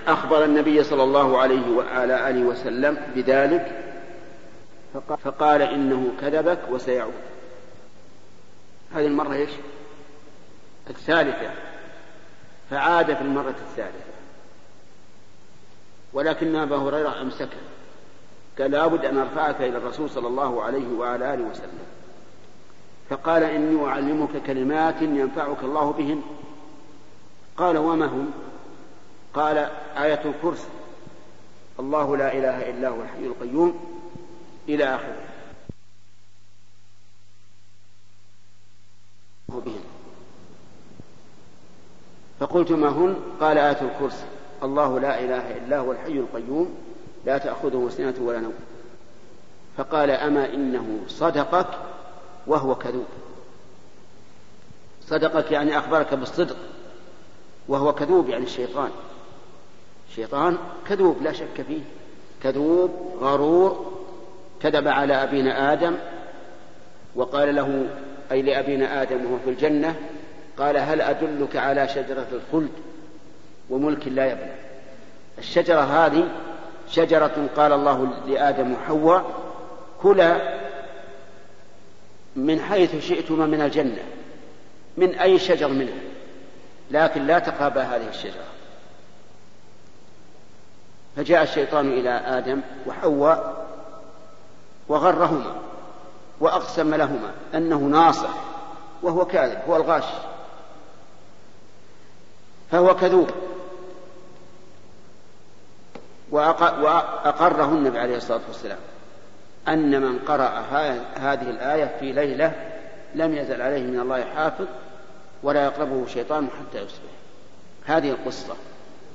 أخبر 0.09 0.45
النبي 0.45 0.85
صلى 0.85 1.03
الله 1.03 1.39
عليه 1.39 1.71
وعلى 1.77 2.31
آله 2.31 2.43
وسلم 2.43 2.97
بذلك 3.17 3.90
فقال 5.25 5.63
إنه 5.63 6.13
كذبك 6.21 6.61
وسيعود. 6.71 7.13
هذه 8.95 9.07
المرة 9.07 9.35
إيش؟ 9.35 9.51
الثالثة. 10.91 11.51
فعاد 12.71 13.15
في 13.15 13.21
المرة 13.23 13.55
الثالثة. 13.69 14.11
ولكن 16.13 16.57
أبا 16.57 16.77
هريرة 16.77 17.21
أمسكه 17.21 17.59
قال 18.59 18.71
لابد 18.71 19.05
أن 19.05 19.19
أرفعك 19.19 19.61
إلى 19.61 19.79
الرسول 19.79 20.11
صلى 20.11 20.29
الله 20.29 20.63
عليه 20.63 20.93
وعلى 20.99 21.35
آله 21.35 21.43
وسلم. 21.43 21.87
فقال 23.11 23.43
إني 23.43 23.87
أعلمك 23.87 24.43
كلمات 24.47 25.03
ينفعك 25.03 25.63
الله 25.63 25.93
بهن. 25.93 26.23
قال 27.57 27.79
وما 27.79 28.07
هم؟ 28.07 28.31
قال 29.35 29.59
آية 29.97 30.21
الكرسي. 30.25 30.69
الله 31.81 32.17
لا 32.17 32.33
إله 32.33 32.71
إلا 32.71 32.89
هو 32.89 33.03
الحي 33.03 33.27
القيوم. 33.27 33.90
إلى 34.75 34.95
آخره. 34.95 35.17
فقلت 42.41 42.73
ما 42.73 42.89
هن؟ 42.89 43.17
قال 43.41 43.59
آية 43.59 43.83
الكرسي. 43.83 44.25
الله 44.63 45.01
لا 45.01 45.21
إله 45.21 45.57
إلا 45.57 45.79
هو 45.79 45.93
الحي 45.93 46.13
القيوم. 46.13 46.75
لا 47.27 47.39
تأخذه 47.39 47.89
سنة 47.97 48.15
ولا 48.21 48.41
نوم. 48.41 48.55
فقال 49.77 50.11
أما 50.11 50.55
إنه 50.55 51.01
صدقك 51.09 51.67
وهو 52.47 52.75
كذوب. 52.75 53.07
صدقك 55.07 55.53
يعني 55.53 55.79
أخبرك 55.79 56.15
بالصدق 56.15 56.57
وهو 57.69 57.93
كذوب 57.93 58.29
يعني 58.29 58.45
الشيطان. 58.45 58.91
الشيطان 60.11 60.59
كذوب 60.87 61.23
لا 61.23 61.33
شك 61.33 61.63
فيه. 61.69 61.83
كذوب 62.43 63.17
غرور 63.21 63.90
كذب 64.63 64.89
على 64.89 65.23
أبينا 65.23 65.73
آدم 65.73 65.97
وقال 67.15 67.55
له 67.55 67.87
أي 68.33 68.43
لأبينا 68.43 69.03
آدم 69.03 69.27
وهو 69.27 69.39
في 69.45 69.51
الجنة 69.51 69.95
قال 70.59 70.77
هل 70.77 71.01
أدلك 71.01 71.57
على 71.57 71.89
شجرة 71.89 72.27
الخلد 72.33 72.73
وملك 73.71 74.09
لا 74.09 74.27
يبلى 74.33 74.55
الشجرة 75.39 75.81
هذه 75.81 76.29
شجرة 76.91 77.49
قال 77.57 77.73
الله 77.73 78.09
لآدم 78.27 78.73
وحواء 78.73 79.25
كلا 80.03 80.61
من 82.37 82.61
حيث 82.61 83.09
شئتما 83.09 83.47
من 83.47 83.61
الجنة 83.61 84.03
من 84.97 85.15
أي 85.15 85.39
شجر 85.39 85.69
منها 85.69 86.01
لكن 86.91 87.27
لا 87.27 87.39
تقربا 87.39 87.83
هذه 87.83 88.09
الشجرة. 88.09 88.45
فجاء 91.17 91.43
الشيطان 91.43 91.93
إلى 91.93 92.11
آدم 92.11 92.61
وحواء 92.87 93.70
وغرهما 94.91 95.55
وأقسم 96.41 96.95
لهما 96.95 97.33
أنه 97.55 97.79
ناصح 97.79 98.35
وهو 99.03 99.25
كاذب 99.25 99.59
هو 99.69 99.77
الغاش. 99.77 100.05
فهو 102.71 102.97
كذوب. 102.97 103.31
وأقره 106.33 107.65
النبي 107.65 107.99
عليه 107.99 108.17
الصلاة 108.17 108.41
والسلام 108.49 108.79
أن 109.69 110.03
من 110.03 110.19
قرأ 110.19 110.65
هذه 111.15 111.51
الآية 111.51 111.97
في 112.01 112.13
ليلة 112.13 112.53
لم 113.15 113.35
يزل 113.35 113.63
عليه 113.63 113.83
من 113.83 114.01
الله 114.01 114.25
حافظ 114.25 114.67
ولا 115.43 115.65
يقربه 115.65 116.07
شيطان 116.07 116.49
حتى 116.49 116.79
يصبح. 116.79 117.11
هذه 117.87 118.11
القصة. 118.11 118.55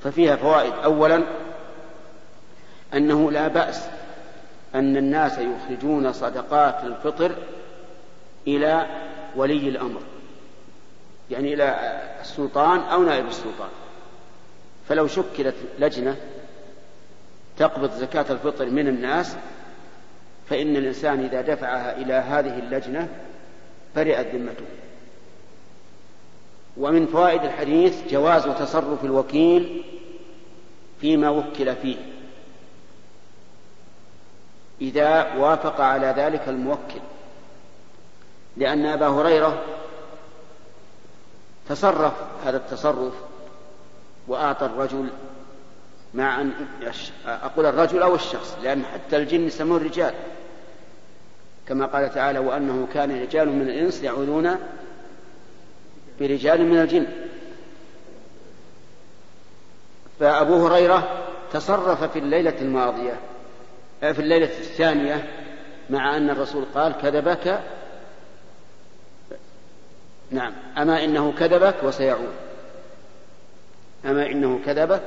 ففيها 0.03 0.35
فوائد. 0.35 0.73
أولا 0.73 1.23
أنه 2.93 3.31
لا 3.31 3.47
بأس 3.47 3.87
أن 4.75 4.97
الناس 4.97 5.37
يخرجون 5.37 6.13
صدقات 6.13 6.83
الفطر 6.83 7.35
إلى 8.47 8.85
ولي 9.35 9.69
الأمر 9.69 10.01
يعني 11.31 11.53
إلى 11.53 11.99
السلطان 12.21 12.79
أو 12.79 13.03
نائب 13.03 13.27
السلطان. 13.27 13.69
فلو 14.89 15.07
شكلت 15.07 15.55
لجنة 15.79 16.15
تقبض 17.57 17.91
زكاة 17.91 18.25
الفطر 18.29 18.65
من 18.65 18.87
الناس 18.87 19.35
فإن 20.49 20.75
الإنسان 20.75 21.19
إذا 21.19 21.41
دفعها 21.41 21.97
إلى 21.97 22.13
هذه 22.13 22.59
اللجنة 22.59 23.09
برئت 23.95 24.35
ذمته. 24.35 24.65
ومن 26.77 27.05
فوائد 27.05 27.43
الحديث 27.43 28.11
جواز 28.11 28.43
تصرف 28.43 29.05
الوكيل 29.05 29.83
فيما 31.01 31.29
وكل 31.29 31.75
فيه. 31.75 32.14
إذا 34.81 35.33
وافق 35.33 35.81
على 35.81 36.07
ذلك 36.17 36.41
الموكل 36.47 36.99
لأن 38.57 38.85
أبا 38.85 39.07
هريرة 39.07 39.63
تصرف 41.69 42.13
هذا 42.45 42.57
التصرف 42.57 43.13
وأعطى 44.27 44.65
الرجل 44.65 45.09
مع 46.13 46.41
أن 46.41 46.51
أقول 47.25 47.65
الرجل 47.65 48.01
أو 48.01 48.15
الشخص 48.15 48.57
لأن 48.63 48.85
حتى 48.85 49.17
الجن 49.17 49.47
يسمون 49.47 49.83
رجال. 49.83 50.13
كما 51.67 51.85
قال 51.85 52.13
تعالى 52.13 52.39
وأنه 52.39 52.87
كان 52.93 53.21
رجال 53.21 53.49
من 53.49 53.61
الإنس 53.61 54.03
يعوذون 54.03 54.55
برجال 56.19 56.65
من 56.65 56.81
الجن. 56.81 57.07
فأبو 60.19 60.67
هريرة 60.67 61.25
تصرف 61.53 62.03
في 62.03 62.19
الليلة 62.19 62.61
الماضية 62.61 63.19
في 64.13 64.19
الليلة 64.19 64.45
الثانية 64.45 65.29
مع 65.89 66.17
أن 66.17 66.29
الرسول 66.29 66.65
قال 66.75 66.97
كذبك. 67.01 67.63
نعم. 70.31 70.53
أما 70.77 71.03
إنه 71.03 71.31
كذبك 71.31 71.75
وسيعود. 71.83 72.33
أما 74.05 74.25
إنه 74.25 74.59
كذبك 74.65 75.01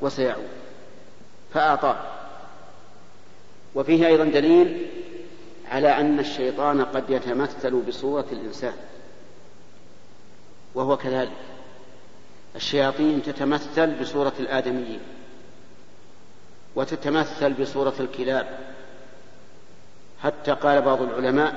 وسيعود. 0.00 0.48
فأعطاه. 1.54 1.96
وفيه 3.74 4.06
أيضا 4.06 4.24
دليل 4.24 4.86
على 5.70 6.00
أن 6.00 6.18
الشيطان 6.18 6.84
قد 6.84 7.10
يتمثل 7.10 7.80
بصورة 7.80 8.26
الإنسان. 8.32 8.74
وهو 10.74 10.96
كذلك. 10.96 11.30
الشياطين 12.56 13.22
تتمثل 13.22 14.00
بصورة 14.00 14.32
الآدميين. 14.40 15.00
وتتمثل 16.76 17.52
بصورة 17.52 17.94
الكلاب. 18.00 18.58
حتى 20.22 20.52
قال 20.52 20.82
بعض 20.82 21.02
العلماء 21.02 21.54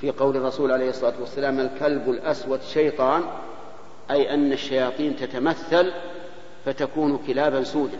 في 0.00 0.10
قول 0.10 0.36
الرسول 0.36 0.72
عليه 0.72 0.90
الصلاة 0.90 1.14
والسلام 1.20 1.60
الكلب 1.60 2.10
الأسود 2.10 2.60
شيطان 2.62 3.22
أي 4.10 4.34
أن 4.34 4.52
الشياطين 4.52 5.16
تتمثل 5.16 5.92
فتكون 6.64 7.18
كلابا 7.26 7.64
سودا. 7.64 7.98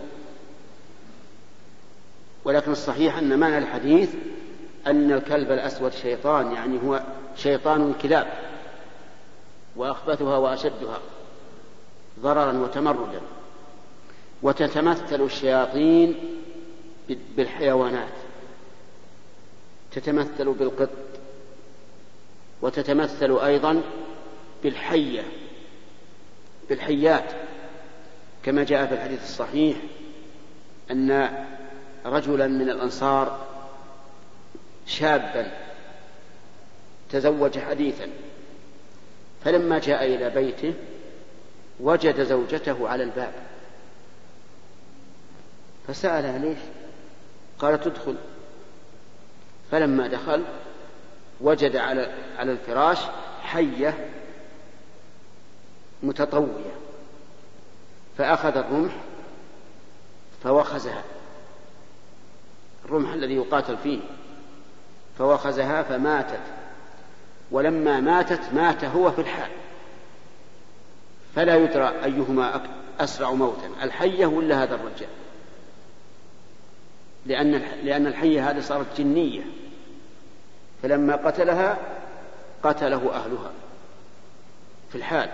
ولكن 2.44 2.72
الصحيح 2.72 3.18
أن 3.18 3.38
معنى 3.38 3.58
الحديث 3.58 4.14
أن 4.86 5.12
الكلب 5.12 5.52
الأسود 5.52 5.92
شيطان 5.92 6.52
يعني 6.52 6.78
هو 6.84 7.02
شيطان 7.36 7.90
الكلاب 7.90 8.26
وأخبثها 9.76 10.36
وأشدها 10.36 10.98
ضررا 12.20 12.52
وتمردا. 12.52 13.20
وتتمثل 14.42 15.22
الشياطين 15.22 16.14
بالحيوانات. 17.08 18.12
تتمثل 19.92 20.52
بالقط 20.52 20.88
وتتمثل 22.62 23.38
أيضا 23.38 23.82
بالحية 24.62 25.22
بالحيات. 26.68 27.32
كما 28.44 28.64
جاء 28.64 28.86
في 28.86 28.94
الحديث 28.94 29.22
الصحيح 29.22 29.76
أن 30.90 31.30
رجلا 32.06 32.46
من 32.46 32.70
الأنصار 32.70 33.46
شابا 34.86 35.52
تزوج 37.10 37.58
حديثا 37.58 38.08
فلما 39.44 39.78
جاء 39.78 40.04
إلى 40.04 40.30
بيته 40.30 40.74
وجد 41.80 42.22
زوجته 42.22 42.88
على 42.88 43.02
الباب. 43.02 43.32
فسألها 45.88 46.38
ليش؟ 46.38 46.58
قالت 47.58 47.86
ادخل 47.86 48.16
فلما 49.70 50.06
دخل 50.06 50.44
وجد 51.40 51.76
على 51.76 52.14
على 52.38 52.52
الفراش 52.52 52.98
حية 53.42 54.08
متطوية. 56.02 56.76
فأخذ 58.18 58.56
الرمح 58.56 58.92
فوخزها. 60.44 61.02
الرمح 62.84 63.12
الذي 63.12 63.34
يقاتل 63.34 63.76
فيه. 63.76 64.00
فوخزها 65.18 65.82
فماتت. 65.82 66.42
ولما 67.50 68.00
ماتت 68.00 68.40
مات 68.54 68.84
هو 68.84 69.10
في 69.10 69.20
الحال. 69.20 69.50
فلا 71.34 71.56
يدرى 71.56 72.04
أيهما 72.04 72.62
أسرع 73.00 73.30
موتا. 73.30 73.70
الحية 73.82 74.26
ولا 74.26 74.62
هذا 74.62 74.74
الرجال؟ 74.74 75.08
لأن 77.26 77.62
لأن 77.84 78.06
الحية 78.06 78.50
هذه 78.50 78.60
صارت 78.60 78.86
جنية. 78.98 79.42
فلما 80.82 81.16
قتلها 81.16 81.78
قتله 82.62 83.14
أهلها 83.14 83.52
في 84.90 84.98
الحال. 84.98 85.28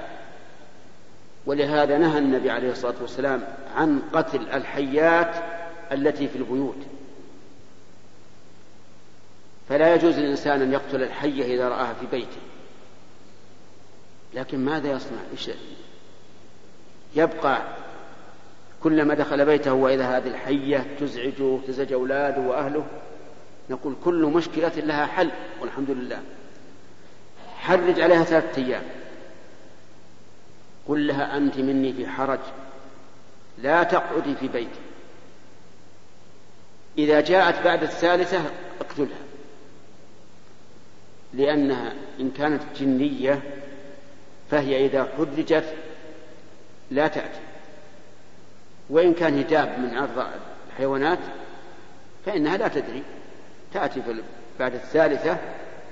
ولهذا 1.46 1.98
نهى 1.98 2.18
النبي 2.18 2.50
عليه 2.50 2.70
الصلاة 2.70 2.94
والسلام 3.00 3.44
عن 3.76 4.02
قتل 4.12 4.50
الحيات 4.50 5.34
التي 5.92 6.28
في 6.28 6.38
البيوت. 6.38 6.78
فلا 9.68 9.94
يجوز 9.94 10.18
للإنسان 10.18 10.62
أن 10.62 10.72
يقتل 10.72 11.02
الحية 11.02 11.54
إذا 11.54 11.68
رآها 11.68 11.94
في 12.00 12.06
بيته. 12.06 12.40
لكن 14.34 14.58
ماذا 14.58 14.92
يصنع؟ 14.92 15.18
يبقى 17.16 17.62
كلما 18.82 19.14
دخل 19.14 19.44
بيته 19.44 19.72
وإذا 19.72 20.16
هذه 20.16 20.28
الحية 20.28 20.86
تزعجه 21.00 21.58
تزعج 21.66 21.92
أولاده 21.92 22.40
وأهله. 22.40 22.86
نقول 23.70 23.94
كل 24.04 24.24
مشكلة 24.24 24.72
لها 24.76 25.06
حل 25.06 25.30
والحمد 25.60 25.90
لله. 25.90 26.22
حرج 27.56 28.00
عليها 28.00 28.24
ثلاثة 28.24 28.62
أيام. 28.62 28.82
قل 30.88 31.06
لها 31.06 31.36
أنت 31.36 31.58
مني 31.58 31.92
في 31.92 32.06
حرج. 32.06 32.40
لا 33.58 33.82
تقعدي 33.82 34.34
في 34.34 34.48
بيتي. 34.48 34.80
إذا 36.98 37.20
جاءت 37.20 37.64
بعد 37.64 37.82
الثالثة 37.82 38.40
اقتلها. 38.80 39.22
لأنها 41.34 41.92
إن 42.20 42.30
كانت 42.30 42.62
جنية 42.80 43.42
فهي 44.50 44.86
إذا 44.86 45.08
حرجت 45.16 45.74
لا 46.90 47.08
تأتي. 47.08 47.51
وإن 48.92 49.14
كان 49.14 49.38
هجاب 49.38 49.78
من 49.78 49.98
عرض 49.98 50.26
الحيوانات 50.70 51.18
فإنها 52.26 52.56
لا 52.56 52.68
تدري. 52.68 53.02
تأتي 53.74 54.02
بعد 54.58 54.74
الثالثة 54.74 55.36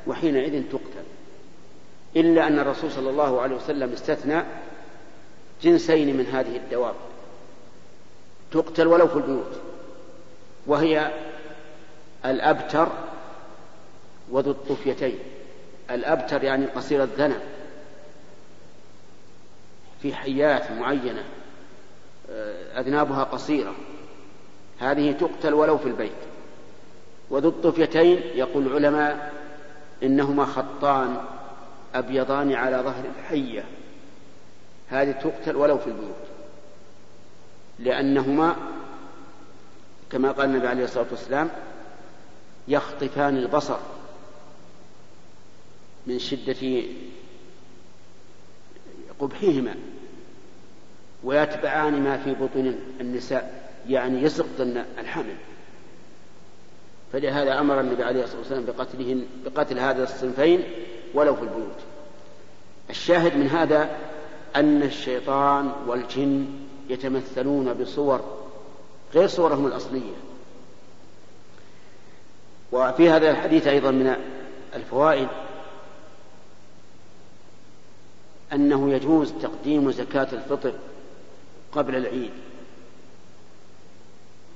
وحينئذ 0.06 0.62
تقتل. 0.72 1.04
إلا 2.16 2.46
أن 2.46 2.58
الرسول 2.58 2.92
صلى 2.92 3.10
الله 3.10 3.40
عليه 3.40 3.56
وسلم 3.56 3.92
استثنى 3.92 4.42
جنسين 5.62 6.16
من 6.16 6.26
هذه 6.26 6.56
الدواب. 6.56 6.94
تقتل 8.52 8.86
ولو 8.86 9.08
في 9.08 9.16
البيوت. 9.16 9.60
وهي 10.66 11.10
الأبتر 12.24 12.88
وذو 14.30 14.50
الطفيتين. 14.50 15.18
الأبتر 15.90 16.44
يعني 16.44 16.66
قصير 16.66 17.02
الذنب. 17.02 17.40
في 20.02 20.14
حيات 20.14 20.70
معينة. 20.70 21.24
أذنابها 22.76 23.24
قصيرة. 23.24 23.74
هذه 24.78 25.12
تقتل 25.12 25.54
ولو 25.54 25.78
في 25.78 25.86
البيت. 25.86 26.12
وذو 27.30 27.48
الطفيتين 27.48 28.18
يقول 28.34 28.66
العلماء 28.66 29.32
إنهما 30.02 30.44
خطان 30.44 31.24
أبيضان 31.94 32.52
على 32.52 32.76
ظهر 32.76 33.04
الحية. 33.18 33.64
هذه 34.88 35.12
تقتل 35.12 35.56
ولو 35.56 35.78
في 35.78 35.86
البيوت. 35.86 36.14
لأنهما 37.78 38.56
كما 40.10 40.32
قال 40.32 40.50
النبي 40.50 40.66
عليه 40.66 40.84
الصلاة 40.84 41.06
والسلام 41.10 41.50
يخطفان 42.68 43.36
البصر 43.36 43.78
من 46.06 46.18
شدة 46.18 46.82
قبحهما. 49.20 49.74
ويتبعان 51.24 52.02
ما 52.02 52.16
في 52.16 52.34
بطون 52.34 52.74
النساء 53.00 53.70
يعني 53.88 54.22
يسقطن 54.22 54.84
الحمل 54.98 55.34
فلهذا 57.12 57.60
أمر 57.60 57.80
النبي 57.80 58.02
عليه 58.02 58.24
الصلاة 58.24 58.38
والسلام 58.38 58.64
بقتلهن 58.64 59.26
بقتل 59.44 59.78
هذا 59.78 60.02
الصنفين 60.02 60.64
ولو 61.14 61.36
في 61.36 61.42
البيوت. 61.42 61.78
الشاهد 62.90 63.36
من 63.36 63.46
هذا 63.46 63.90
أن 64.56 64.82
الشيطان 64.82 65.72
والجن 65.86 66.46
يتمثلون 66.88 67.74
بصور 67.74 68.20
غير 69.14 69.28
صورهم 69.28 69.66
الأصلية. 69.66 70.14
وفي 72.72 73.10
هذا 73.10 73.30
الحديث 73.30 73.66
أيضا 73.66 73.90
من 73.90 74.16
الفوائد 74.74 75.28
أنه 78.52 78.92
يجوز 78.92 79.32
تقديم 79.42 79.90
زكاة 79.90 80.28
الفطر 80.32 80.72
قبل 81.72 81.96
العيد. 81.96 82.30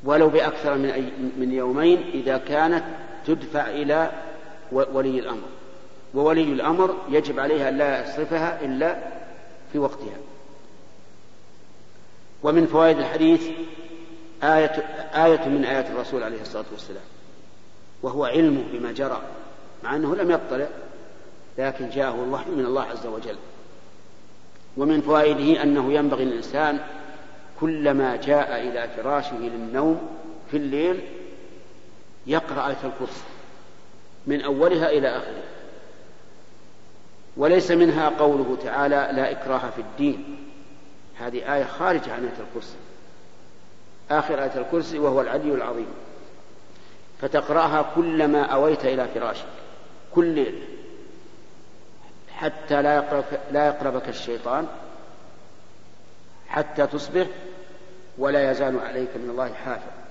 ولو 0.04 0.28
بأكثر 0.28 0.74
من, 0.74 0.90
أي 0.90 1.04
من 1.38 1.52
يومين 1.52 2.10
إذا 2.14 2.38
كانت 2.38 2.84
تدفع 3.26 3.68
إلى 3.68 4.12
ولي 4.72 5.18
الأمر. 5.18 5.48
وولي 6.14 6.42
الأمر 6.42 6.96
يجب 7.08 7.40
عليها 7.40 7.70
لا 7.70 8.04
يصرفها 8.04 8.64
إلا 8.64 8.98
في 9.72 9.78
وقتها. 9.78 10.16
ومن 12.42 12.66
فوائد 12.66 12.98
الحديث 12.98 13.48
آية, 14.42 14.72
آية 15.24 15.48
من 15.48 15.64
آيات 15.64 15.90
الرسول 15.90 16.22
عليه 16.22 16.40
الصلاة 16.40 16.64
والسلام. 16.72 17.04
وهو 18.02 18.24
علمه 18.24 18.64
بما 18.72 18.92
جرى 18.92 19.22
مع 19.84 19.96
أنه 19.96 20.16
لم 20.16 20.30
يطلع 20.30 20.66
لكن 21.58 21.90
جاءه 21.90 22.24
الوحي 22.24 22.50
من 22.50 22.66
الله 22.66 22.82
عز 22.82 23.06
وجل. 23.06 23.36
ومن 24.76 25.00
فوائده 25.00 25.62
أنه 25.62 25.92
ينبغي 25.92 26.24
للإنسان 26.24 26.80
كلما 27.64 28.16
جاء 28.16 28.60
إلى 28.60 28.88
فراشه 28.96 29.36
للنوم 29.36 30.08
في 30.50 30.56
الليل 30.56 31.00
يقرأ 32.26 32.66
آية 32.66 32.76
الكرسي 32.84 33.24
من 34.26 34.40
أولها 34.40 34.90
إلى 34.90 35.08
آخره 35.08 35.42
وليس 37.36 37.70
منها 37.70 38.08
قوله 38.08 38.58
تعالى 38.64 39.08
لا 39.12 39.30
إكراه 39.30 39.70
في 39.70 39.80
الدين. 39.80 40.38
هذه 41.18 41.54
آية 41.54 41.64
خارجة 41.64 42.12
عن 42.12 42.24
آية 42.24 42.46
الكرسي. 42.48 42.76
آخر 44.10 44.42
آية 44.42 44.56
الكرسي 44.56 44.98
وهو 44.98 45.20
العلي 45.20 45.54
العظيم. 45.54 45.88
فتقرأها 47.20 47.92
كلما 47.94 48.42
أويت 48.42 48.84
إلى 48.84 49.08
فراشك. 49.08 49.46
كل 50.14 50.26
ليل 50.26 50.62
حتى 52.34 52.82
لا 52.82 52.94
يقربك, 52.94 53.40
لا 53.52 53.66
يقربك 53.66 54.08
الشيطان. 54.08 54.66
حتى 56.48 56.86
تصبح 56.86 57.26
ولا 58.18 58.50
يزال 58.50 58.80
عليك 58.80 59.16
من 59.16 59.30
الله 59.30 59.52
حافظ 59.52 60.04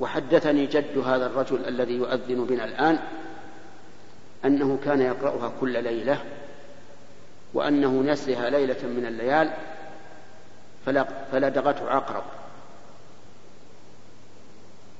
وحدثني 0.00 0.66
جد 0.66 0.98
هذا 0.98 1.26
الرجل 1.26 1.68
الذي 1.68 1.92
يؤذن 1.92 2.44
بنا 2.44 2.64
الآن 2.64 2.98
أنه 4.44 4.78
كان 4.84 5.00
يقرأها 5.00 5.52
كل 5.60 5.82
ليلة 5.82 6.24
وأنه 7.54 8.02
نسيها 8.02 8.50
ليلة 8.50 8.86
من 8.86 9.06
الليال 9.06 9.50
فلدغته 11.32 11.90
عقرب. 11.90 12.24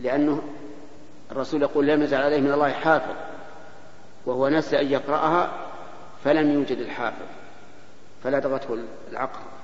لأنه 0.00 0.42
الرسول 1.32 1.62
يقول 1.62 1.86
لم 1.86 2.02
يزل 2.02 2.16
عليه 2.16 2.40
من 2.40 2.52
الله 2.52 2.72
حافظ 2.72 3.14
وهو 4.26 4.48
نسي 4.48 4.80
أن 4.80 4.86
يقرأها 4.86 5.50
فلم 6.24 6.52
يوجد 6.52 6.78
الحافظ 6.78 7.26
فلدغته 8.24 8.78
العقرب. 9.10 9.55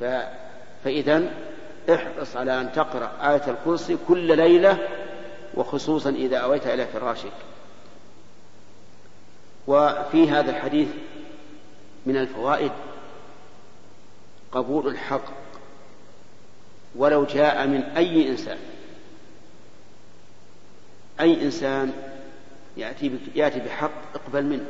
ف... 0.00 0.04
فإذا 0.84 1.34
احرص 1.94 2.36
على 2.36 2.60
أن 2.60 2.72
تقرأ 2.72 3.12
آية 3.20 3.50
الكرسي 3.50 3.96
كل 4.08 4.36
ليلة 4.36 4.78
وخصوصا 5.54 6.10
إذا 6.10 6.36
أويت 6.36 6.66
إلى 6.66 6.86
فراشك. 6.86 7.32
وفي 9.66 10.30
هذا 10.30 10.50
الحديث 10.50 10.88
من 12.06 12.16
الفوائد 12.16 12.72
قبول 14.52 14.88
الحق 14.88 15.24
ولو 16.96 17.24
جاء 17.24 17.66
من 17.66 17.82
أي 17.82 18.28
إنسان. 18.28 18.58
أي 21.20 21.42
إنسان 21.42 21.92
يأتي 22.76 23.18
يأتي 23.34 23.60
بحق 23.60 24.14
اقبل 24.14 24.44
منه 24.44 24.66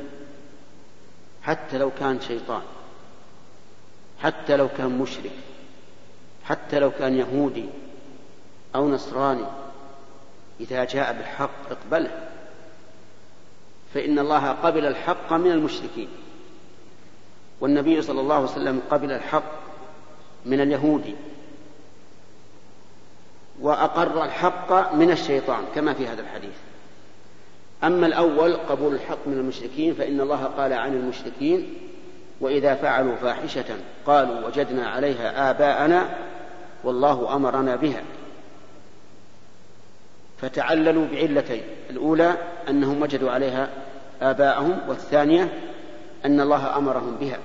حتى 1.43 1.79
لو 1.79 1.91
كان 1.91 2.21
شيطان. 2.21 2.63
حتى 4.23 4.57
لو 4.57 4.69
كان 4.69 4.99
مشرك 4.99 5.33
حتى 6.45 6.79
لو 6.79 6.91
كان 6.91 7.19
يهودي 7.19 7.65
أو 8.75 8.89
نصراني 8.89 9.47
إذا 10.61 10.85
جاء 10.85 11.13
بالحق 11.13 11.71
اقبله. 11.71 12.29
فإن 13.95 14.19
الله 14.19 14.49
قبل 14.49 14.87
الحق 14.87 15.33
من 15.33 15.51
المشركين. 15.51 16.09
والنبي 17.61 18.03
صلى 18.03 18.21
الله 18.21 18.35
عليه 18.35 18.45
وسلم 18.45 18.83
قبل 18.91 19.13
الحق 19.13 19.53
من 20.47 20.61
اليهود 20.61 21.15
وأقر 23.61 24.25
الحق 24.25 24.95
من 24.95 25.11
الشيطان 25.11 25.65
كما 25.75 25.95
في 25.95 26.07
هذا 26.07 26.23
الحديث. 26.23 26.57
أما 27.85 28.07
الأول 28.07 28.57
قبول 28.57 28.95
الحق 28.95 29.27
من 29.27 29.33
المشركين 29.33 29.95
فإن 29.95 30.21
الله 30.21 30.45
قال 30.45 30.73
عن 30.73 30.95
المشركين 30.95 31.75
وإذا 32.41 32.75
فعلوا 32.75 33.17
فاحشة 33.17 33.65
قالوا 34.07 34.47
وجدنا 34.47 34.89
عليها 34.89 35.51
آباءنا 35.51 36.09
والله 36.85 37.37
أمرنا 37.37 37.77
بها. 37.77 38.03
فتعللوا 40.39 41.07
بعلتين 41.07 41.63
الأولى 41.91 42.35
أنهم 42.69 43.03
وجدوا 43.03 43.31
عليها 43.31 43.69
آباءهم 44.23 44.79
والثانية 44.89 45.53
أن 46.25 46.41
الله 46.41 46.77
أمرهم 46.77 47.17
بها. 47.21 47.39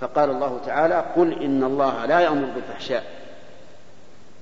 فقال 0.00 0.30
الله 0.30 0.60
تعالى 0.66 1.04
قل 1.16 1.32
إن 1.32 1.64
الله 1.64 2.06
لا 2.06 2.20
يأمر 2.20 2.48
بالفحشاء. 2.54 3.04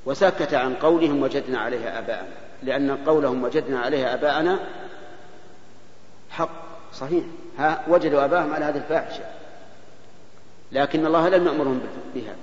وسكت 0.07 0.55
عن 0.55 0.75
قولهم 0.75 1.23
وجدنا 1.23 1.59
عليها 1.59 1.99
آباءنا. 1.99 2.33
لأن 2.63 2.97
قولهم 3.07 3.45
وجدنا 3.45 3.81
عليها 3.81 4.15
آباءنا 4.15 4.59
حق 6.31 6.51
صحيح. 6.95 7.25
ها 7.59 7.85
وجدوا 7.89 8.25
آباءهم 8.25 8.55
على 8.55 8.65
هذه 8.65 8.77
الفاحشة. 8.77 9.25
لكن 10.73 11.07
الله 11.07 11.29
لم 11.29 11.47
يأمرهم 11.47 11.81
بها. 12.15 12.35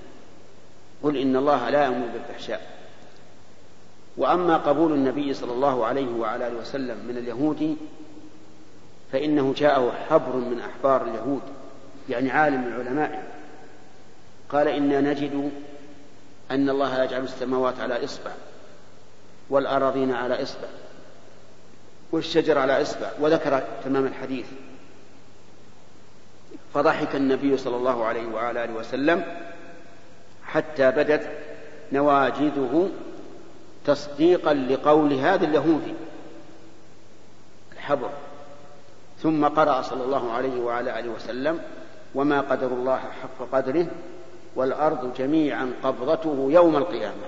قل 1.04 1.18
إن 1.18 1.36
الله 1.36 1.70
لا 1.70 1.84
يأمر 1.84 2.08
بالفحشاء. 2.14 2.78
وأما 4.18 4.58
قبول 4.58 4.92
النبي 4.92 5.34
صلى 5.34 5.52
الله 5.52 5.86
عليه 5.86 6.08
وعلى 6.08 6.48
آله 6.48 6.58
وسلم 6.58 6.98
من 7.08 7.18
اليهود 7.18 7.78
فإنه 9.12 9.54
جاءه 9.58 9.92
حبر 10.10 10.36
من 10.36 10.60
أحبار 10.60 11.02
اليهود 11.02 11.42
يعني 12.10 12.32
عالم 12.32 12.62
من 12.62 12.74
علمائهم 12.74 13.24
قال 14.50 14.68
إنا 14.68 15.02
نجد 15.02 15.52
أن 16.52 16.70
الله 16.70 17.04
يجعل 17.04 17.24
السماوات 17.24 17.80
على 17.80 18.04
إصبع 18.04 18.32
والأراضين 19.50 20.14
على 20.14 20.44
إصبع 20.44 20.68
والشجر 22.12 22.58
على 22.58 22.82
إصبع 22.82 23.12
وذكر 23.20 23.64
تمام 23.84 24.06
الحديث. 24.06 24.46
فضحك 26.74 27.16
النبي 27.16 27.58
صلى 27.58 27.76
الله 27.76 28.06
عليه 28.06 28.28
وعلى 28.28 28.64
آله 28.64 28.74
وسلم 28.74 29.24
حتى 30.46 30.92
بدت 30.92 31.30
نواجذه 31.92 32.90
تصديقا 33.86 34.54
لقول 34.54 35.14
هذا 35.14 35.46
اليهودي 35.46 35.94
الحبر. 37.74 38.10
ثم 39.24 39.48
قرأ 39.48 39.82
صلى 39.82 40.04
الله 40.04 40.32
عليه 40.32 40.60
وعلى 40.62 41.00
آله 41.00 41.10
وسلم 41.10 41.60
وما 42.16 42.42
قدر 42.42 42.68
الله 42.68 42.98
حق 42.98 43.48
قدره 43.52 43.88
والأرض 44.56 45.14
جميعا 45.18 45.72
قبضته 45.84 46.48
يوم 46.52 46.76
القيامة 46.76 47.28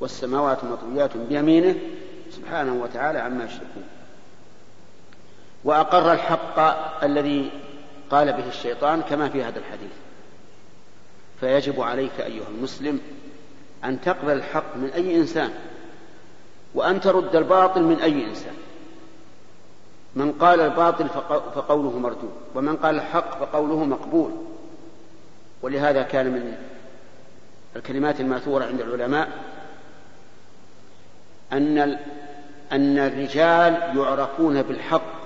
والسماوات 0.00 0.64
مطويات 0.64 1.16
بيمينه 1.16 1.74
سبحانه 2.30 2.74
وتعالى 2.74 3.18
عما 3.18 3.44
يشركون. 3.44 3.84
وأقر 5.64 6.12
الحق 6.12 6.58
الذي 7.04 7.50
قال 8.10 8.32
به 8.32 8.48
الشيطان 8.48 9.02
كما 9.02 9.28
في 9.28 9.42
هذا 9.42 9.58
الحديث. 9.58 9.92
فيجب 11.40 11.80
عليك 11.80 12.20
أيها 12.20 12.48
المسلم 12.48 13.00
أن 13.84 14.00
تقبل 14.00 14.32
الحق 14.32 14.76
من 14.76 14.90
أي 14.94 15.16
إنسان 15.16 15.50
وأن 16.74 17.00
ترد 17.00 17.36
الباطل 17.36 17.82
من 17.82 18.00
أي 18.00 18.24
إنسان. 18.24 18.54
من 20.14 20.32
قال 20.32 20.60
الباطل 20.60 21.08
فقوله 21.54 21.98
مردود 21.98 22.32
ومن 22.54 22.76
قال 22.76 22.94
الحق 22.94 23.38
فقوله 23.38 23.84
مقبول. 23.84 24.30
ولهذا 25.62 26.02
كان 26.02 26.26
من 26.26 26.56
الكلمات 27.76 28.20
الماثورة 28.20 28.64
عند 28.64 28.80
العلماء 28.80 29.28
أن 31.52 31.78
أن 32.72 32.98
الرجال 32.98 33.96
يعرفون 33.96 34.62
بالحق 34.62 35.23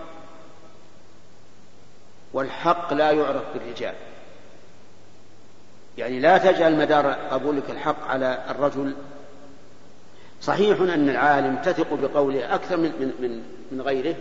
والحق 2.33 2.93
لا 2.93 3.11
يعرف 3.11 3.43
بالرجال. 3.55 3.95
يعني 5.99 6.21
لا 6.21 6.39
تجعل 6.39 6.77
مدار 6.77 7.07
قبولك 7.13 7.71
الحق 7.71 8.09
على 8.09 8.45
الرجل. 8.51 8.95
صحيح 10.41 10.81
أن 10.81 11.09
العالم 11.09 11.57
تثق 11.57 11.95
بقوله 11.95 12.55
أكثر 12.55 12.77
من, 12.77 12.93
من, 13.01 13.13
من, 13.21 13.43
من 13.73 13.81
غيره 13.81 14.15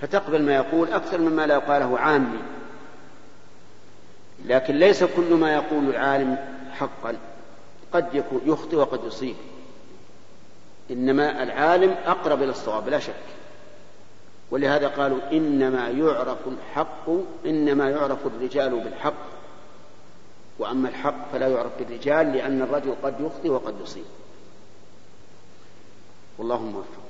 فتقبل 0.00 0.42
ما 0.42 0.54
يقول 0.54 0.92
أكثر 0.92 1.18
مما 1.18 1.46
لا 1.46 1.58
قاله 1.58 1.98
عامي. 1.98 2.38
لكن 4.44 4.74
ليس 4.74 5.04
كل 5.04 5.34
ما 5.34 5.54
يقول 5.54 5.88
العالم 5.88 6.38
حقا. 6.72 7.16
قد 7.92 8.14
يكون 8.14 8.40
يخطئ 8.46 8.76
وقد 8.76 9.04
يصيب. 9.04 9.36
إنما 10.90 11.42
العالم 11.42 11.96
أقرب 12.06 12.42
إلى 12.42 12.50
الصواب 12.50 12.88
لا 12.88 12.98
شك. 12.98 13.14
ولهذا 14.50 14.88
قالوا 14.88 15.18
إنما 15.32 15.88
يعرف 15.88 16.38
الحق 16.46 17.10
إنما 17.46 17.90
يعرف 17.90 18.26
الرجال 18.26 18.80
بالحق. 18.80 19.38
وأما 20.58 20.88
الحق 20.88 21.32
فلا 21.32 21.48
يعرف 21.48 21.72
بالرجال 21.78 22.32
لأن 22.32 22.62
الرجل 22.62 22.94
قد 23.02 23.20
يخطئ 23.20 23.48
وقد 23.48 23.74
يصيب. 23.80 24.04
والله 26.38 26.62
موفق. 26.62 27.08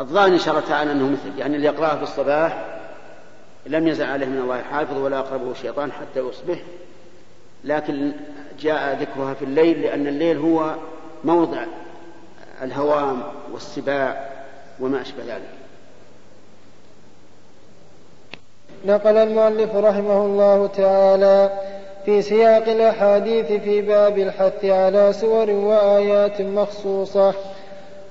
الظاهر 0.00 0.28
إن 0.28 0.38
شاء 0.38 0.54
الله 0.54 0.68
تعالى 0.68 0.92
أنه 0.92 1.08
مثل 1.10 1.38
يعني 1.38 1.56
اللي 1.56 1.66
يقرأها 1.66 1.96
في 1.96 2.02
الصباح 2.02 2.80
لم 3.66 3.88
يزل 3.88 4.04
عليه 4.04 4.26
من 4.26 4.38
الله 4.38 4.62
حافظ 4.62 4.98
ولا 4.98 5.18
أقربه 5.18 5.50
الشيطان 5.50 5.92
حتى 5.92 6.20
يصبح 6.20 6.58
لكن 7.64 8.12
جاء 8.60 8.98
ذكرها 9.00 9.34
في 9.34 9.44
الليل 9.44 9.82
لأن 9.82 10.06
الليل 10.06 10.38
هو 10.38 10.74
موضع 11.24 11.64
الهوام 12.62 13.22
والسباع 13.52 14.30
وما 14.80 15.00
أشبه 15.00 15.22
ذلك. 15.24 15.50
نقل 18.86 19.16
المؤلف 19.16 19.74
رحمه 19.76 20.26
الله 20.26 20.66
تعالى 20.66 21.50
في 22.04 22.22
سياق 22.22 22.68
الأحاديث 22.68 23.46
في 23.46 23.80
باب 23.82 24.18
الحث 24.18 24.64
على 24.64 25.12
سور 25.12 25.50
وآيات 25.50 26.40
مخصوصة. 26.40 27.34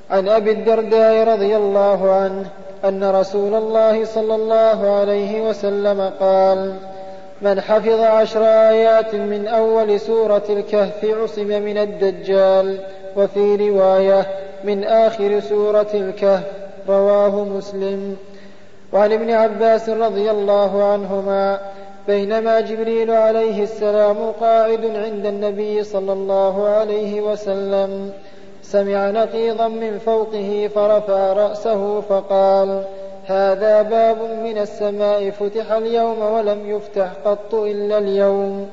عن 0.10 0.28
أبي 0.28 0.52
الدرداء 0.52 1.28
رضي 1.28 1.56
الله 1.58 2.12
عنه 2.12 2.50
أن 2.86 3.04
رسول 3.04 3.56
الله 3.56 4.06
صلى 4.06 4.36
الله 4.36 5.00
عليه 5.00 5.50
وسلم 5.50 6.12
قال 6.20 6.76
من 7.42 7.62
حفظ 7.62 8.00
عشر 8.00 8.44
آيات 8.44 9.16
من 9.16 9.48
أول 9.48 10.00
سورة 10.00 10.44
الكهف 10.50 11.06
عصم 11.06 11.48
من 11.48 11.78
الدجال 11.78 12.80
وفي 13.16 13.56
رواية 13.56 14.26
من 14.64 14.84
آخر 14.84 15.40
سورة 15.40 15.88
الكهف 15.94 16.44
رواه 16.90 17.44
مسلم. 17.44 18.16
وعن 18.94 19.12
ابن 19.12 19.32
عباس 19.32 19.90
رضي 19.90 20.32
الله 20.32 20.84
عنهما 20.84 21.60
بينما 22.08 22.60
جبريل 22.60 23.12
عليه 23.12 23.64
السلام 23.64 24.18
قاعد 24.42 24.86
عند 24.86 25.26
النبي 25.26 25.84
صلى 25.84 26.14
الله 26.14 26.68
عليه 26.68 27.22
وسلم 27.22 28.12
سمع 28.62 29.10
نقيضا 29.10 29.68
من 29.68 30.00
فوقه 30.00 30.70
فرفع 30.76 31.34
رأسه 31.34 32.02
فقال 32.02 32.84
هذا 33.28 33.82
باب 33.82 34.18
من 34.44 34.58
السماء 34.58 35.30
فتح 35.30 35.72
اليوم 35.72 36.22
ولم 36.22 36.70
يفتح 36.70 37.08
قط 37.26 37.54
إلا 37.54 37.98
اليوم. 37.98 38.70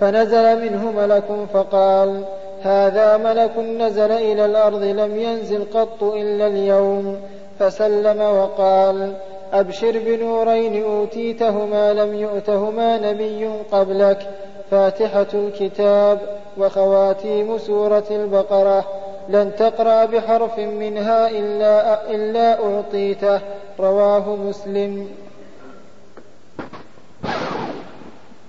فنزل 0.00 0.60
منه 0.60 0.90
ملك 0.90 1.24
فقال 1.54 2.24
هذا 2.62 3.16
ملك 3.16 3.58
نزل 3.58 4.12
إلى 4.12 4.44
الأرض 4.44 4.82
لم 4.82 5.16
ينزل 5.16 5.64
قط 5.74 6.02
إلا 6.02 6.46
اليوم. 6.46 7.16
فسلم 7.58 8.20
وقال 8.20 9.12
أبشر 9.52 9.98
بنورين 9.98 10.84
أوتيتهما 10.84 11.92
لم 11.92 12.14
يؤتهما 12.14 12.98
نبي 12.98 13.48
قبلك 13.72 14.28
فاتحة 14.70 15.26
الكتاب 15.34 16.18
وخواتيم 16.58 17.58
سورة 17.58 18.04
البقرة. 18.10 18.84
لن 19.28 19.56
تقرأ 19.56 20.04
بحرف 20.04 20.58
منها 20.58 21.28
إلا, 21.30 22.10
إلا 22.10 22.64
أعطيته 22.64 23.40
رواه 23.80 24.36
مسلم. 24.36 25.08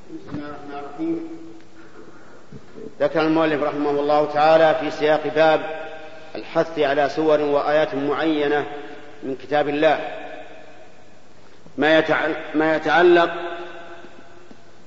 بسم 0.09 0.29
الله 0.33 0.47
الرحمن 0.49 0.79
الرحيم 0.79 1.27
ذكر 2.99 3.21
المؤلف 3.21 3.63
رحمه 3.63 3.89
الله 3.89 4.25
تعالى 4.33 4.75
في 4.79 4.91
سياق 4.91 5.27
باب 5.35 5.61
الحث 6.35 6.79
على 6.79 7.09
سور 7.09 7.41
وآيات 7.41 7.95
معينة 7.95 8.65
من 9.23 9.35
كتاب 9.35 9.69
الله. 9.69 9.99
ما 12.55 12.75
يتعلق 12.75 13.29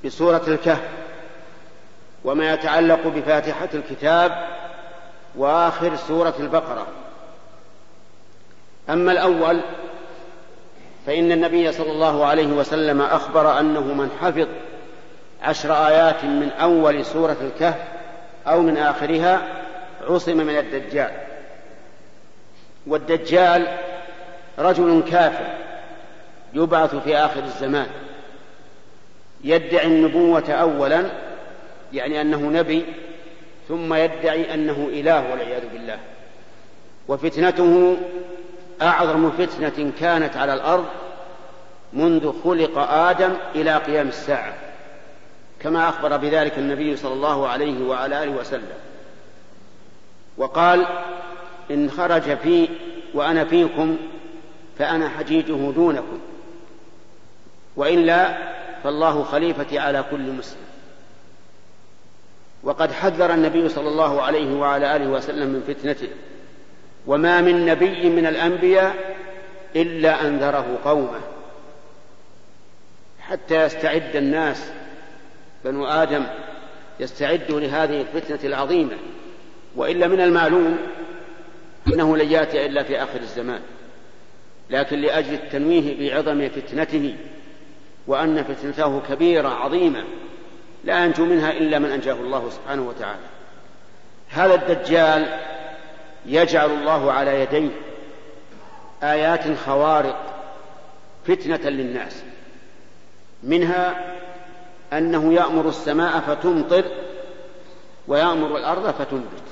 بسورة 0.04 0.42
الكهف 0.48 0.88
وما 2.24 2.52
يتعلق 2.52 3.06
بفاتحة 3.06 3.68
الكتاب 3.74 4.59
وآخر 5.40 5.96
سورة 5.96 6.34
البقرة. 6.40 6.86
أما 8.90 9.12
الأول 9.12 9.60
فإن 11.06 11.32
النبي 11.32 11.72
صلى 11.72 11.92
الله 11.92 12.24
عليه 12.26 12.46
وسلم 12.46 13.00
أخبر 13.00 13.60
أنه 13.60 13.80
من 13.80 14.10
حفظ 14.20 14.46
عشر 15.42 15.86
آيات 15.86 16.24
من 16.24 16.50
أول 16.50 17.04
سورة 17.04 17.36
الكهف 17.40 17.78
أو 18.46 18.62
من 18.62 18.76
آخرها 18.76 19.40
عصم 20.08 20.36
من 20.36 20.58
الدجال. 20.58 21.10
والدجال 22.86 23.78
رجل 24.58 25.02
كافر 25.10 25.54
يبعث 26.54 26.94
في 26.94 27.16
آخر 27.16 27.42
الزمان. 27.44 27.86
يدعي 29.44 29.86
النبوة 29.86 30.50
أولا 30.50 31.04
يعني 31.92 32.20
أنه 32.20 32.40
نبي 32.40 32.84
ثم 33.70 33.94
يدعي 33.94 34.54
أنه 34.54 34.88
إله 34.92 35.30
والعياذ 35.30 35.62
بالله. 35.72 35.98
وفتنته 37.08 37.96
أعظم 38.82 39.30
فتنة 39.30 39.92
كانت 40.00 40.36
على 40.36 40.54
الأرض 40.54 40.84
منذ 41.92 42.32
خلق 42.44 42.78
آدم 42.78 43.32
إلى 43.54 43.76
قيام 43.76 44.08
الساعة 44.08 44.54
كما 45.60 45.88
أخبر 45.88 46.16
بذلك 46.16 46.58
النبي 46.58 46.96
صلى 46.96 47.12
الله 47.12 47.48
عليه 47.48 47.84
وعلى 47.84 48.22
آله 48.22 48.32
وسلم. 48.32 48.78
وقال 50.36 50.86
إن 51.70 51.90
خرج 51.90 52.36
في 52.36 52.68
وأنا 53.14 53.44
فيكم 53.44 53.96
فأنا 54.78 55.08
حجيجه 55.08 55.70
دونكم 55.70 56.18
وإلا 57.76 58.36
فالله 58.84 59.22
خليفتي 59.22 59.78
على 59.78 60.04
كل 60.10 60.32
مسلم. 60.32 60.69
وقد 62.62 62.92
حذر 62.92 63.34
النبي 63.34 63.68
صلى 63.68 63.88
الله 63.88 64.22
عليه 64.22 64.58
وعلى 64.58 64.96
آله 64.96 65.08
وسلم 65.08 65.48
من 65.48 65.74
فتنته. 65.74 66.08
وما 67.06 67.40
من 67.40 67.66
نبي 67.66 68.08
من 68.08 68.26
الأنبياء 68.26 69.16
إلا 69.76 70.26
أنذره 70.26 70.78
قومه. 70.84 71.20
حتى 73.20 73.64
يستعد 73.64 74.16
الناس 74.16 74.70
بنو 75.64 75.86
آدم 75.86 76.24
يستعدوا 77.00 77.60
لهذه 77.60 78.00
الفتنة 78.00 78.38
العظيمة. 78.44 78.96
وإلا 79.76 80.08
من 80.08 80.20
المعلوم 80.20 80.78
أنه 81.86 82.16
لن 82.16 82.32
يأتي 82.32 82.66
إلا 82.66 82.82
في 82.82 83.02
آخر 83.02 83.20
الزمان. 83.20 83.60
لكن 84.70 84.98
لأجل 84.98 85.34
التنويه 85.34 86.10
بعظم 86.10 86.48
فتنته 86.48 87.16
وأن 88.06 88.42
فتنته 88.42 89.00
كبيرة 89.08 89.48
عظيمة 89.48 90.04
لا 90.84 91.04
ينجو 91.04 91.24
منها 91.24 91.50
إلا 91.50 91.78
من 91.78 91.90
أنجاه 91.90 92.14
الله 92.14 92.50
سبحانه 92.50 92.88
وتعالى. 92.88 93.26
هذا 94.28 94.54
الدجال 94.54 95.38
يجعل 96.26 96.70
الله 96.70 97.12
على 97.12 97.40
يديه 97.40 97.70
آيات 99.02 99.56
خوارق 99.58 100.42
فتنة 101.26 101.70
للناس. 101.70 102.22
منها 103.42 104.14
أنه 104.92 105.32
يأمر 105.32 105.68
السماء 105.68 106.20
فتمطر 106.20 106.84
ويأمر 108.08 108.56
الأرض 108.56 108.90
فتنبت. 108.90 109.42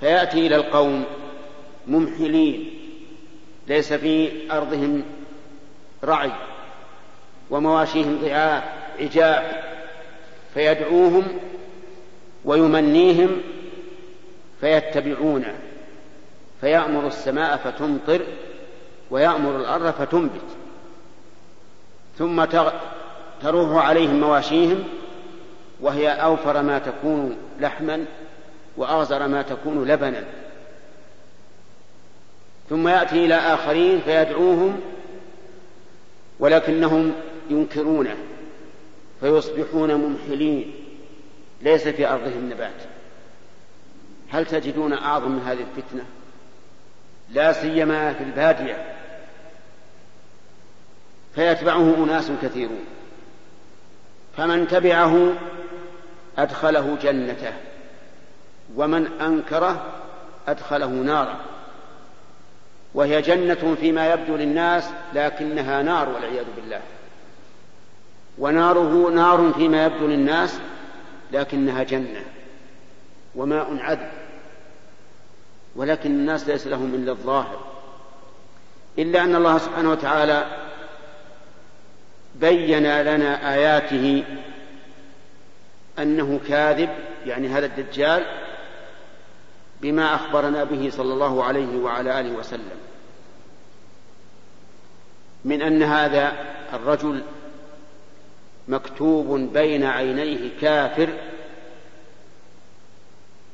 فيأتي 0.00 0.46
إلى 0.46 0.56
القوم 0.56 1.04
ممحلين 1.86 2.70
ليس 3.68 3.92
في 3.92 4.32
أرضهم 4.52 5.04
رعي 6.04 6.32
ومواشيهم 7.50 8.18
ضعاف 8.22 8.62
عجاف. 9.00 9.65
فيدعوهم 10.56 11.24
ويمنيهم 12.44 13.40
فيتبعونه 14.60 15.54
فيأمر 16.60 17.06
السماء 17.06 17.56
فتمطر 17.56 18.22
ويأمر 19.10 19.56
الأرض 19.56 19.90
فتنبت 19.90 20.40
ثم 22.18 22.44
تروح 23.42 23.86
عليهم 23.86 24.20
مواشيهم 24.20 24.84
وهي 25.80 26.08
أوفر 26.08 26.62
ما 26.62 26.78
تكون 26.78 27.36
لحما 27.60 28.04
وأغزر 28.76 29.28
ما 29.28 29.42
تكون 29.42 29.84
لبنا. 29.84 30.24
ثم 32.70 32.88
يأتي 32.88 33.24
إلى 33.24 33.34
آخرين 33.34 34.00
فيدعوهم 34.00 34.80
ولكنهم 36.40 37.12
ينكرونه. 37.50 38.16
فيصبحون 39.20 39.94
ممحلين 39.94 40.74
ليس 41.62 41.88
في 41.88 42.08
أرضهم 42.08 42.50
نبات. 42.50 42.82
هل 44.30 44.46
تجدون 44.46 44.92
أعظم 44.92 45.30
من 45.30 45.42
هذه 45.42 45.60
الفتنة؟ 45.76 46.04
لا 47.30 47.52
سيما 47.52 48.12
في 48.12 48.24
البادية. 48.24 48.94
فيتبعه 51.34 52.04
أناس 52.04 52.30
كثيرون. 52.42 52.84
فمن 54.36 54.68
تبعه 54.68 55.32
أدخله 56.38 56.96
جنته. 57.02 57.52
ومن 58.76 59.20
أنكره 59.20 60.02
أدخله 60.48 60.86
نارا. 60.86 61.40
وهي 62.94 63.22
جنة 63.22 63.76
فيما 63.80 64.12
يبدو 64.12 64.36
للناس 64.36 64.90
لكنها 65.14 65.82
نار 65.82 66.08
والعياذ 66.08 66.46
بالله. 66.56 66.80
وناره 68.38 69.10
نار 69.10 69.52
فيما 69.56 69.84
يبدو 69.84 70.06
للناس 70.06 70.58
لكنها 71.32 71.82
جنة 71.82 72.24
وماء 73.34 73.76
عذب 73.80 74.10
ولكن 75.76 76.10
الناس 76.10 76.48
ليس 76.48 76.66
لهم 76.66 76.94
إلا 76.94 77.12
الظاهر. 77.12 77.60
إلا 78.98 79.22
أن 79.24 79.34
الله 79.34 79.58
سبحانه 79.58 79.90
وتعالى 79.90 80.46
بين 82.34 83.02
لنا 83.02 83.54
آياته 83.54 84.24
أنه 85.98 86.40
كاذب 86.48 86.90
يعني 87.26 87.48
هذا 87.48 87.66
الدجال 87.66 88.26
بما 89.80 90.14
أخبرنا 90.14 90.64
به 90.64 90.90
صلى 90.90 91.12
الله 91.12 91.44
عليه 91.44 91.78
وعلى 91.78 92.20
آله 92.20 92.32
وسلم. 92.32 92.78
من 95.44 95.62
أن 95.62 95.82
هذا 95.82 96.32
الرجل 96.72 97.22
مكتوب 98.68 99.40
بين 99.40 99.84
عينيه 99.84 100.50
كافر. 100.60 101.08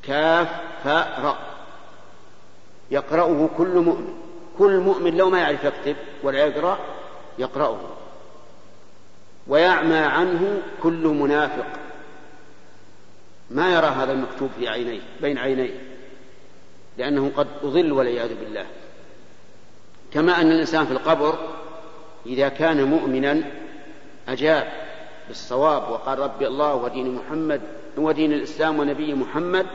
كاف 0.03 0.47
فاء 0.83 1.37
يقرأه 2.91 3.49
كل 3.57 3.67
مؤمن. 3.67 4.13
كل 4.57 4.77
مؤمن 4.79 5.17
لو 5.17 5.29
ما 5.29 5.39
يعرف 5.39 5.63
يكتب 5.63 5.95
ولا 6.23 6.45
يقرأ 6.45 6.79
يقرأه. 7.39 7.79
ويعمى 9.47 9.97
عنه 9.97 10.61
كل 10.83 11.07
منافق. 11.07 11.65
ما 13.49 13.75
يرى 13.75 13.87
هذا 13.87 14.11
المكتوب 14.11 14.49
في 14.59 14.67
عينيه 14.67 15.01
بين 15.21 15.37
عينيه. 15.37 15.79
لأنه 16.97 17.31
قد 17.35 17.47
أضل 17.63 17.91
والعياذ 17.91 18.39
بالله. 18.39 18.65
كما 20.13 20.41
أن 20.41 20.51
الإنسان 20.51 20.85
في 20.85 20.91
القبر 20.91 21.39
إذا 22.25 22.49
كان 22.49 22.83
مؤمنا 22.83 23.43
أجاب. 24.27 24.82
بالصواب 25.27 25.91
وقال 25.91 26.19
ربي 26.19 26.47
الله 26.47 26.75
ودين 26.75 27.15
محمد 27.15 27.61
ودين 27.97 28.33
الإسلام 28.33 28.79
ونبي 28.79 29.13
محمد 29.13 29.65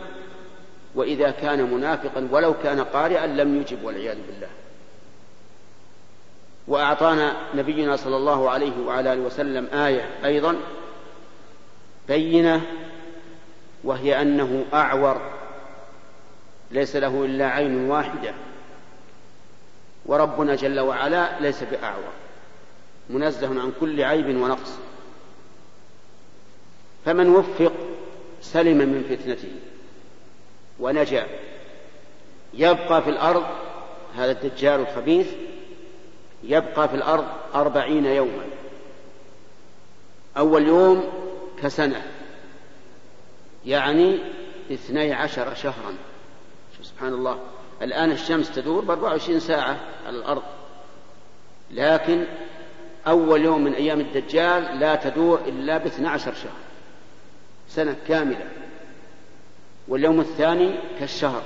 وإذا 0.94 1.30
كان 1.30 1.74
منافقا 1.74 2.28
ولو 2.30 2.54
كان 2.62 2.80
قارئا 2.80 3.26
لم 3.26 3.60
يجب 3.60 3.84
والعياذ 3.84 4.16
بالله. 4.26 4.48
وأعطانا 6.68 7.36
نبينا 7.54 7.96
صلى 7.96 8.16
الله 8.16 8.50
عليه 8.50 8.72
وعلى 8.86 9.12
آله 9.12 9.22
وسلم 9.22 9.66
آية 9.72 10.08
أيضا 10.24 10.56
بينة 12.08 12.62
وهي 13.84 14.22
أنه 14.22 14.64
أعور 14.74 15.20
ليس 16.70 16.96
له 16.96 17.24
إلا 17.24 17.46
عين 17.46 17.90
واحدة. 17.90 18.34
وربنا 20.06 20.54
جل 20.54 20.80
وعلا 20.80 21.40
ليس 21.40 21.62
بأعور 21.62 22.12
منزه 23.10 23.48
عن 23.48 23.72
كل 23.80 24.02
عيب 24.02 24.26
ونقص. 24.36 24.78
فمن 27.08 27.28
وفق 27.28 27.72
سلم 28.40 28.78
من 28.78 29.04
فتنته 29.10 29.52
ونجا. 30.80 31.26
يبقى 32.54 33.02
في 33.02 33.10
الأرض 33.10 33.44
هذا 34.16 34.30
الدجال 34.30 34.80
الخبيث 34.80 35.26
يبقى 36.42 36.88
في 36.88 36.94
الأرض 36.94 37.24
أربعين 37.54 38.06
يوما. 38.06 38.44
أول 40.36 40.66
يوم 40.66 41.04
كسنة 41.62 42.02
يعني 43.66 44.18
اثني 44.72 45.12
عشر 45.12 45.54
شهرا. 45.54 45.94
سبحان 46.82 47.12
الله. 47.12 47.38
الآن 47.82 48.10
الشمس 48.10 48.54
تدور 48.54 48.84
بأربع 48.84 49.08
وعشرين 49.08 49.40
ساعة 49.40 49.80
على 50.06 50.16
الأرض. 50.16 50.42
لكن 51.70 52.24
أول 53.06 53.44
يوم 53.44 53.64
من 53.64 53.74
أيام 53.74 54.00
الدجال 54.00 54.80
لا 54.80 54.94
تدور 54.94 55.40
إلا 55.46 55.78
باثنى 55.78 56.08
عشر 56.08 56.34
شهر 56.34 56.67
سنة 57.68 57.96
كاملة 58.08 58.48
واليوم 59.88 60.20
الثاني 60.20 60.74
كالشهر 61.00 61.42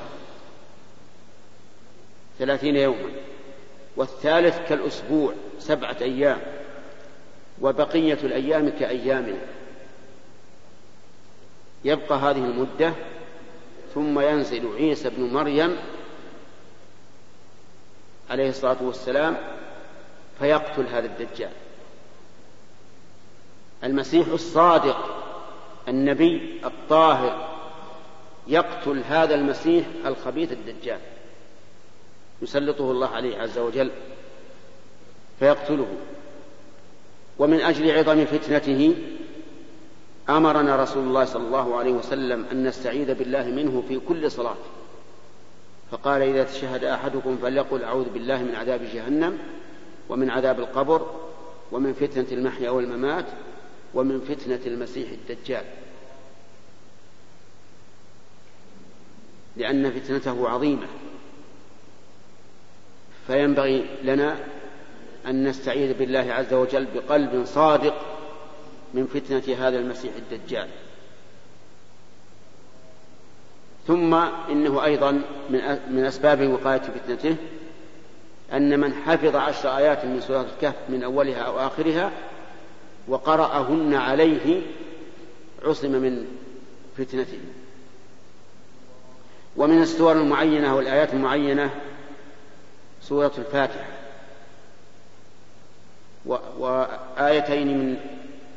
ثلاثين 2.38 2.76
يوما 2.76 3.10
والثالث 3.96 4.68
كالأسبوع 4.68 5.34
سبعة 5.58 5.96
أيام 6.00 6.40
وبقية 7.60 8.18
الأيام 8.24 8.68
كأيامنا. 8.68 9.38
يبقى 11.84 12.18
هذه 12.18 12.44
المدة 12.44 12.92
ثم 13.94 14.20
ينزل 14.20 14.74
عيسى 14.74 15.10
بن 15.10 15.22
مريم 15.22 15.76
عليه 18.30 18.48
الصلاة 18.48 18.82
والسلام 18.82 19.36
فيقتل 20.38 20.86
هذا 20.86 21.06
الدجال. 21.06 21.52
المسيح 23.84 24.28
الصادق 24.28 25.21
النبي 25.88 26.60
الطاهر 26.64 27.48
يقتل 28.48 29.02
هذا 29.08 29.34
المسيح 29.34 29.86
الخبيث 30.06 30.52
الدجال 30.52 30.98
يسلطه 32.42 32.90
الله 32.90 33.08
عليه 33.08 33.38
عز 33.38 33.58
وجل 33.58 33.90
فيقتله. 35.38 35.88
ومن 37.38 37.60
أجل 37.60 37.90
عظم 37.90 38.24
فتنته 38.24 38.94
أمرنا 40.28 40.82
رسول 40.82 41.02
الله 41.02 41.24
صلى 41.24 41.46
الله 41.46 41.76
عليه 41.76 41.92
وسلم 41.92 42.46
أن 42.52 42.66
نستعيذ 42.66 43.14
بالله 43.14 43.44
منه 43.44 43.82
في 43.88 44.00
كل 44.08 44.30
صلاة. 44.30 44.56
فقال 45.90 46.22
إذا 46.22 46.44
تشهد 46.44 46.84
أحدكم 46.84 47.36
فليقل 47.42 47.84
أعوذ 47.84 48.08
بالله 48.08 48.42
من 48.42 48.54
عذاب 48.54 48.80
جهنم 48.94 49.38
ومن 50.08 50.30
عذاب 50.30 50.60
القبر 50.60 51.06
ومن 51.72 51.92
فتنة 51.92 52.26
المحيا 52.32 52.70
والممات 52.70 53.24
ومن 53.94 54.20
فتنة 54.20 54.60
المسيح 54.66 55.10
الدجال. 55.10 55.64
لأن 59.56 59.90
فتنته 59.90 60.48
عظيمة. 60.48 60.86
فينبغي 63.26 63.86
لنا 64.02 64.36
أن 65.26 65.48
نستعيذ 65.48 65.98
بالله 65.98 66.32
عز 66.32 66.54
وجل 66.54 66.86
بقلب 66.94 67.44
صادق 67.44 67.94
من 68.94 69.06
فتنة 69.06 69.68
هذا 69.68 69.78
المسيح 69.78 70.12
الدجال. 70.16 70.68
ثم 73.86 74.14
إنه 74.50 74.84
أيضا 74.84 75.22
من 75.90 76.04
أسباب 76.04 76.48
وقاية 76.48 76.78
فتنته 76.78 77.36
أن 78.52 78.80
من 78.80 78.94
حفظ 78.94 79.36
عشر 79.36 79.76
آيات 79.76 80.04
من 80.04 80.20
سورة 80.20 80.46
الكهف 80.56 80.74
من 80.88 81.02
أولها 81.02 81.40
أو 81.42 81.66
آخرها 81.66 82.12
وقرأهن 83.08 83.94
عليه 83.94 84.62
عصم 85.64 85.92
من 85.92 86.26
فتنته 86.98 87.38
ومن 89.56 89.82
السور 89.82 90.12
المعينة 90.12 90.76
والآيات 90.76 91.14
المعينة 91.14 91.70
سورة 93.02 93.32
الفاتحة. 93.38 93.86
وآيتين 96.58 97.78
من 97.78 97.96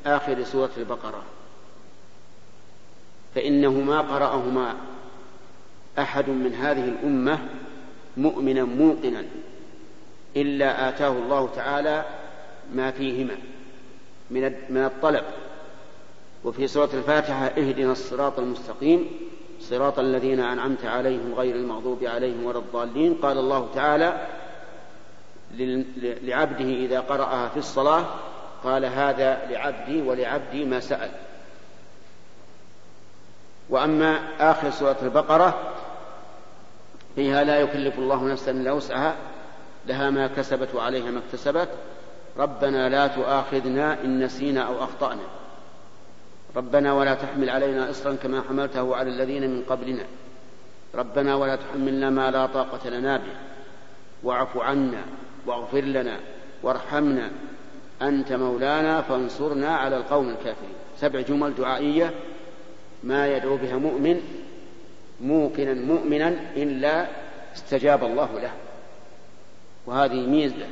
آخر 0.06 0.44
سورة 0.44 0.72
البقرة. 0.78 1.24
فإنه 3.36 3.72
ما 3.72 4.02
قرأهما 4.02 4.76
أحد 6.00 6.30
من 6.30 6.54
هذه 6.54 6.90
الأمة 6.90 7.40
مؤمنا 8.18 8.64
موقنا 8.64 9.24
إلا 10.36 10.90
آتاه 10.90 11.12
الله 11.12 11.50
تعالى 11.56 12.06
ما 12.74 12.92
فيهما. 12.92 13.38
من 14.32 14.54
من 14.70 14.86
الطلب. 14.86 15.24
وفي 16.44 16.68
سورة 16.68 16.90
الفاتحة 16.94 17.46
اهدنا 17.46 17.92
الصراط 17.92 18.40
المستقيم 18.40 19.10
صراط 19.60 20.00
الذين 20.00 20.40
أنعمت 20.40 20.86
عليهم 20.86 21.34
غير 21.38 21.56
المغضوب 21.56 22.04
عليهم 22.04 22.46
ولا 22.46 22.60
الضالين. 22.60 23.14
قال 23.14 23.38
الله 23.38 23.70
تعالى 23.76 24.28
لعبده 26.24 26.66
إذا 26.66 27.00
قرأها 27.00 27.50
في 27.50 27.58
الصلاة 27.58 28.06
قال 28.64 28.86
هذا 28.86 29.46
لعبدي 29.50 30.02
ولعبدي 30.02 30.66
ما 30.66 30.80
سأل. 30.80 31.10
وأما 33.70 34.20
آخر 34.40 34.70
سورة 34.70 34.98
البقرة 35.02 35.74
فيها 37.16 37.44
لا 37.44 37.60
يكلف 37.60 38.00
الله 38.00 38.24
نفسا 38.24 38.52
إلا 38.52 38.72
وسعها 38.72 39.16
لها 39.88 40.10
ما 40.10 40.28
كسبت 40.28 40.76
وعليها 40.76 41.12
ما 41.12 41.20
اكتسبت. 41.20 41.70
ربنا 42.38 42.90
لا 42.90 43.08
تؤاخذنا 43.08 44.04
إن 44.04 44.24
نسينا 44.24 44.62
أو 44.62 44.84
أخطأنا. 44.84 45.22
ربنا 46.56 46.94
ولا 46.94 47.14
تحمل 47.14 47.50
علينا 47.50 47.90
إصرا 47.90 48.16
كما 48.16 48.42
حملته 48.50 48.96
على 48.96 49.10
الذين 49.10 49.50
من 49.50 49.64
قبلنا. 49.70 50.04
ربنا 50.96 51.36
ولا 51.36 51.56
تحملنا 51.56 52.10
ما 52.10 52.32
لا 52.32 52.46
طاقة 52.46 52.90
لنا 52.90 53.18
به. 53.18 53.36
واعف 54.24 54.58
عنا 54.58 55.02
واغفر 55.46 55.82
لنا 55.82 56.20
وارحمنا. 56.64 57.32
أنت 58.02 58.34
مولانا 58.34 59.02
فانصرنا 59.02 59.76
على 59.76 59.98
القوم 59.98 60.30
الكافرين. 60.30 60.76
سبع 60.98 61.22
جمل 61.22 61.56
دعائية 61.56 62.14
ما 63.04 63.28
يدعو 63.28 63.58
بها 63.58 63.78
مؤمن 63.78 64.22
موقنا 65.22 65.74
مؤمنا 65.74 66.28
إلا 66.56 67.08
استجاب 67.56 68.04
الله 68.04 68.40
له. 68.40 68.52
وهذه 69.86 70.28
ميزة. 70.28 70.68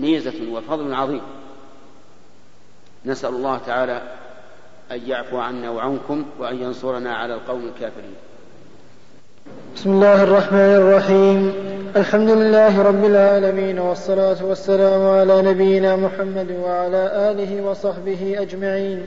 ميزة 0.00 0.52
وفضل 0.52 0.94
عظيم. 0.94 1.22
نسأل 3.06 3.30
الله 3.30 3.58
تعالى 3.66 4.02
أن 4.92 5.00
يعفو 5.06 5.38
عنا 5.38 5.70
وعنكم 5.70 6.24
وأن 6.38 6.62
ينصرنا 6.62 7.14
على 7.14 7.34
القوم 7.34 7.64
الكافرين. 7.64 8.14
بسم 9.76 9.90
الله 9.90 10.22
الرحمن 10.22 10.74
الرحيم. 10.76 11.54
الحمد 11.96 12.30
لله 12.30 12.82
رب 12.82 13.04
العالمين 13.04 13.78
والصلاة 13.78 14.44
والسلام 14.44 15.02
على 15.18 15.42
نبينا 15.42 15.96
محمد 15.96 16.50
وعلى 16.50 17.30
آله 17.30 17.62
وصحبه 17.62 18.36
أجمعين. 18.38 19.06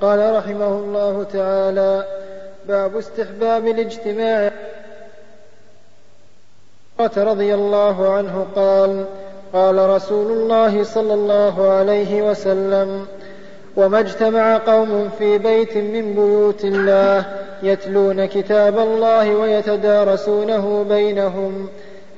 قال 0.00 0.36
رحمه 0.36 0.78
الله 0.78 1.22
تعالى 1.22 2.04
باب 2.68 2.96
استحباب 2.96 3.66
الاجتماع. 3.66 4.52
رضي 7.16 7.54
الله 7.54 8.12
عنه 8.12 8.46
قال 8.56 9.04
قال 9.54 9.88
رسول 9.90 10.32
الله 10.32 10.82
صلى 10.84 11.14
الله 11.14 11.68
عليه 11.68 12.30
وسلم 12.30 13.06
وما 13.76 14.00
اجتمع 14.00 14.58
قوم 14.58 15.10
في 15.18 15.38
بيت 15.38 15.76
من 15.76 16.14
بيوت 16.14 16.64
الله 16.64 17.24
يتلون 17.62 18.24
كتاب 18.24 18.78
الله 18.78 19.34
ويتدارسونه 19.36 20.84
بينهم 20.88 21.68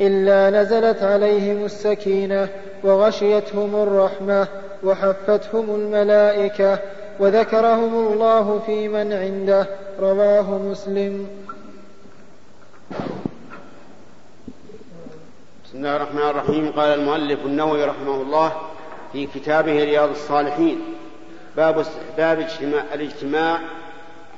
إلا 0.01 0.63
نزلت 0.63 1.03
عليهم 1.03 1.65
السكينة 1.65 2.49
وغشيتهم 2.85 3.75
الرحمة 3.75 4.47
وحفتهم 4.85 5.75
الملائكة 5.75 6.79
وذكرهم 7.21 8.13
الله 8.13 8.61
في 8.67 8.89
من 8.89 9.13
عنده. 9.13 9.67
رواه 10.01 10.59
مسلم. 10.59 11.27
بسم 15.77 15.85
الله 15.85 15.97
الرحمن 15.97 16.23
الرحيم. 16.23 16.73
قال 16.73 17.01
المؤلف 17.01 17.47
النووي 17.47 17.85
رحمه 17.85 18.15
الله 18.15 18.53
في 19.13 19.27
كتابه 19.27 19.85
رياض 19.85 20.11
الصالحين 20.11 20.81
باب 21.57 21.79
استحباب 21.79 22.41
اجتماع 22.41 22.85
الاجتماع 22.95 23.59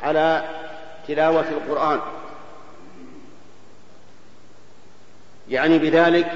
على 0.02 0.44
تلاوة 1.08 1.44
القرآن. 1.48 2.00
يعني 5.48 5.78
بذلك 5.78 6.32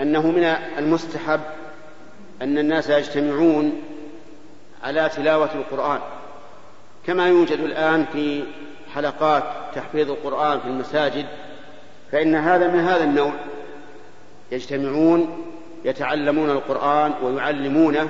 أنه 0.00 0.26
من 0.26 0.44
المستحب 0.78 1.40
أن 2.42 2.58
الناس 2.58 2.90
يجتمعون 2.90 3.82
على 4.82 5.08
تلاوة 5.08 5.50
القرآن. 5.54 6.00
كما 7.06 7.28
يوجد 7.28 7.60
الآن 7.60 8.06
في 8.12 8.44
حلقات 8.94 9.44
تحفيظ 9.74 10.10
القرآن 10.10 10.60
في 10.60 10.66
المساجد 10.66 11.26
فإن 12.12 12.34
هذا 12.34 12.68
من 12.68 12.80
هذا 12.80 13.04
النوع 13.04 13.32
يجتمعون 14.54 15.44
يتعلمون 15.84 16.50
القرآن 16.50 17.12
ويعلمونه 17.22 18.08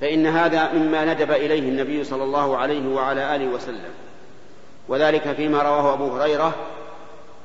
فإن 0.00 0.26
هذا 0.26 0.72
مما 0.72 1.14
ندب 1.14 1.30
إليه 1.30 1.60
النبي 1.60 2.04
صلى 2.04 2.24
الله 2.24 2.56
عليه 2.56 2.94
وعلى 2.94 3.36
آله 3.36 3.46
وسلم. 3.46 3.90
وذلك 4.88 5.32
فيما 5.32 5.62
رواه 5.62 5.94
أبو 5.94 6.08
هريرة 6.08 6.54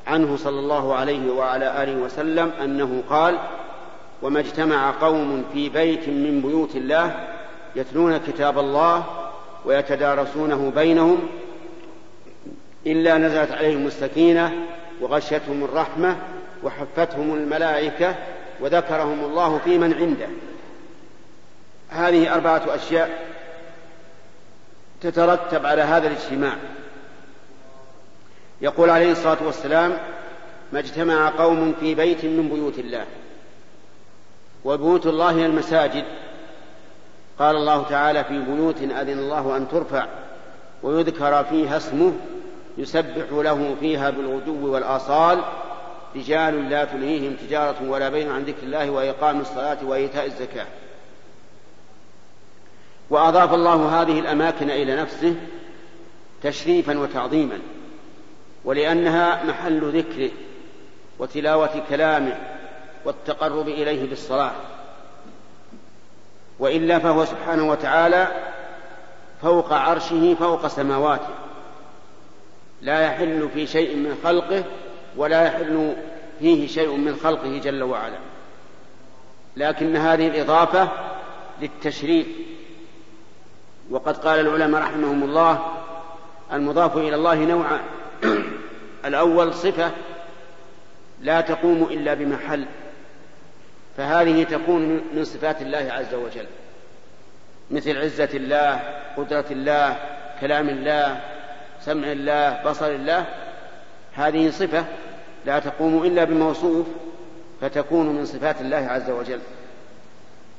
عنه 0.08 0.38
صلى 0.38 0.60
الله 0.60 0.96
عليه 0.96 1.32
وعلى 1.32 1.84
آله 1.84 1.96
وسلم 1.96 2.52
أنه 2.64 3.04
قال 3.10 3.38
وما 4.22 4.40
اجتمع 4.40 4.92
قوم 4.92 5.46
في 5.54 5.70
بيت 5.70 6.08
من 6.08 6.42
بيوت 6.42 6.76
الله 6.76 7.30
يتلون 7.76 8.18
كتاب 8.18 8.60
الله 8.60 9.04
ويتدارسونه 9.66 10.72
بينهم 10.76 11.20
إلا 12.88 13.18
نزلت 13.18 13.52
عليهم 13.52 13.88
السكينة 13.88 14.54
وغشتهم 15.02 15.64
الرحمة 15.64 16.16
وحفتهم 16.64 17.34
الملائكة 17.34 18.16
وذكرهم 18.60 19.26
الله 19.26 19.58
في 19.58 19.78
من 19.78 19.94
عنده. 19.94 20.28
هذه 21.90 22.34
أربعة 22.34 22.62
أشياء 22.68 23.10
تترتب 25.02 25.66
على 25.66 25.82
هذا 25.82 26.08
الاجتماع. 26.08 26.54
يقول 28.62 28.90
عليه 28.90 29.12
الصلاة 29.12 29.38
والسلام 29.46 29.98
ما 30.74 30.80
اجتمع 30.80 31.30
قوم 31.30 31.74
في 31.80 31.96
بيت 31.96 32.26
من 32.26 32.50
بيوت 32.50 32.80
الله. 32.80 33.06
وبيوت 34.66 35.06
الله 35.06 35.32
هي 35.32 35.46
المساجد. 35.46 36.06
قال 37.40 37.56
الله 37.56 37.84
تعالى 37.84 38.24
في 38.24 38.40
بيوت 38.40 38.78
أذن 38.78 39.20
الله 39.20 39.58
أن 39.58 39.68
ترفع 39.68 40.06
ويذكر 40.84 41.44
فيها 41.44 41.78
اسمه 41.78 42.14
يسبح 42.78 43.26
له 43.32 43.76
فيها 43.80 44.10
بالغدو 44.10 44.74
والآصال 44.74 45.40
رجال 46.16 46.70
لا 46.70 46.86
تلهيهم 46.86 47.36
تجارة 47.48 47.90
ولا 47.90 48.10
بين 48.10 48.32
عن 48.32 48.44
ذكر 48.44 48.64
الله 48.64 48.90
وإقام 48.90 49.40
الصلاة 49.40 49.78
وإيتاء 49.84 50.26
الزكاة. 50.26 50.68
وأضاف 53.10 53.54
الله 53.54 54.02
هذه 54.02 54.20
الأماكن 54.20 54.70
إلى 54.70 54.96
نفسه 54.96 55.36
تشريفا 56.44 57.00
وتعظيما 57.00 57.60
ولأنها 58.64 59.44
محل 59.44 59.98
ذكره 59.98 60.32
وتلاوة 61.20 61.84
كلامه 61.90 62.38
والتقرب 63.06 63.68
إليه 63.68 64.10
بالصلاة. 64.10 64.54
وإلا 66.60 67.00
فهو 67.00 67.26
سبحانه 67.26 67.70
وتعالى 67.70 68.28
فوق 69.42 69.74
عرشه 69.74 70.36
فوق 70.40 70.68
سماواته 70.68 71.34
لا 72.82 73.02
يحل 73.02 73.50
في 73.54 73.68
شيء 73.68 73.96
من 73.96 74.20
خلقه 74.24 74.64
ولا 75.18 75.46
يحل 75.46 75.96
فيه 76.40 76.68
شيء 76.68 76.96
من 76.96 77.16
خلقه 77.16 77.58
جل 77.64 77.84
وعلا. 77.84 78.18
لكن 79.58 79.96
هذه 79.96 80.28
الإضافة 80.28 80.90
للتشريف. 81.62 82.28
وقد 83.90 84.18
قال 84.18 84.40
العلماء 84.40 84.82
رحمهم 84.82 85.24
الله 85.24 85.74
المضاف 86.54 86.98
إلى 86.98 87.16
الله 87.16 87.36
نوعان 87.36 87.82
الأول 89.06 89.54
صفة 89.54 89.92
لا 91.22 91.42
تقوم 91.42 91.88
إلا 91.92 92.14
بمحل 92.14 92.66
فهذه 93.98 94.44
تكون 94.44 95.02
من 95.14 95.24
صفات 95.24 95.62
الله 95.62 95.88
عز 95.92 96.14
وجل. 96.14 96.46
مثل 97.72 97.98
عزة 97.98 98.30
الله 98.34 98.80
قدرة 99.18 99.46
الله 99.52 99.98
كلام 100.42 100.70
الله 100.70 101.20
سمع 101.82 102.12
الله 102.12 102.64
بصر 102.66 102.88
الله 102.88 103.26
هذه 104.14 104.50
صفة 104.50 104.86
لا 105.46 105.60
تقوم 105.60 106.04
إلا 106.04 106.24
بموصوف 106.24 106.86
فتكون 107.62 108.08
من 108.08 108.26
صفات 108.26 108.62
الله 108.62 108.78
عز 108.78 109.10
وجل. 109.10 109.40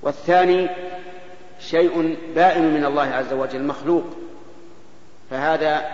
والثاني 0.03 0.69
شيء 1.61 2.19
بائن 2.35 2.75
من 2.75 2.85
الله 2.85 3.03
عز 3.03 3.33
وجل 3.33 3.63
مخلوق. 3.63 4.05
فهذا 5.31 5.91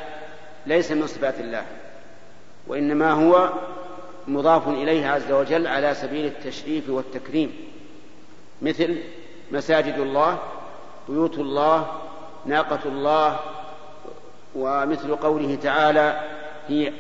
ليس 0.67 0.93
من 0.93 1.07
صفات 1.07 1.41
الله 1.41 1.65
وإنما 2.67 3.11
هو 3.11 3.53
مضاف 4.29 4.69
إليه 4.69 5.07
عز 5.07 5.33
وجل 5.33 5.67
على 5.67 5.95
سبيل 5.95 6.27
التشريف 6.27 6.91
والتكريم. 6.91 7.53
مثل 8.63 8.99
مساجد 9.53 9.99
الله 9.99 10.39
بيوت 11.09 11.39
الله 11.39 12.01
ناقة 12.47 12.81
الله 12.87 13.41
ومثل 14.55 15.17
قوله 15.17 15.59
تعالى 15.63 16.21
في 16.69 16.93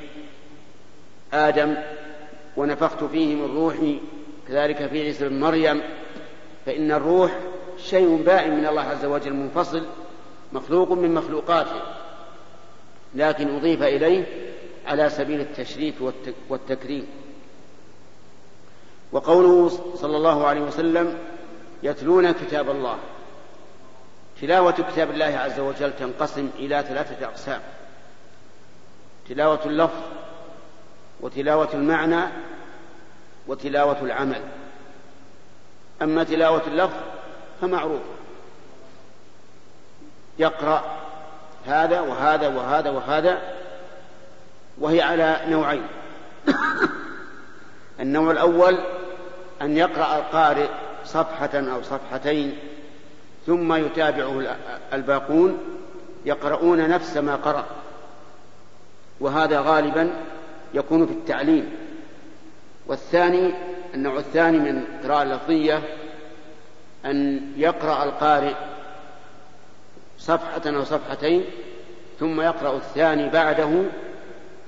آدم 1.32 1.74
ونفخت 2.56 3.04
فيه 3.04 3.34
من 3.34 3.56
روحي 3.56 4.00
كذلك 4.48 4.86
في 4.86 5.02
عيسى 5.02 5.28
بن 5.28 5.40
مريم. 5.40 5.82
فإن 6.66 6.92
الروح 6.92 7.38
شيء 7.78 8.22
بائن 8.22 8.56
من 8.56 8.66
الله 8.66 8.82
عز 8.82 9.04
وجل 9.04 9.32
منفصل 9.32 9.86
مخلوق 10.52 10.92
من 10.92 11.14
مخلوقاته. 11.14 11.80
لكن 13.14 13.56
أضيف 13.56 13.82
إليه 13.82 14.26
على 14.86 15.10
سبيل 15.10 15.40
التشريف 15.40 15.94
والتكريم. 16.48 17.06
وقوله 19.12 19.68
صلى 19.94 20.16
الله 20.16 20.46
عليه 20.46 20.60
وسلم 20.60 21.18
يتلون 21.82 22.32
كتاب 22.32 22.70
الله. 22.70 22.98
تلاوة 24.40 24.72
كتاب 24.72 25.10
الله 25.10 25.24
عز 25.24 25.60
وجل 25.60 25.92
تنقسم 25.96 26.50
إلى 26.58 26.84
ثلاثة 26.88 27.26
أقسام. 27.26 27.60
تلاوة 29.28 29.60
اللفظ 29.66 29.96
وتلاوة 31.20 31.68
المعنى 31.74 32.24
وتلاوة 33.46 34.00
العمل. 34.02 34.40
أما 36.02 36.24
تلاوة 36.24 36.62
اللفظ 36.66 36.96
فمعروف. 37.60 38.00
يقرأ 40.38 40.84
هذا 41.66 42.00
وهذا 42.00 42.48
وهذا 42.48 42.90
وهذا 42.90 43.42
وهي 44.78 45.02
على 45.02 45.40
نوعين. 45.48 45.86
النوع 48.00 48.30
الأول 48.30 48.78
أن 49.62 49.76
يقرأ 49.76 50.18
القارئ 50.18 50.68
صفحة 51.04 51.50
أو 51.54 51.82
صفحتين 51.82 52.58
ثم 53.46 53.72
يتابعه 53.74 54.56
الباقون 54.92 55.58
يقرؤون 56.24 56.88
نفس 56.88 57.16
ما 57.16 57.36
قرأ. 57.36 57.66
وهذا 59.20 59.60
غالبا 59.60 60.10
يكون 60.74 61.06
في 61.06 61.12
التعليم. 61.12 61.72
والثاني 62.86 63.54
النوع 63.94 64.18
الثاني 64.18 64.58
من 64.58 64.78
القراءة 64.78 65.22
اللفظية 65.22 65.82
أن 67.04 67.40
يقرأ 67.56 68.04
القارئ 68.04 68.54
صفحة 70.18 70.62
أو 70.66 70.84
صفحتين 70.84 71.44
ثم 72.20 72.40
يقرأ 72.40 72.76
الثاني 72.76 73.28
بعده 73.28 73.82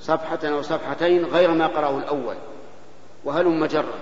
صفحة 0.01 0.39
أو 0.45 0.63
صفحتين 0.63 1.25
غير 1.25 1.51
ما 1.51 1.67
قرأه 1.67 1.99
الأول. 1.99 2.37
وهلم 3.25 3.67
جرا 3.67 3.99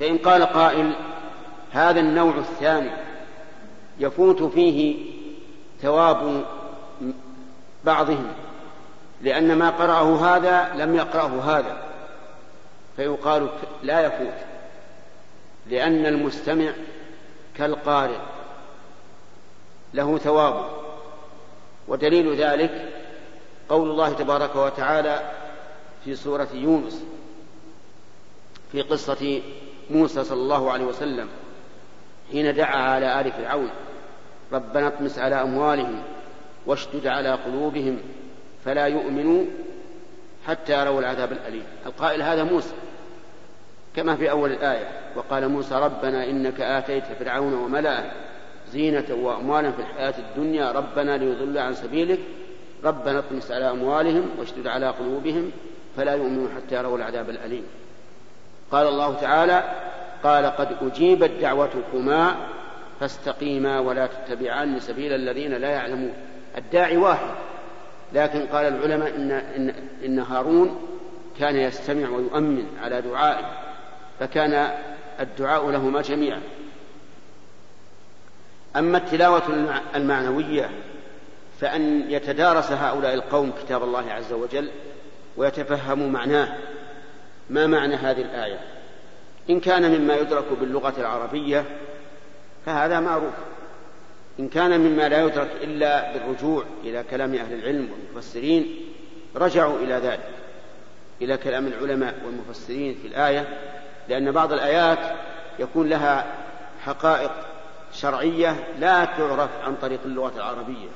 فإن 0.00 0.18
قال 0.18 0.42
قائل 0.44 0.92
هذا 1.72 2.00
النوع 2.00 2.36
الثاني 2.36 2.90
يفوت 3.98 4.42
فيه 4.42 4.96
ثواب 5.82 6.44
بعضهم. 7.84 8.43
لأن 9.24 9.58
ما 9.58 9.70
قرأه 9.70 10.36
هذا 10.36 10.84
لم 10.84 10.94
يقرأه 10.94 11.40
هذا. 11.40 11.82
فيقال 12.96 13.48
لا 13.82 14.00
يفوت. 14.00 14.34
لأن 15.66 16.06
المستمع 16.06 16.72
كالقارئ. 17.56 18.18
له 19.94 20.18
ثواب. 20.18 20.64
ودليل 21.88 22.36
ذلك 22.36 22.92
قول 23.68 23.90
الله 23.90 24.12
تبارك 24.12 24.56
وتعالى 24.56 25.30
في 26.04 26.14
سورة 26.14 26.48
يونس 26.54 27.04
في 28.72 28.82
قصة 28.82 29.42
موسى 29.90 30.24
صلى 30.24 30.40
الله 30.40 30.72
عليه 30.72 30.84
وسلم 30.84 31.28
حين 32.32 32.54
دعا 32.54 32.76
على 32.76 33.20
آل 33.20 33.32
فرعون 33.32 33.70
ربنا 34.52 34.86
اطمس 34.86 35.18
على 35.18 35.42
أموالهم 35.42 36.02
واشدد 36.66 37.06
على 37.06 37.32
قلوبهم 37.32 37.98
فلا 38.64 38.86
يؤمنوا 38.86 39.44
حتى 40.46 40.80
يروا 40.80 41.00
العذاب 41.00 41.32
الأليم. 41.32 41.64
القائل 41.86 42.22
هذا 42.22 42.44
موسى 42.44 42.74
كما 43.96 44.16
في 44.16 44.30
أول 44.30 44.52
الآية 44.52 44.88
وقال 45.16 45.48
موسى 45.48 45.74
ربنا 45.74 46.24
إنك 46.24 46.60
آتيت 46.60 47.04
فرعون 47.04 47.54
وملأه 47.54 48.04
زينة 48.72 49.04
وأموالا 49.10 49.70
في 49.70 49.78
الحياة 49.80 50.14
الدنيا 50.18 50.72
ربنا 50.72 51.16
ليضل 51.16 51.58
عن 51.58 51.74
سبيلك 51.74 52.18
ربنا 52.84 53.18
اطمس 53.18 53.50
على 53.50 53.70
أموالهم 53.70 54.30
واشدد 54.38 54.66
على 54.66 54.88
قلوبهم 54.88 55.50
فلا 55.96 56.14
يؤمنوا 56.14 56.48
حتى 56.56 56.74
يروا 56.74 56.98
العذاب 56.98 57.30
الأليم. 57.30 57.64
قال 58.70 58.86
الله 58.86 59.14
تعالى 59.14 59.64
قال 60.22 60.46
قد 60.46 60.68
أجيبت 60.82 61.30
دعوتكما 61.40 62.36
فاستقيما 63.00 63.78
ولا 63.78 64.06
تتبعان 64.06 64.80
سبيل 64.80 65.12
الذين 65.12 65.54
لا 65.54 65.68
يعلمون. 65.68 66.12
الداعي 66.56 66.96
واحد 66.96 67.26
لكن 68.14 68.46
قال 68.46 68.66
العلماء 68.66 69.16
إن, 69.16 69.30
إن, 69.30 69.74
إن 70.04 70.18
هارون 70.18 70.80
كان 71.38 71.56
يستمع 71.56 72.08
ويؤمن 72.08 72.66
على 72.82 73.02
دعائه 73.02 73.46
فكان 74.20 74.70
الدعاء 75.20 75.70
لهما 75.70 76.02
جميعا. 76.02 76.40
أما 78.76 78.98
التلاوة 78.98 79.42
المعنوية 79.94 80.70
فأن 81.60 82.10
يتدارس 82.10 82.72
هؤلاء 82.72 83.14
القوم 83.14 83.52
كتاب 83.62 83.82
الله 83.82 84.12
عز 84.12 84.32
وجل 84.32 84.70
ويتفهموا 85.36 86.08
معناه 86.08 86.56
ما 87.50 87.66
معنى 87.66 87.94
هذه 87.94 88.20
الآية؟ 88.22 88.58
إن 89.50 89.60
كان 89.60 90.00
مما 90.00 90.16
يدرك 90.16 90.44
باللغة 90.60 90.94
العربية 90.98 91.64
فهذا 92.66 93.00
معروف. 93.00 93.34
إن 94.38 94.48
كان 94.48 94.80
مما 94.80 95.08
لا 95.08 95.24
يدرك 95.24 95.50
إلا 95.62 96.12
بالرجوع 96.12 96.64
إلى 96.84 97.04
كلام 97.10 97.34
أهل 97.34 97.54
العلم 97.54 97.88
والمفسرين 97.92 98.76
رجعوا 99.36 99.78
إلى 99.78 99.94
ذلك 99.94 100.28
إلى 101.22 101.36
كلام 101.36 101.66
العلماء 101.66 102.14
والمفسرين 102.26 102.94
في 103.02 103.08
الآية 103.08 103.48
لأن 104.08 104.32
بعض 104.32 104.52
الآيات 104.52 104.98
يكون 105.58 105.88
لها 105.88 106.26
حقائق 106.84 107.30
شرعية 107.92 108.56
لا 108.78 109.04
تعرف 109.04 109.50
عن 109.64 109.76
طريق 109.76 110.00
اللغة 110.04 110.32
العربية. 110.36 110.88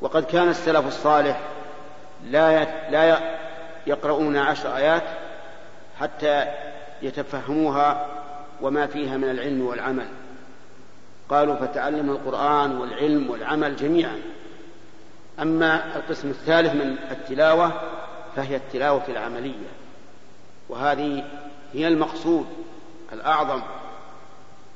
وقد 0.00 0.24
كان 0.24 0.48
السلف 0.48 0.86
الصالح 0.86 1.40
لا 2.30 2.64
لا 2.90 3.20
يقرؤون 3.86 4.36
عشر 4.36 4.76
آيات 4.76 5.02
حتى 6.00 6.46
يتفهموها 7.02 8.06
وما 8.60 8.86
فيها 8.86 9.16
من 9.16 9.30
العلم 9.30 9.66
والعمل. 9.66 10.08
قالوا 11.28 11.54
فتعلم 11.54 12.10
القرآن 12.10 12.76
والعلم 12.76 13.30
والعمل 13.30 13.76
جميعا. 13.76 14.18
أما 15.40 15.96
القسم 15.96 16.30
الثالث 16.30 16.74
من 16.74 16.96
التلاوة 17.10 17.72
فهي 18.36 18.56
التلاوة 18.56 19.02
العملية 19.08 19.68
وهذه 20.68 21.24
هي 21.72 21.88
المقصود 21.88 22.46
الأعظم 23.12 23.62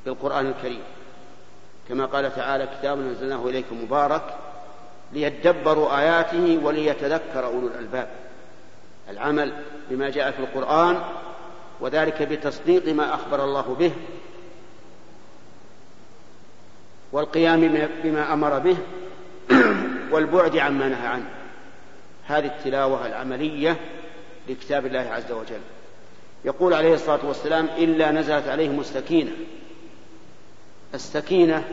بالقرآن 0.05 0.47
الكريم. 0.47 0.82
كما 1.89 2.06
قال 2.06 2.35
تعالى 2.35 2.68
كتاب 2.78 3.01
أنزلناه 3.01 3.48
إليكم 3.48 3.82
مبارك 3.85 4.35
ليدبروا 5.12 5.98
آياته 5.98 6.60
وليتذكر 6.62 7.47
أولو 7.47 7.66
الألباب. 7.66 8.09
العمل 9.10 9.52
بما 9.90 10.10
جاء 10.10 10.31
في 10.31 10.39
القرآن 10.39 11.01
وذلك 11.81 12.23
بتصديق 12.23 12.94
ما 12.94 13.14
أخبر 13.14 13.44
الله 13.44 13.77
به 13.78 13.93
والقيام 17.12 17.89
بما 18.05 18.33
أمر 18.33 18.59
به 18.59 18.77
والبعد 20.12 20.57
عما 20.57 20.89
نهى 20.89 21.07
عنه. 21.07 21.31
هذه 22.27 22.47
التلاوة 22.47 23.07
العملية 23.07 23.77
لكتاب 24.49 24.87
الله 24.87 25.01
عز 25.01 25.33
وجل. 25.33 25.61
يقول 26.45 26.74
عليه 26.74 26.95
الصلاة 26.95 27.27
والسلام 27.27 27.69
إلا 27.78 28.11
نزلت 28.11 28.49
عليهم 28.49 28.81
السكينة. 28.81 29.31
السكينة 30.95 31.65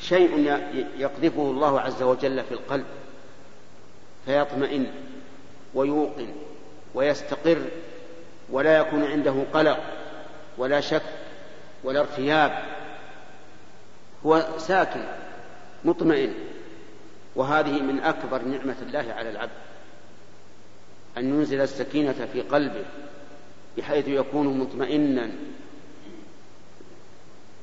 شيء 0.00 0.58
يقذفه 0.98 1.42
الله 1.42 1.80
عز 1.80 2.02
وجل 2.02 2.44
في 2.44 2.52
القلب 2.52 2.84
فيطمئن 4.26 4.86
ويوقن 5.74 6.28
ويستقر 6.94 7.58
ولا 8.50 8.78
يكون 8.78 9.04
عنده 9.04 9.34
قلق 9.54 9.78
ولا 10.58 10.80
شك 10.80 11.02
ولا 11.84 12.00
ارتياب. 12.00 12.79
هو 14.26 14.46
ساكن 14.58 15.00
مطمئن. 15.84 16.34
وهذه 17.36 17.82
من 17.82 18.00
أكبر 18.00 18.42
نعمة 18.42 18.76
الله 18.82 19.12
على 19.12 19.30
العبد. 19.30 19.50
أن 21.18 21.28
ينزل 21.28 21.60
السكينة 21.60 22.28
في 22.32 22.40
قلبه 22.40 22.84
بحيث 23.78 24.08
يكون 24.08 24.58
مطمئنا. 24.58 25.30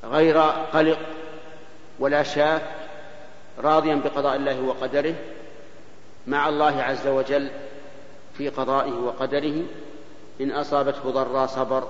غير 0.04 0.38
قلق 0.74 1.00
ولا 2.00 2.24
شاك 2.24 2.62
راضيا 3.60 3.96
بقضاء 3.96 4.36
الله 4.36 4.62
وقدره 4.62 5.16
مع 6.28 6.50
الله 6.50 6.82
عز 6.82 7.08
وجل 7.08 7.50
في 8.38 8.50
قضائه 8.50 8.94
وقدره. 8.94 9.64
إن 10.42 10.52
أصابته 10.52 11.12
ضراء 11.12 11.48
صبر 11.48 11.88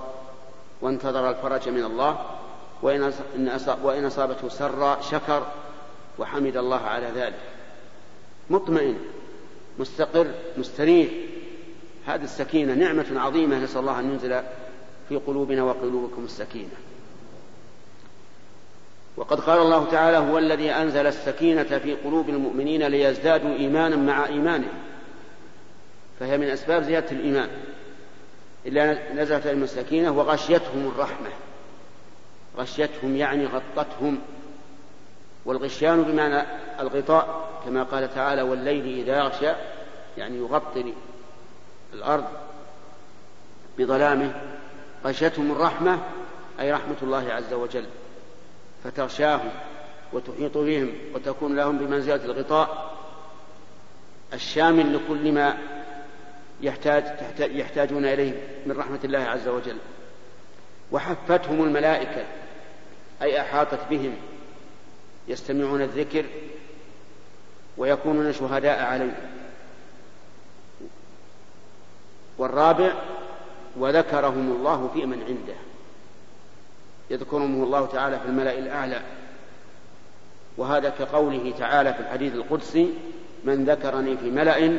وانتظر 0.80 1.30
الفرج 1.30 1.68
من 1.68 1.84
الله 1.84 2.37
وإن 2.82 4.06
أصابته 4.06 4.48
سراء 4.48 5.00
شكر 5.00 5.46
وحمد 6.18 6.56
الله 6.56 6.80
على 6.80 7.06
ذلك. 7.16 7.38
مطمئن 8.50 8.98
مستقر 9.78 10.26
مستريح 10.56 11.08
هذه 12.06 12.24
السكينة 12.24 12.74
نعمة 12.74 13.06
عظيمة. 13.20 13.58
نسأل 13.58 13.80
الله 13.80 14.00
أن 14.00 14.10
ينزل 14.10 14.42
في 15.08 15.16
قلوبنا 15.16 15.62
وقلوبكم 15.62 16.24
السكينة. 16.24 16.76
وقد 19.16 19.40
قال 19.40 19.58
الله 19.62 19.90
تعالى 19.90 20.16
هو 20.16 20.38
الذي 20.38 20.70
أنزل 20.70 21.06
السكينة 21.06 21.78
في 21.78 21.94
قلوب 21.94 22.28
المؤمنين 22.28 22.82
ليزدادوا 22.82 23.56
إيمانا 23.56 23.96
مع 23.96 24.26
إيمانهم. 24.26 24.78
فهي 26.20 26.38
من 26.38 26.48
أسباب 26.48 26.82
زيادة 26.82 27.10
الإيمان. 27.10 27.48
إلا 28.66 29.12
نزلت 29.14 29.46
عليهم 29.46 29.62
السكينة 29.62 30.10
وغشيتهم 30.10 30.92
الرحمة. 30.94 31.28
غشيتهم 32.56 33.16
يعني 33.16 33.46
غطتهم. 33.46 34.18
والغشيان 35.44 36.02
بمعنى 36.02 36.42
الغطاء 36.80 37.50
كما 37.64 37.82
قال 37.82 38.14
تعالى 38.14 38.42
والليل 38.42 39.00
إذا 39.00 39.18
يغشى 39.18 39.52
يعني 40.16 40.36
يغطي 40.36 40.94
الأرض 41.92 42.24
بظلامه. 43.78 44.34
غشيتهم 45.04 45.52
الرحمة 45.52 45.98
أي 46.60 46.72
رحمة 46.72 46.96
الله 47.02 47.32
عز 47.32 47.52
وجل 47.52 47.84
فتغشاهم 48.84 49.50
وتحيط 50.12 50.58
بهم 50.58 50.92
وتكون 51.14 51.56
لهم 51.56 51.78
بمنزلة 51.78 52.24
الغطاء 52.24 52.96
الشامل 54.32 54.94
لكل 54.94 55.32
ما 55.32 55.58
يحتاج 56.60 57.04
يحتاجون 57.38 58.04
إليه 58.04 58.32
من 58.66 58.76
رحمة 58.76 58.98
الله 59.04 59.18
عز 59.18 59.48
وجل. 59.48 59.76
وحفتهم 60.92 61.64
الملائكة 61.64 62.24
أي 63.22 63.40
أحاطت 63.40 63.80
بهم 63.90 64.14
يستمعون 65.28 65.82
الذكر 65.82 66.24
ويكونون 67.76 68.32
شهداء 68.32 68.82
عليه. 68.82 69.16
والرابع 72.38 72.92
وذكرهم 73.76 74.52
الله 74.52 74.90
في 74.94 75.06
من 75.06 75.22
عنده. 75.22 75.58
يذكرهم 77.10 77.62
الله 77.62 77.86
تعالى 77.86 78.20
في 78.20 78.26
الملأ 78.26 78.58
الأعلى. 78.58 79.00
وهذا 80.56 80.88
كقوله 80.88 81.54
تعالى 81.58 81.94
في 81.94 82.00
الحديث 82.00 82.34
القدسي 82.34 82.94
من 83.44 83.64
ذكرني 83.64 84.16
في 84.16 84.30
ملأ 84.30 84.78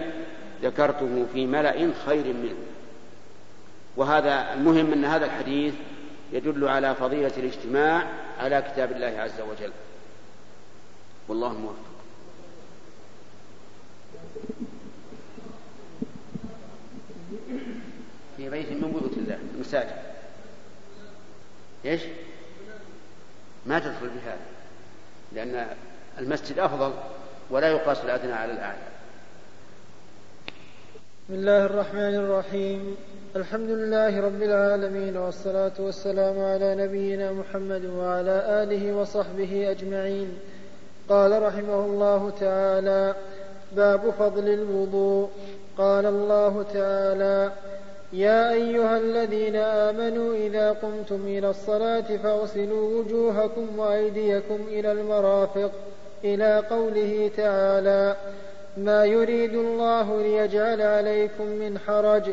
ذكرته 0.64 1.26
في 1.34 1.46
ملأ 1.48 1.92
خير 2.06 2.26
منه. 2.26 2.56
وهذا 3.96 4.54
المهم 4.54 4.94
أن 4.94 5.06
هذا 5.06 5.26
الحديث 5.26 5.74
يدل 6.32 6.68
على 6.68 6.96
فضيلة 6.96 7.34
الاجتماع 7.38 8.08
على 8.40 8.62
كتاب 8.62 8.92
الله 8.92 9.22
عز 9.22 9.42
وجل. 9.42 9.72
والله 11.28 11.54
موفق. 11.54 11.90
في 18.38 18.50
بيت 18.50 18.72
من 18.72 18.92
بيوت 18.92 19.18
الله 19.18 19.40
المساجد. 19.56 20.02
إيش؟ 21.86 22.02
ما 23.66 23.80
تدخل 23.80 24.10
بهذا 24.10 24.46
لأن 25.32 25.76
المسجد 26.20 26.60
أفضل 26.60 26.94
ولا 27.50 27.68
يقاس 27.68 27.98
الأدنى 27.98 28.34
على 28.34 28.54
الأعلى. 28.54 28.99
بسم 31.30 31.38
الله 31.38 31.66
الرحمن 31.66 32.16
الرحيم. 32.16 32.96
الحمد 33.36 33.70
لله 33.70 34.22
رب 34.22 34.42
العالمين 34.42 35.18
والصلاة 35.18 35.72
والسلام 35.80 36.40
على 36.40 36.76
نبينا 36.76 37.32
محمد 37.32 37.86
وعلى 37.86 38.64
آله 38.64 38.96
وصحبه 38.98 39.72
أجمعين. 39.72 40.40
قال 41.10 41.44
رحمه 41.44 41.86
الله 41.86 42.30
تعالى 42.40 43.16
باب 43.76 44.10
فضل 44.20 44.48
الوضوء. 44.50 45.30
قال 45.78 46.06
الله 46.06 46.66
تعالى 46.74 47.52
يا 48.14 48.52
أيها 48.54 48.98
الذين 48.98 49.56
آمنوا 49.56 50.36
إذا 50.36 50.72
قمتم 50.72 51.22
إلى 51.26 51.50
الصلاة 51.50 52.18
فاغسلوا 52.24 53.00
وجوهكم 53.00 53.80
وأيديكم 53.80 54.60
إلى 54.68 54.92
المرافق. 54.92 55.72
إلى 56.24 56.64
قوله 56.70 57.32
تعالى 57.38 58.16
ما 58.86 59.06
يريد 59.06 59.54
الله 59.54 60.22
ليجعل 60.22 60.82
عليكم 60.82 61.46
من 61.46 61.80
حرج 61.80 62.24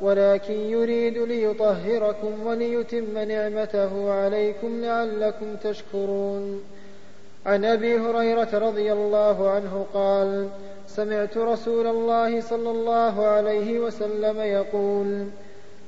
ولكن 0.00 0.54
يريد 0.54 1.18
ليطهركم 1.18 2.46
وليتم 2.46 3.18
نعمته 3.18 4.12
عليكم 4.12 4.80
لعلكم 4.80 5.56
تشكرون. 5.56 6.60
عن 7.46 7.64
أبي 7.64 7.98
هريرة 7.98 8.48
رضي 8.58 8.92
الله 8.92 9.50
عنه 9.50 9.86
قال 9.94 10.48
سمعت 10.86 11.36
رسول 11.36 11.86
الله 11.86 12.40
صلى 12.40 12.70
الله 12.70 13.26
عليه 13.26 13.78
وسلم 13.80 14.40
يقول 14.40 15.26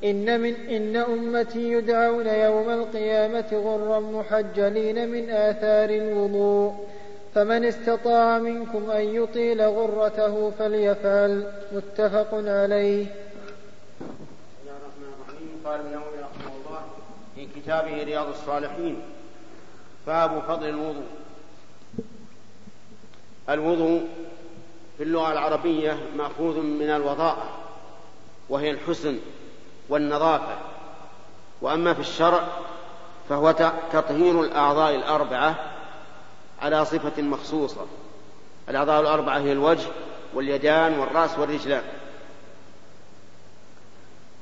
إن 0.05 0.41
من 0.41 0.55
إن 0.55 0.97
أمتي 0.97 1.73
يدعون 1.73 2.27
يوم 2.27 2.71
القيامة 2.71 3.53
غرا 3.53 4.01
محجلين 4.01 5.09
من 5.09 5.31
آثار 5.31 5.91
الوضوء 5.91 6.75
فمن 7.35 7.65
استطاع 7.65 8.39
منكم 8.39 8.91
أن 8.91 9.15
يطيل 9.15 9.63
غرته 9.63 10.51
فليفعل 10.59 11.53
متفق 11.73 12.29
عليه. 12.33 13.07
قال 15.65 15.81
النووي 15.81 16.19
رحمه 16.21 16.53
الله 16.67 16.83
في 17.35 17.47
كتابه 17.61 18.05
رياض 18.05 18.29
الصالحين 18.29 19.03
باب 20.07 20.43
فضل 20.49 20.69
الوضوء. 20.69 21.07
الوضوء 23.49 24.03
في 24.97 25.03
اللغة 25.03 25.33
العربية 25.33 25.99
مأخوذ 26.17 26.61
من 26.61 26.91
الوضاءة 26.91 27.45
وهي 28.49 28.71
الحسن 28.71 29.19
والنظافة. 29.89 30.57
وأما 31.63 31.95
في 31.95 32.01
الشرع 32.01 32.49
فهو 33.29 33.51
تطهير 33.93 34.41
الأعضاء 34.41 34.95
الأربعة 34.95 35.57
على 36.63 36.85
صفة 36.85 37.23
مخصوصة. 37.23 37.87
الأعضاء 38.69 39.01
الأربعة 39.01 39.39
هي 39.39 39.53
الوجه 39.53 39.89
واليدان 40.35 40.99
والرأس 40.99 41.39
والرجلان. 41.39 41.83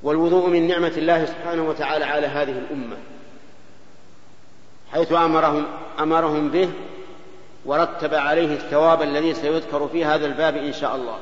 والوضوء 0.02 0.48
من 0.48 0.66
نعمة 0.68 0.92
الله 0.96 1.24
سبحانه 1.24 1.62
وتعالى 1.62 2.04
على 2.04 2.26
هذه 2.26 2.58
الأمة. 2.58 2.96
حيث 4.92 5.12
أمرهم 5.12 5.66
أمرهم 5.98 6.50
به 6.50 6.70
ورتب 7.64 8.14
عليه 8.14 8.54
الثواب 8.54 9.02
الذي 9.02 9.34
سيذكر 9.34 9.88
في 9.88 10.04
هذا 10.04 10.26
الباب 10.26 10.56
إن 10.56 10.72
شاء 10.72 10.96
الله. 10.96 11.18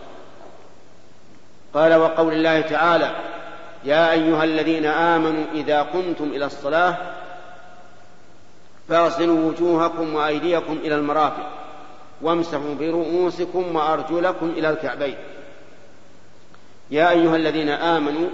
قال 1.74 1.94
وقول 1.94 2.32
الله 2.32 2.60
تعالى 2.60 3.16
يا 3.84 4.12
أيها 4.12 4.44
الذين 4.44 4.86
آمنوا 4.86 5.44
إذا 5.54 5.82
قمتم 5.82 6.24
إلى 6.24 6.44
الصلاة 6.46 7.17
فاغسلوا 8.88 9.50
وجوهكم 9.50 10.14
وأيديكم 10.14 10.72
إلى 10.72 10.94
المرافق 10.94 11.50
وامسحوا 12.22 12.74
برؤوسكم 12.74 13.76
وأرجلكم 13.76 14.50
إلى 14.50 14.70
الكعبين. 14.70 15.16
يا 16.90 17.10
أيها 17.10 17.36
الذين 17.36 17.68
آمنوا 17.68 18.28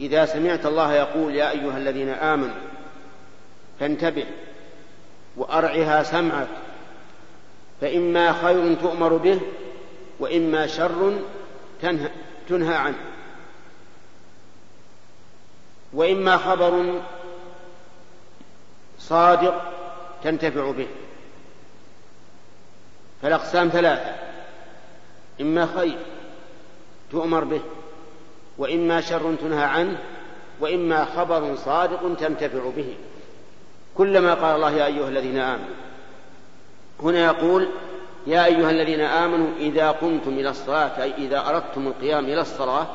إذا 0.00 0.24
سمعت 0.24 0.66
الله 0.66 0.94
يقول 0.94 1.34
يا 1.34 1.50
أيها 1.50 1.78
الذين 1.78 2.08
آمنوا 2.08 2.54
فانتبه 3.80 4.26
وأرعها 5.36 6.02
سمعك 6.02 6.48
فإما 7.80 8.32
خير 8.32 8.74
تؤمر 8.74 9.16
به 9.16 9.40
وإما 10.20 10.66
شر 10.66 11.18
تنهى, 11.82 12.08
تنهى 12.48 12.74
عنه. 12.74 12.98
وإما 15.92 16.36
خبر 16.36 17.00
صادق 19.08 19.54
تنتفع 20.24 20.70
به. 20.70 20.86
فالأقسام 23.22 23.68
ثلاثة. 23.68 24.14
إما 25.40 25.68
خير 25.76 25.98
تؤمر 27.10 27.44
به 27.44 27.60
وإما 28.58 29.00
شر 29.00 29.34
تنهى 29.34 29.64
عنه 29.64 29.98
وإما 30.60 31.04
خبر 31.04 31.56
صادق 31.56 32.16
تنتفع 32.20 32.70
به. 32.76 32.94
كلما 33.94 34.34
قال 34.34 34.56
الله 34.56 34.70
يا 34.70 34.86
أيها 34.86 35.08
الذين 35.08 35.38
آمنوا. 35.38 35.74
هنا 37.02 37.24
يقول 37.24 37.68
يا 38.26 38.44
أيها 38.44 38.70
الذين 38.70 39.00
آمنوا 39.00 39.48
إذا 39.58 39.90
قمتم 39.90 40.30
إلى 40.30 40.50
الصلاة 40.50 41.02
أي 41.02 41.14
إذا 41.18 41.48
أردتم 41.48 41.86
القيام 41.86 42.24
إلى 42.24 42.40
الصلاة 42.40 42.86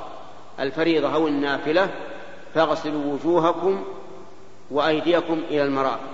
الفريضة 0.59 1.13
أو 1.13 1.27
النافلة 1.27 1.89
فاغسلوا 2.55 3.13
وجوهكم 3.13 3.83
وأيديكم 4.71 5.41
إلى 5.49 5.63
المرافق 5.63 6.11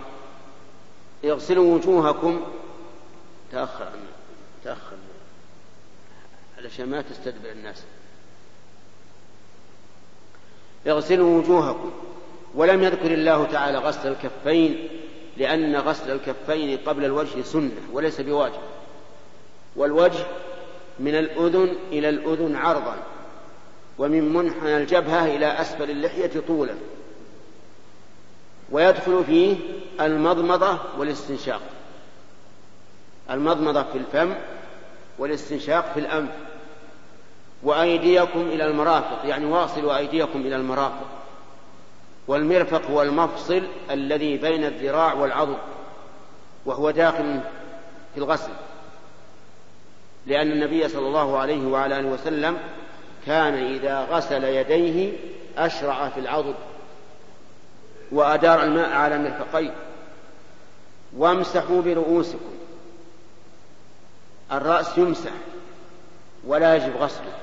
اغسلوا 1.25 1.75
وجوهكم. 1.75 2.41
تأخر. 3.51 3.89
تأخر. 4.63 4.97
علشان 6.57 6.89
ما 6.89 7.01
تستدبر 7.01 7.51
الناس. 7.51 7.83
اغسلوا 10.87 11.39
وجوهكم. 11.39 11.91
ولم 12.55 12.83
يذكر 12.83 13.13
الله 13.13 13.45
تعالى 13.45 13.77
غسل 13.77 14.07
الكفين 14.07 14.87
لأن 15.37 15.75
غسل 15.75 16.11
الكفين 16.11 16.77
قبل 16.77 17.05
الوجه 17.05 17.41
سنة 17.41 17.81
وليس 17.91 18.21
بواجب. 18.21 18.61
والوجه 19.75 20.25
من 20.99 21.15
الأذن 21.15 21.75
إلى 21.91 22.09
الأذن 22.09 22.55
عرضا 22.55 22.97
ومن 23.97 24.33
منحنى 24.33 24.77
الجبهة 24.77 25.25
إلى 25.25 25.61
أسفل 25.61 25.89
اللحية 25.91 26.31
طولا. 26.47 26.73
ويدخل 28.71 29.23
فيه 29.25 29.55
المضمضة 30.01 30.77
والاستنشاق. 30.97 31.61
المضمضة 33.31 33.83
في 33.83 33.97
الفم 33.97 34.33
والاستنشاق 35.19 35.93
في 35.93 35.99
الأنف. 35.99 36.29
وأيديكم 37.63 38.39
إلى 38.39 38.65
المرافق 38.65 39.25
يعني 39.25 39.45
واصلوا 39.45 39.97
أيديكم 39.97 40.39
إلى 40.39 40.55
المرافق. 40.55 41.07
والمرفق 42.27 42.81
هو 42.91 43.01
المفصل 43.01 43.61
الذي 43.91 44.37
بين 44.37 44.65
الذراع 44.65 45.13
والعضد 45.13 45.57
وهو 46.65 46.91
داخل 46.91 47.39
في 48.13 48.17
الغسل. 48.17 48.51
لأن 50.25 50.51
النبي 50.51 50.87
صلى 50.87 51.07
الله 51.07 51.37
عليه 51.37 51.67
وعلى 51.67 51.99
آله 51.99 52.07
وسلم 52.07 52.57
كان 53.25 53.53
إذا 53.53 54.07
غسل 54.11 54.43
يديه 54.43 55.13
أشرع 55.57 56.09
في 56.09 56.19
العضد 56.19 56.55
وأدار 58.11 58.63
الماء 58.63 58.89
على 58.89 59.17
مرفقيه 59.17 59.73
وامسحوا 61.17 61.81
برؤوسكم. 61.81 62.57
الرأس 64.51 64.97
يمسح 64.97 65.31
ولا 66.47 66.75
يجب 66.75 66.97
غسله. 66.97 67.33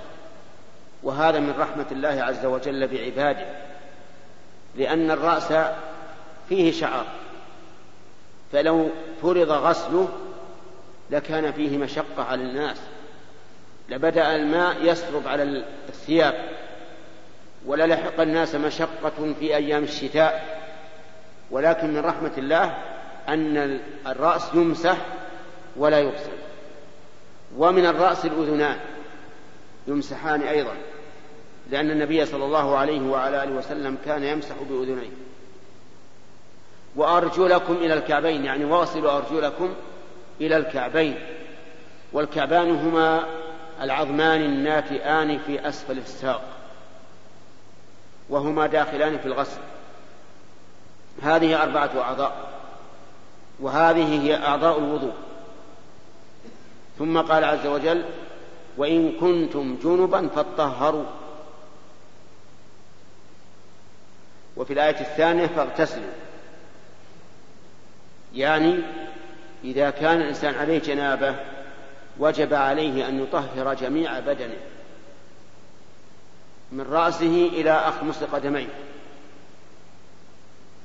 وهذا 1.02 1.38
من 1.38 1.54
رحمة 1.58 1.86
الله 1.92 2.22
عز 2.22 2.46
وجل 2.46 2.88
بعباده 2.88 3.46
لأن 4.76 5.10
الرأس 5.10 5.52
فيه 6.48 6.72
شعر. 6.72 7.06
فلو 8.52 8.88
فرض 9.22 9.50
غسله 9.50 10.08
لكان 11.10 11.52
فيه 11.52 11.78
مشقة 11.78 12.24
على 12.24 12.42
الناس. 12.42 12.76
لبدأ 13.88 14.36
الماء 14.36 14.76
يسرب 14.82 15.28
على 15.28 15.64
الثياب. 15.88 16.63
وللحق 17.66 18.20
الناس 18.20 18.54
مشقة 18.54 19.34
في 19.40 19.56
أيام 19.56 19.82
الشتاء 19.82 20.60
ولكن 21.50 21.94
من 21.94 22.00
رحمة 22.00 22.32
الله 22.38 22.76
أن 23.28 23.80
الرأس 24.06 24.54
يمسح 24.54 24.96
ولا 25.76 26.00
يغسل. 26.00 26.32
ومن 27.56 27.86
الرأس 27.86 28.24
الأذنان 28.24 28.76
يمسحان 29.86 30.42
أيضا 30.42 30.74
لأن 31.70 31.90
النبي 31.90 32.26
صلى 32.26 32.44
الله 32.44 32.76
عليه 32.76 33.00
وعلى 33.00 33.42
آله 33.42 33.52
وسلم 33.52 33.96
كان 34.04 34.24
يمسح 34.24 34.54
بأذنيه. 34.70 35.10
وأرجلكم 36.96 37.74
إلى 37.74 37.94
الكعبين 37.94 38.44
يعني 38.44 38.64
واصلوا 38.64 39.16
أرجلكم 39.16 39.74
إلى 40.40 40.56
الكعبين. 40.56 41.18
والكعبان 42.12 42.70
هما 42.70 43.24
العظمان 43.82 44.40
الناتئان 44.40 45.38
في 45.38 45.68
أسفل 45.68 45.98
الساق. 45.98 46.53
وهما 48.34 48.66
داخلان 48.66 49.18
في 49.18 49.26
الغسل. 49.26 49.60
هذه 51.22 51.62
أربعة 51.62 51.90
أعضاء 52.00 52.50
وهذه 53.60 54.22
هي 54.22 54.46
أعضاء 54.46 54.78
الوضوء. 54.78 55.12
ثم 56.98 57.20
قال 57.20 57.44
عز 57.44 57.66
وجل 57.66 58.04
وإن 58.76 59.12
كنتم 59.12 59.76
جنبا 59.82 60.28
فاطهروا. 60.28 61.04
وفي 64.56 64.72
الآية 64.72 65.00
الثانية 65.00 65.46
فاغتسلوا. 65.46 66.12
يعني 68.34 68.78
إذا 69.64 69.90
كان 69.90 70.20
الإنسان 70.20 70.54
عليه 70.54 70.78
جنابة 70.78 71.34
وجب 72.18 72.54
عليه 72.54 73.08
أن 73.08 73.22
يطهر 73.22 73.74
جميع 73.74 74.20
بدنه. 74.20 74.56
من 76.74 76.86
رأسه 76.90 77.46
إلى 77.46 77.70
أخمص 77.70 78.22
قدميه 78.22 78.68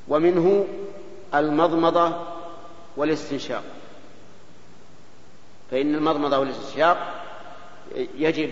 ومنه 0.08 0.66
المضمضة 1.34 2.14
والاستنشاق. 2.98 3.64
فإن 5.72 5.96
المضمضة 5.96 6.38
والاستنشاق 6.40 7.24
يجب 7.96 8.52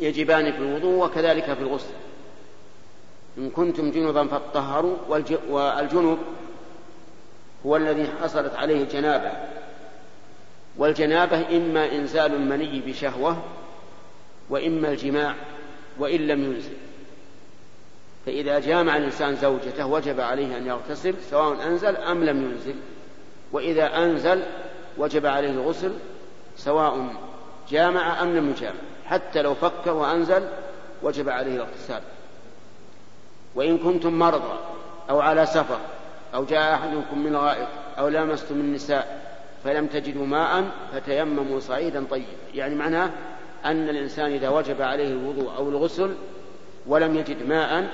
يجبان 0.00 0.52
في 0.52 0.58
الوضوء 0.58 1.04
وكذلك 1.04 1.44
في 1.54 1.60
الغسل. 1.60 1.94
إن 3.38 3.50
كنتم 3.50 3.90
جنبا 3.90 4.26
فاطهروا 4.26 4.96
والجنب 5.48 6.18
هو 7.66 7.76
الذي 7.76 8.08
حصلت 8.22 8.54
عليه 8.54 8.82
الجنابة. 8.82 9.32
والجنابة 10.76 11.56
إما 11.56 11.92
إنزال 11.92 12.34
المني 12.34 12.80
بشهوة 12.80 13.42
وإما 14.50 14.88
الجماع. 14.88 15.34
وإن 15.98 16.26
لم 16.26 16.44
ينزل. 16.44 16.76
فإذا 18.26 18.58
جامع 18.58 18.96
الإنسان 18.96 19.36
زوجته 19.36 19.86
وجب 19.86 20.20
عليه 20.20 20.56
أن 20.56 20.66
يغتسل 20.66 21.14
سواء 21.30 21.66
أنزل 21.66 21.96
أم 21.96 22.24
لم 22.24 22.42
ينزل. 22.42 22.74
وإذا 23.52 23.96
أنزل 23.96 24.42
وجب 24.98 25.26
عليه 25.26 25.50
الغسل 25.50 25.92
سواء 26.56 27.14
جامع 27.70 28.22
أم 28.22 28.36
لم 28.36 28.50
يجامع. 28.50 28.78
حتى 29.06 29.42
لو 29.42 29.54
فكر 29.54 29.92
وأنزل 29.92 30.42
وجب 31.02 31.28
عليه 31.28 31.56
الاغتسال. 31.56 32.02
وإن 33.54 33.78
كنتم 33.78 34.18
مرضى 34.18 34.58
أو 35.10 35.20
على 35.20 35.46
سفر 35.46 35.78
أو 36.34 36.44
جاء 36.44 36.74
أحدكم 36.74 37.18
من 37.18 37.36
غائط 37.36 37.68
أو 37.98 38.08
لامستم 38.08 38.54
النساء 38.54 39.28
فلم 39.64 39.86
تجدوا 39.86 40.26
ماء 40.26 40.64
فتيمموا 40.92 41.60
صعيدا 41.60 42.04
طيبا. 42.10 42.26
يعني 42.54 42.74
معناه 42.74 43.10
أن 43.64 43.88
الإنسان 43.88 44.32
إذا 44.32 44.48
وجب 44.48 44.82
عليه 44.82 45.08
الوضوء 45.08 45.56
أو 45.56 45.68
الغسل 45.68 46.14
ولم 46.86 47.16
يجد 47.16 47.46
ماء 47.48 47.90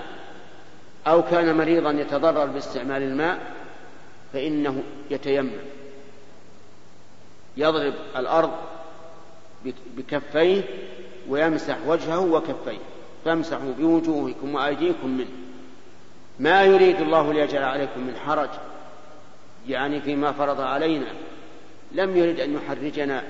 أو 1.07 1.23
كان 1.23 1.57
مريضا 1.57 1.91
يتضرر 1.91 2.47
باستعمال 2.47 3.03
الماء 3.03 3.39
فإنه 4.33 4.83
يتيمم. 5.11 5.51
يضرب 7.57 7.95
الأرض 8.17 8.51
بكفيه 9.97 10.63
ويمسح 11.29 11.77
وجهه 11.87 12.21
وكفيه. 12.21 12.79
فامسحوا 13.25 13.73
بوجوهكم 13.79 14.55
وأيديكم 14.55 15.09
منه. 15.09 15.31
ما 16.39 16.63
يريد 16.65 17.01
الله 17.01 17.33
ليجعل 17.33 17.63
عليكم 17.63 18.01
من 18.01 18.17
حرج؟ 18.17 18.51
يعني 19.69 20.01
فيما 20.01 20.33
فرض 20.33 20.61
علينا. 20.61 21.07
لم 21.93 22.17
يرد 22.17 22.41
أن 22.41 22.55
يحرجنا 22.55 23.23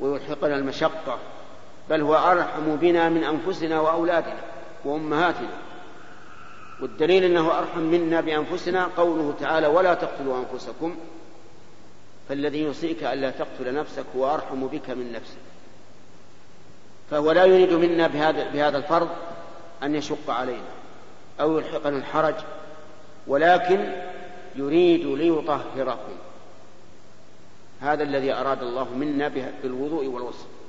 ويلحقنا 0.00 0.56
المشقة. 0.56 1.18
بل 1.92 2.00
هو 2.00 2.14
أرحم 2.14 2.76
بنا 2.76 3.08
من 3.08 3.24
أنفسنا 3.24 3.80
وأولادنا 3.80 4.40
وأمهاتنا. 4.84 5.48
والدليل 6.80 7.24
أنه 7.24 7.58
أرحم 7.58 7.80
منا 7.80 8.20
بأنفسنا 8.20 8.88
قوله 8.96 9.34
تعالى 9.40 9.66
ولا 9.66 9.94
تقتلوا 9.94 10.36
أنفسكم 10.38 10.96
فالذي 12.28 12.62
يوصيك 12.62 13.04
ألا 13.04 13.30
تقتل 13.30 13.74
نفسك 13.74 14.04
هو 14.16 14.34
أرحم 14.34 14.66
بك 14.66 14.90
من 14.90 15.12
نفسك. 15.12 15.42
فهو 17.10 17.32
لا 17.32 17.44
يريد 17.44 17.72
منا 17.72 18.06
بهذا, 18.06 18.50
بهذا 18.50 18.78
الفرض 18.78 19.08
أن 19.82 19.94
يشق 19.94 20.30
علينا 20.30 20.72
أو 21.40 21.58
يلحقنا 21.58 21.96
الحرج 21.96 22.34
ولكن 23.26 23.92
يريد 24.56 25.06
ليطهركم. 25.06 26.12
هذا 27.80 28.02
الذي 28.02 28.32
أراد 28.32 28.62
الله 28.62 28.88
منا 28.94 29.28
بالوضوء 29.62 30.06
والغسل. 30.06 30.61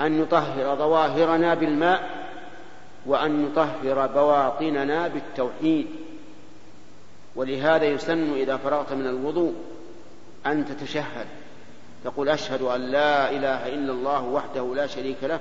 أن 0.00 0.22
يطهر 0.22 0.76
ظواهرنا 0.76 1.54
بالماء 1.54 2.26
وأن 3.06 3.46
يطهر 3.46 4.06
بواطننا 4.06 5.08
بالتوحيد. 5.08 5.86
ولهذا 7.36 7.84
يسن 7.84 8.32
إذا 8.34 8.56
فرغت 8.56 8.92
من 8.92 9.06
الوضوء 9.06 9.54
أن 10.46 10.66
تتشهد. 10.66 11.26
تقول 12.04 12.28
أشهد 12.28 12.62
أن 12.62 12.80
لا 12.80 13.30
إله 13.30 13.68
إلا 13.68 13.92
الله 13.92 14.22
وحده 14.24 14.74
لا 14.74 14.86
شريك 14.86 15.16
له 15.22 15.40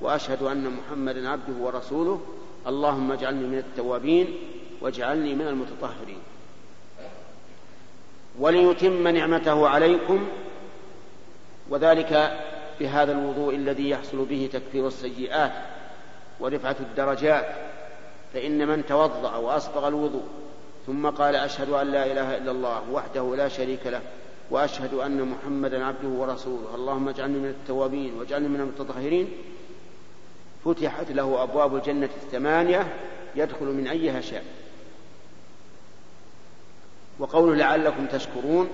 وأشهد 0.00 0.42
أن 0.42 0.70
محمدا 0.70 1.28
عبده 1.28 1.54
ورسوله. 1.60 2.20
اللهم 2.66 3.12
اجعلني 3.12 3.46
من 3.46 3.58
التوابين 3.58 4.34
واجعلني 4.80 5.34
من 5.34 5.48
المتطهرين. 5.48 6.22
وليتم 8.38 9.08
نعمته 9.08 9.68
عليكم. 9.68 10.26
وذلك 11.70 12.40
بهذا 12.80 13.12
الوضوء 13.12 13.54
الذي 13.54 13.90
يحصل 13.90 14.24
به 14.24 14.48
تكفير 14.52 14.86
السيئات 14.86 15.52
ورفعة 16.40 16.76
الدرجات 16.80 17.46
فإن 18.34 18.68
من 18.68 18.86
توضأ 18.86 19.36
وأسبغ 19.36 19.88
الوضوء 19.88 20.24
ثم 20.86 21.06
قال 21.10 21.36
أشهد 21.36 21.70
أن 21.70 21.86
لا 21.86 22.06
إله 22.06 22.36
إلا 22.36 22.50
الله 22.50 22.90
وحده 22.92 23.36
لا 23.36 23.48
شريك 23.48 23.86
له 23.86 24.00
وأشهد 24.50 24.94
أن 24.94 25.22
محمدا 25.22 25.84
عبده 25.84 26.08
ورسوله 26.08 26.74
اللهم 26.74 27.08
اجعلني 27.08 27.38
من 27.38 27.48
التوابين 27.48 28.14
واجعلني 28.18 28.48
من 28.48 28.60
المتطهرين 28.60 29.28
فتحت 30.64 31.10
له 31.10 31.42
أبواب 31.42 31.76
الجنة 31.76 32.08
الثمانية 32.22 32.94
يدخل 33.36 33.66
من 33.66 33.86
أيها 33.86 34.20
شاء. 34.20 34.44
وقوله 37.18 37.54
لعلكم 37.54 38.06
تشكرون 38.06 38.68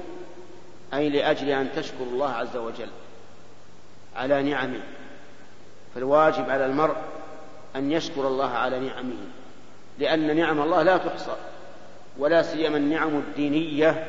أي 0.94 1.08
لأجل 1.08 1.48
أن 1.48 1.68
تشكروا 1.76 2.06
الله 2.06 2.30
عز 2.30 2.56
وجل. 2.56 2.88
على 4.16 4.42
نعمه. 4.42 4.80
فالواجب 5.94 6.50
على 6.50 6.66
المرء 6.66 6.96
أن 7.76 7.92
يشكر 7.92 8.28
الله 8.28 8.50
على 8.50 8.80
نعمه 8.80 9.16
لأن 9.98 10.36
نعم 10.36 10.60
الله 10.60 10.82
لا 10.82 10.96
تحصى 10.96 11.36
ولا 12.18 12.42
سيما 12.42 12.76
النعم 12.76 13.18
الدينية 13.18 14.06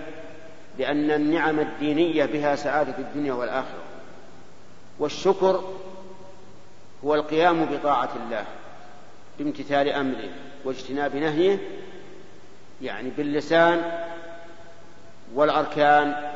لأن 0.79 1.11
النعم 1.11 1.59
الدينية 1.59 2.25
بها 2.25 2.55
سعادة 2.55 2.97
الدنيا 2.97 3.33
والآخرة. 3.33 3.81
والشكر 4.99 5.63
هو 7.05 7.15
القيام 7.15 7.65
بطاعة 7.65 8.09
الله 8.25 8.45
بامتثال 9.39 9.89
أمره 9.89 10.29
واجتناب 10.65 11.15
نهيه 11.15 11.59
يعني 12.81 13.09
باللسان 13.09 13.91
والأركان 15.35 16.31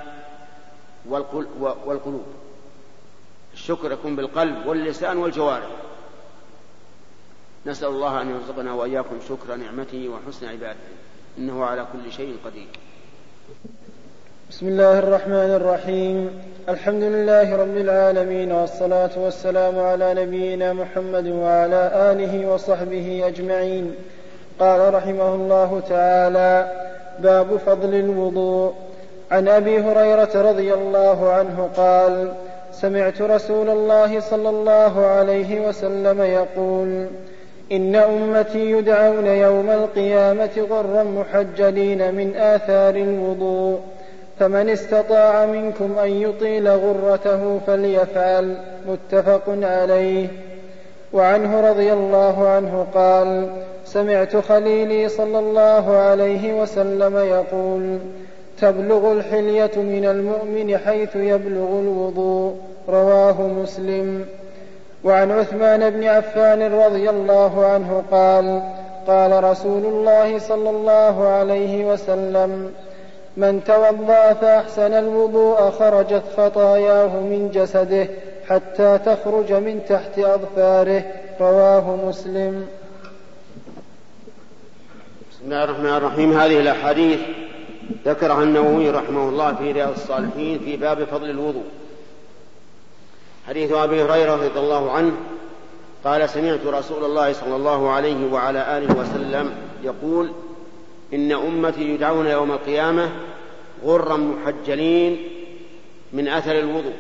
والقلوب. 1.86 2.26
الشكر 3.66 3.92
يكون 3.92 4.16
بالقلب 4.16 4.68
واللسان 4.68 5.18
والجوارح. 5.18 5.68
نسأل 7.66 7.88
الله 7.88 8.22
أن 8.22 8.30
يرزقنا 8.30 8.74
وإياكم 8.74 9.16
شكر 9.30 9.56
نعمته 9.56 10.10
وحسن 10.10 10.48
عبادته. 10.48 10.96
إنه 11.38 11.66
على 11.66 11.86
كل 11.94 12.12
شيء 12.12 12.36
قدير. 12.46 12.68
بسم 14.50 14.68
الله 14.68 15.00
الرحمن 15.00 15.34
الرحيم. 15.34 16.30
الحمد 16.70 17.04
لله 17.04 17.56
رب 17.56 17.78
العالمين 17.78 18.52
والصلاة 18.52 19.10
والسلام 19.18 19.80
على 19.80 20.14
نبينا 20.14 20.74
محمد 20.74 21.28
وعلى 21.28 22.12
آله 22.12 22.48
وصحبه 22.54 23.28
أجمعين. 23.28 23.96
قال 24.60 24.94
رحمه 24.94 25.36
الله 25.36 25.80
تعالى 25.90 26.72
باب 27.20 27.58
فضل 27.58 27.94
الوضوء. 27.96 28.74
عن 29.32 29.48
أبي 29.48 29.80
هريرة 29.80 30.52
رضي 30.52 30.74
الله 30.74 31.32
عنه 31.32 31.70
قال 31.78 32.34
سمعت 32.82 33.22
رسول 33.22 33.70
الله 33.70 34.20
صلى 34.20 34.50
الله 34.50 35.06
عليه 35.06 35.68
وسلم 35.68 36.22
يقول 36.22 37.06
إن 37.72 37.96
أمتي 37.96 38.72
يدعون 38.72 39.26
يوم 39.26 39.70
القيامة 39.70 40.68
غرا 40.70 41.04
محجلين 41.04 42.16
من 42.16 42.36
آثار 42.36 42.96
الوضوء 42.96 43.80
فمن 44.40 44.70
استطاع 44.70 45.46
منكم 45.46 46.00
أن 46.00 46.10
يطيل 46.10 46.68
غرته 46.68 47.60
فليفعل 47.68 48.58
متفق 48.88 49.44
عليه. 49.48 50.28
وعنه 51.14 51.70
رضي 51.70 51.94
الله 51.94 52.48
عنه 52.48 52.88
قال 52.94 53.50
سمعت 53.86 54.36
خليلي 54.38 55.10
صلى 55.10 55.40
الله 55.40 55.98
عليه 55.98 56.62
وسلم 56.62 57.18
يقول 57.18 58.00
تبلغ 58.62 59.12
الحلية 59.12 59.72
من 59.76 60.06
المؤمن 60.06 60.78
حيث 60.78 61.16
يبلغ 61.16 61.80
الوضوء 61.80 62.56
رواه 62.90 63.42
مسلم. 63.42 64.26
وعن 65.04 65.32
عثمان 65.32 65.90
بن 65.90 66.04
عفان 66.04 66.74
رضي 66.74 67.10
الله 67.10 67.66
عنه 67.66 68.04
قال 68.12 68.64
قال 69.08 69.44
رسول 69.44 69.86
الله 69.86 70.40
صلى 70.40 70.70
الله 70.70 71.28
عليه 71.28 71.86
وسلم 71.86 72.72
من 73.38 73.64
توضأ 73.64 74.34
فأحسن 74.34 74.94
الوضوء 74.94 75.70
خرجت 75.70 76.24
خطاياه 76.38 77.20
من 77.20 77.52
جسده 77.54 78.08
حتى 78.50 79.00
تخرج 79.06 79.54
من 79.54 79.82
تحت 79.90 80.20
أظفاره. 80.20 81.04
رواه 81.42 81.96
مسلم. 81.96 82.68
بسم 85.32 85.46
الله 85.46 85.64
الرحمن 85.64 85.98
الرحيم. 85.98 86.40
هذه 86.40 86.60
الأحاديث 86.60 87.20
ذكرها 88.06 88.44
النووي 88.44 88.90
رحمه 88.90 89.30
الله 89.30 89.56
في 89.56 89.72
رياض 89.72 89.90
الصالحين 89.90 90.60
في 90.60 90.78
باب 90.78 91.04
فضل 91.04 91.30
الوضوء. 91.30 91.66
حديث 93.48 93.72
أبي 93.72 94.04
هريرة 94.04 94.36
رضي 94.36 94.60
الله 94.60 94.92
عنه 94.92 95.12
قال 96.04 96.30
سمعت 96.30 96.66
رسول 96.66 97.06
الله 97.06 97.34
صلى 97.34 97.56
الله 97.56 97.92
عليه 97.92 98.32
وعلى 98.32 98.78
آله 98.78 99.00
وسلم 99.00 99.52
يقول 99.84 100.32
إن 101.14 101.32
أمتي 101.32 101.82
يدعون 101.82 102.28
يوم 102.28 102.52
القيامة 102.52 103.12
غرا 103.84 104.18
محجلين 104.18 105.18
من 106.14 106.28
أثر 106.28 106.60
الوضوء 106.60 106.94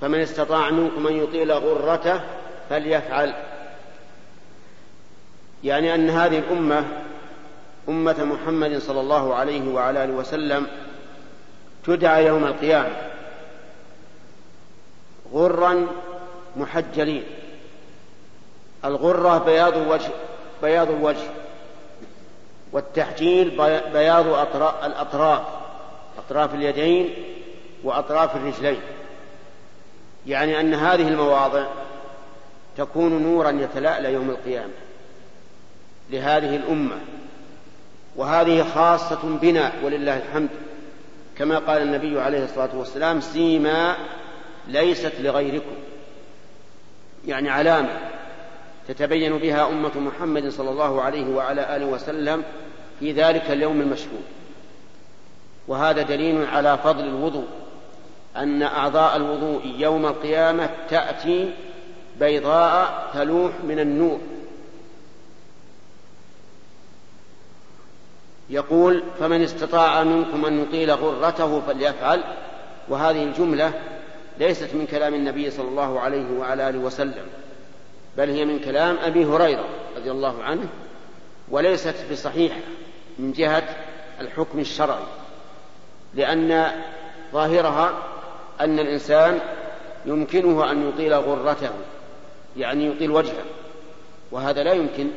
فمن 0.00 0.18
استطاع 0.18 0.70
منكم 0.70 1.06
أن 1.06 1.16
يطيل 1.16 1.52
غرته 1.52 2.20
فليفعل. 2.70 3.34
يعني 5.64 5.94
أن 5.94 6.10
هذه 6.10 6.38
الأمة 6.38 6.84
أمة 7.88 8.24
محمد 8.24 8.78
صلى 8.78 9.00
الله 9.00 9.34
عليه 9.34 9.74
وعلى 9.74 10.04
آله 10.04 10.12
وسلم 10.12 10.66
تدعى 11.86 12.26
يوم 12.26 12.44
القيامة 12.44 13.10
غرا 15.32 15.86
محجلين. 16.56 17.24
الغرة 18.84 19.38
بياض 19.38 19.76
الوجه 19.76 20.10
بياض 20.62 20.90
الوجه 20.90 21.30
والتحجيل 22.72 23.50
بياض 23.92 24.26
الأطراف 24.84 25.42
أطراف 26.18 26.54
اليدين 26.54 27.14
وأطراف 27.84 28.36
الرجلين. 28.36 28.80
يعني 30.26 30.60
أن 30.60 30.74
هذه 30.74 31.08
المواضع 31.08 31.64
تكون 32.76 33.22
نورا 33.22 33.50
يتلألأ 33.50 34.08
يوم 34.08 34.30
القيامة 34.30 34.72
لهذه 36.10 36.56
الأمة. 36.56 36.98
وهذه 38.16 38.66
خاصة 38.74 39.38
بنا 39.42 39.72
ولله 39.84 40.16
الحمد. 40.16 40.48
كما 41.38 41.58
قال 41.58 41.82
النبي 41.82 42.20
عليه 42.20 42.44
الصلاة 42.44 42.76
والسلام 42.76 43.20
سيما 43.20 43.96
ليست 44.68 45.12
لغيركم. 45.20 45.74
يعني 47.26 47.50
علامة 47.50 47.98
تتبين 48.88 49.38
بها 49.38 49.68
أمة 49.68 49.98
محمد 50.00 50.48
صلى 50.48 50.70
الله 50.70 51.02
عليه 51.02 51.34
وعلى 51.34 51.76
آله 51.76 51.86
وسلم 51.86 52.42
في 53.00 53.12
ذلك 53.12 53.50
اليوم 53.50 53.80
المشهود. 53.80 54.22
وهذا 55.68 56.02
دليل 56.02 56.46
على 56.46 56.78
فضل 56.78 57.04
الوضوء 57.04 57.46
أن 58.36 58.62
أعضاء 58.62 59.16
الوضوء 59.16 59.74
يوم 59.78 60.06
القيامة 60.06 60.70
تأتي 60.90 61.50
بيضاء 62.20 63.10
تلوح 63.14 63.52
من 63.64 63.78
النور. 63.78 64.20
يقول 68.52 69.02
فمن 69.20 69.42
استطاع 69.42 70.04
منكم 70.04 70.46
أن 70.46 70.62
يطيل 70.62 70.90
غرته 70.90 71.60
فليفعل 71.60 72.24
وهذه 72.88 73.22
الجملة 73.22 73.72
ليست 74.38 74.74
من 74.74 74.86
كلام 74.86 75.14
النبي 75.14 75.50
صلى 75.50 75.68
الله 75.68 76.00
عليه 76.00 76.38
وعلى 76.38 76.68
آله 76.68 76.78
وسلم 76.78 77.26
بل 78.16 78.30
هي 78.30 78.44
من 78.44 78.58
كلام 78.58 78.96
أبي 79.02 79.24
هريرة 79.24 79.64
رضي 79.96 80.10
الله 80.10 80.42
عنه 80.42 80.68
وليست 81.50 81.94
بصحيحه 82.12 82.60
من 83.18 83.32
جهة 83.32 83.76
الحكم 84.20 84.58
الشرعي 84.58 85.04
لأن 86.14 86.72
ظاهرها 87.32 87.92
أن 88.60 88.78
الإنسان 88.78 89.40
يمكنه 90.06 90.70
أن 90.70 90.88
يطيل 90.88 91.14
غرته 91.14 91.70
يعني 92.56 92.86
يطيل 92.86 93.10
وجهه 93.10 93.44
وهذا 94.30 94.62
لا 94.62 94.72
يمكن 94.72 95.10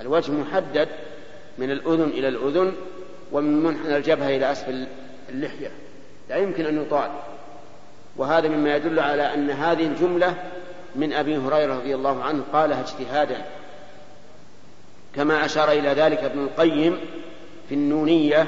الوجه 0.00 0.32
محدد 0.32 0.88
من 1.58 1.70
الأذن 1.70 2.08
إلى 2.08 2.28
الأذن 2.28 2.72
ومن 3.32 3.62
منحنى 3.62 3.96
الجبهة 3.96 4.28
إلى 4.36 4.52
أسفل 4.52 4.86
اللحية. 5.28 5.70
لا 6.28 6.36
يمكن 6.36 6.66
أن 6.66 6.82
يطال. 6.82 7.10
وهذا 8.16 8.48
مما 8.48 8.76
يدل 8.76 9.00
على 9.00 9.34
أن 9.34 9.50
هذه 9.50 9.86
الجملة 9.86 10.34
من 10.96 11.12
أبي 11.12 11.36
هريرة 11.36 11.74
رضي 11.74 11.94
الله 11.94 12.22
عنه 12.22 12.42
قالها 12.52 12.80
اجتهادا. 12.80 13.44
كما 15.14 15.44
أشار 15.44 15.70
إلى 15.72 15.88
ذلك 15.88 16.18
ابن 16.18 16.44
القيم 16.44 16.98
في 17.68 17.74
النونية. 17.74 18.46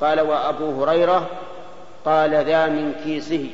قال 0.00 0.20
وأبو 0.20 0.84
هريرة 0.84 1.30
قال 2.04 2.30
ذا 2.30 2.66
من 2.66 2.94
كيسه 3.04 3.50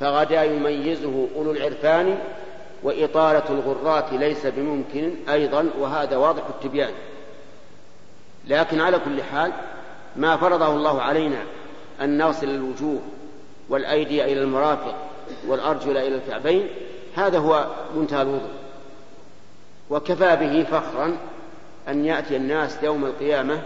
فغدا 0.00 0.44
يميزه 0.44 1.28
أولو 1.36 1.50
العرفان 1.50 2.18
وإطالة 2.82 3.42
الغرات 3.50 4.12
ليس 4.12 4.46
بممكن 4.46 5.14
أيضا 5.28 5.70
وهذا 5.78 6.16
واضح 6.16 6.42
التبيان. 6.48 6.90
لكن 8.48 8.80
على 8.80 8.98
كل 8.98 9.22
حال 9.22 9.52
ما 10.16 10.36
فرضه 10.36 10.68
الله 10.74 11.02
علينا 11.02 11.42
أن 12.00 12.18
نغسل 12.18 12.50
الوجوه 12.50 13.00
والأيدي 13.68 14.24
إلى 14.24 14.42
المرافق 14.42 14.94
والأرجل 15.46 15.96
إلى 15.96 16.16
الكعبين 16.16 16.68
هذا 17.16 17.38
هو 17.38 17.66
منتهى 17.96 18.22
الوضوء. 18.22 18.50
وكفى 19.90 20.36
به 20.36 20.64
فخرا 20.64 21.16
أن 21.88 22.04
يأتي 22.04 22.36
الناس 22.36 22.82
يوم 22.82 23.04
القيامة 23.04 23.62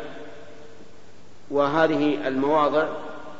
وهذه 1.51 2.28
المواضع 2.28 2.88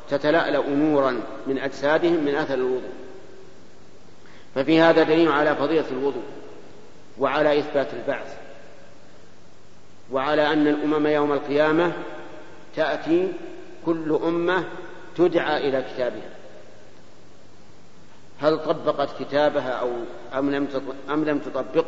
تتلألأ 0.09 0.69
نورا 0.69 1.21
من 1.47 1.57
أجسادهم 1.57 2.23
من 2.23 2.35
أثر 2.35 2.53
الوضوء. 2.53 2.93
ففي 4.55 4.81
هذا 4.81 5.03
دليل 5.03 5.31
على 5.31 5.55
فضيلة 5.55 5.85
الوضوء 5.91 6.23
وعلى 7.19 7.59
إثبات 7.59 7.87
البعث. 7.93 8.44
وعلى 10.11 10.53
أن 10.53 10.67
الأمم 10.67 11.07
يوم 11.07 11.33
القيامة 11.33 11.91
تأتي 12.75 13.33
كل 13.85 14.19
أمة 14.23 14.63
تدعى 15.17 15.69
إلى 15.69 15.85
كتابها. 15.93 16.29
هل 18.39 18.57
طبقت 18.57 19.23
كتابها 19.23 19.69
أو 19.69 19.89
أم 20.33 20.51
لم 20.51 20.67
أم 21.09 21.23
لم 21.23 21.39
تطبق؟ 21.39 21.85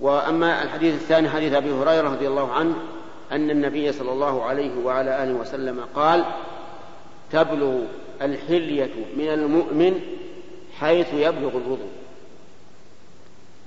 وأما 0.00 0.62
الحديث 0.62 0.94
الثاني 0.94 1.28
حديث 1.28 1.52
أبي 1.52 1.72
هريرة 1.72 2.08
رضي 2.08 2.28
الله 2.28 2.52
عنه 2.52 2.74
أن 3.32 3.50
النبي 3.50 3.92
صلى 3.92 4.12
الله 4.12 4.44
عليه 4.44 4.84
وعلى 4.84 5.22
آله 5.22 5.32
وسلم 5.32 5.84
قال 5.94 6.24
تبلغ 7.32 7.80
الحلية 8.22 8.90
من 9.16 9.28
المؤمن 9.28 10.00
حيث 10.78 11.14
يبلغ 11.14 11.50
الوضوء. 11.50 11.90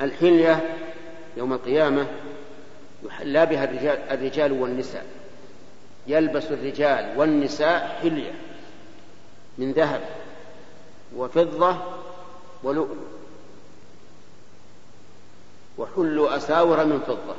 الحلية 0.01 0.75
يوم 1.37 1.53
القيامة 1.53 2.07
يحلى 3.03 3.45
بها 3.45 3.63
الرجال, 3.63 3.99
الرجال 4.11 4.51
والنساء. 4.51 5.05
يلبس 6.07 6.51
الرجال 6.51 7.17
والنساء 7.17 7.99
حلية 8.01 8.31
من 9.57 9.71
ذهب 9.71 10.01
وفضة 11.15 11.77
ولؤلؤ. 12.63 13.13
وحلوا 15.77 16.37
أساور 16.37 16.85
من 16.85 16.99
فضة. 16.99 17.35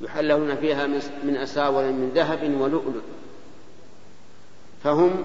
يحلون 0.00 0.56
فيها 0.56 0.86
من 1.22 1.36
أساور 1.36 1.84
من 1.84 2.12
ذهب 2.14 2.60
ولؤلؤ. 2.60 3.02
فهم 4.84 5.24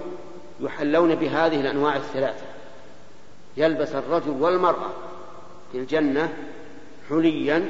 يحلون 0.60 1.16
بهذه 1.16 1.62
الأنواع 1.62 1.96
الثلاثة. 1.96 2.46
يلبس 3.58 3.96
الرجل 3.96 4.30
والمرأة 4.30 4.90
في 5.72 5.78
الجنة 5.78 6.34
حليا 7.10 7.70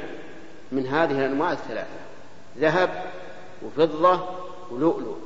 من 0.72 0.86
هذه 0.86 1.10
الأنواع 1.10 1.52
الثلاثة 1.52 1.98
ذهب 2.58 3.04
وفضة 3.62 4.20
ولؤلؤ. 4.70 5.16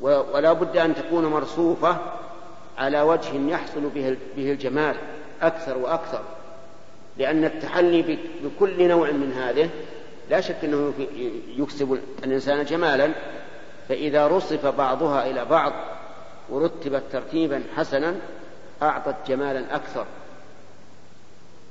ولا 0.00 0.52
بد 0.52 0.76
أن 0.76 0.94
تكون 0.94 1.26
مرصوفة 1.26 1.96
على 2.78 3.00
وجه 3.00 3.50
يحصل 3.50 3.80
به 4.36 4.52
الجمال 4.52 4.96
أكثر 5.42 5.78
وأكثر. 5.78 6.22
لأن 7.16 7.44
التحلي 7.44 8.18
بكل 8.44 8.88
نوع 8.88 9.10
من 9.10 9.32
هذه 9.32 9.70
لا 10.30 10.40
شك 10.40 10.64
أنه 10.64 10.92
يكسب 11.56 11.98
الإنسان 12.24 12.64
جمالا. 12.64 13.10
فإذا 13.88 14.26
رصف 14.26 14.66
بعضها 14.66 15.30
إلى 15.30 15.44
بعض 15.44 15.72
ورتبت 16.48 17.02
ترتيبا 17.12 17.62
حسنا 17.76 18.14
أعطت 18.82 19.16
جمالا 19.28 19.76
أكثر. 19.76 20.06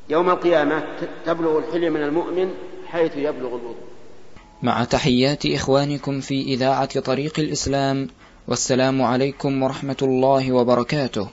يوم 0.09 0.29
القيامة 0.29 0.83
تبلغ 1.25 1.57
الحلي 1.57 1.89
من 1.89 2.03
المؤمن 2.03 2.53
حيث 2.87 3.11
يبلغ 3.17 3.47
الوضوء 3.47 3.75
مع 4.63 4.83
تحيات 4.83 5.45
إخوانكم 5.45 6.19
في 6.19 6.41
إذاعة 6.41 6.99
طريق 6.99 7.39
الإسلام 7.39 8.07
والسلام 8.47 9.01
عليكم 9.01 9.63
ورحمة 9.63 9.97
الله 10.01 10.51
وبركاته. 10.51 11.27